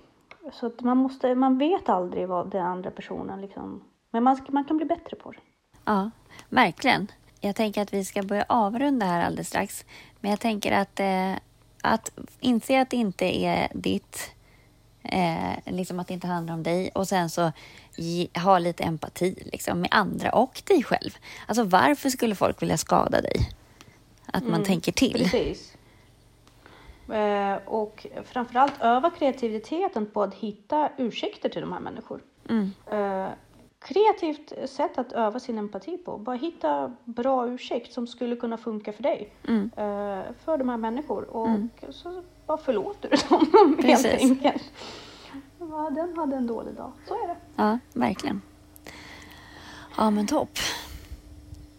Så 0.53 0.70
man, 0.80 0.96
måste, 0.96 1.34
man 1.34 1.59
vet 1.59 1.88
aldrig 1.88 2.28
vad 2.28 2.50
den 2.50 2.66
andra 2.66 2.90
personen 2.90 3.40
liksom... 3.40 3.84
Men 4.11 4.22
man, 4.22 4.38
man 4.48 4.64
kan 4.64 4.76
bli 4.76 4.86
bättre 4.86 5.16
på 5.16 5.30
det. 5.30 5.38
Ja, 5.84 6.11
verkligen. 6.48 7.11
Jag 7.40 7.57
tänker 7.57 7.82
att 7.82 7.94
vi 7.94 8.05
ska 8.05 8.22
börja 8.22 8.44
avrunda 8.48 9.07
här 9.07 9.24
alldeles 9.24 9.48
strax. 9.48 9.84
Men 10.20 10.30
jag 10.30 10.40
tänker 10.40 10.72
att, 10.72 11.00
eh, 11.00 11.32
att 11.82 12.18
inse 12.40 12.80
att 12.80 12.90
det 12.90 12.96
inte 12.96 13.44
är 13.44 13.68
ditt, 13.74 14.34
eh, 15.03 15.53
liksom 15.66 16.00
att 16.00 16.09
det 16.09 16.14
inte 16.14 16.26
handlar 16.26 16.55
om 16.55 16.62
dig 16.62 16.90
och 16.94 17.09
sen 17.09 17.30
så 17.30 17.53
ge, 17.96 18.28
ha 18.34 18.59
lite 18.59 18.84
empati 18.84 19.48
liksom, 19.53 19.80
med 19.80 19.88
andra 19.92 20.30
och 20.30 20.62
dig 20.66 20.82
själv. 20.82 21.11
Alltså 21.46 21.64
varför 21.64 22.11
skulle 22.11 22.34
folk 22.34 22.62
vilja 22.62 22.76
skada 22.76 23.20
dig? 23.20 23.36
Att 24.26 24.44
man 24.44 24.64
tänker 24.64 24.92
till. 24.92 25.12
Precis. 25.12 25.71
Eh, 27.12 27.56
och 27.64 28.06
framförallt 28.24 28.74
öva 28.80 29.10
kreativiteten 29.10 30.06
på 30.06 30.22
att 30.22 30.34
hitta 30.34 30.88
ursäkter 30.96 31.48
till 31.48 31.60
de 31.60 31.72
här 31.72 31.80
människor. 31.80 32.20
Mm. 32.48 32.70
Eh, 32.90 33.30
kreativt 33.78 34.70
sätt 34.70 34.98
att 34.98 35.12
öva 35.12 35.40
sin 35.40 35.58
empati 35.58 35.96
på. 35.96 36.18
Bara 36.18 36.36
hitta 36.36 36.92
bra 37.04 37.48
ursäkt 37.48 37.92
som 37.92 38.06
skulle 38.06 38.36
kunna 38.36 38.56
funka 38.56 38.92
för 38.92 39.02
dig. 39.02 39.32
Mm. 39.48 39.70
Eh, 39.76 40.32
för 40.44 40.58
de 40.58 40.68
här 40.68 40.76
människor. 40.76 41.24
Och 41.24 41.48
så 41.90 42.22
bara 42.46 42.58
förlåter 42.58 43.08
du 43.10 43.16
dem 43.16 43.46
helt 43.84 44.02
Precis. 44.02 44.30
enkelt. 44.30 44.72
Ja, 45.58 45.90
den 45.90 46.16
hade 46.16 46.36
en 46.36 46.46
dålig 46.46 46.74
dag. 46.74 46.92
Så 47.08 47.14
är 47.24 47.28
det. 47.28 47.36
Ja, 47.56 47.78
verkligen. 47.92 48.42
Ja, 49.96 50.10
men 50.10 50.26
topp. 50.26 50.58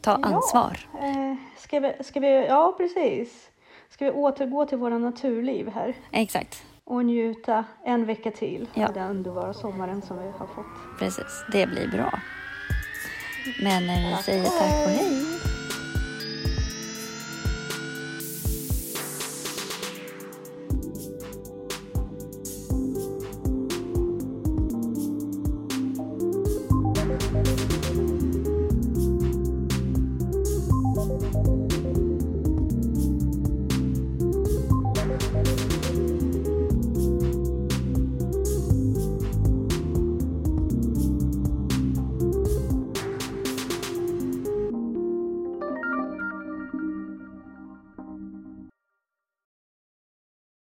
Ta 0.02 0.12
ansvar. 0.12 0.80
Ja, 0.94 1.08
eh, 1.08 1.36
ska, 1.58 1.80
vi, 1.80 1.94
ska 2.04 2.20
vi, 2.20 2.46
ja, 2.46 2.74
precis. 2.78 3.50
Ska 3.94 4.06
vi 4.06 4.12
återgå 4.12 4.66
till 4.66 4.78
våra 4.78 4.98
naturliv 4.98 5.70
här 5.70 5.96
Exakt, 6.12 6.64
och 6.84 7.06
njuta 7.06 7.66
en 7.86 8.06
vecka 8.06 8.32
till 8.32 8.68
Ja. 8.74 8.88
av 8.88 8.94
den 8.94 9.10
underbara 9.10 9.54
sommaren 9.54 10.02
som 10.02 10.18
vi 10.20 10.26
har 10.26 10.48
fått. 10.48 11.00
precis. 11.00 11.46
Det 11.52 11.68
blir 11.68 11.88
bra. 11.88 12.20
Men 13.64 13.90
eh, 13.90 14.18
vi 14.18 14.24
säger 14.24 14.44
tack 14.44 14.86
och 14.86 14.90
hej. 14.92 15.33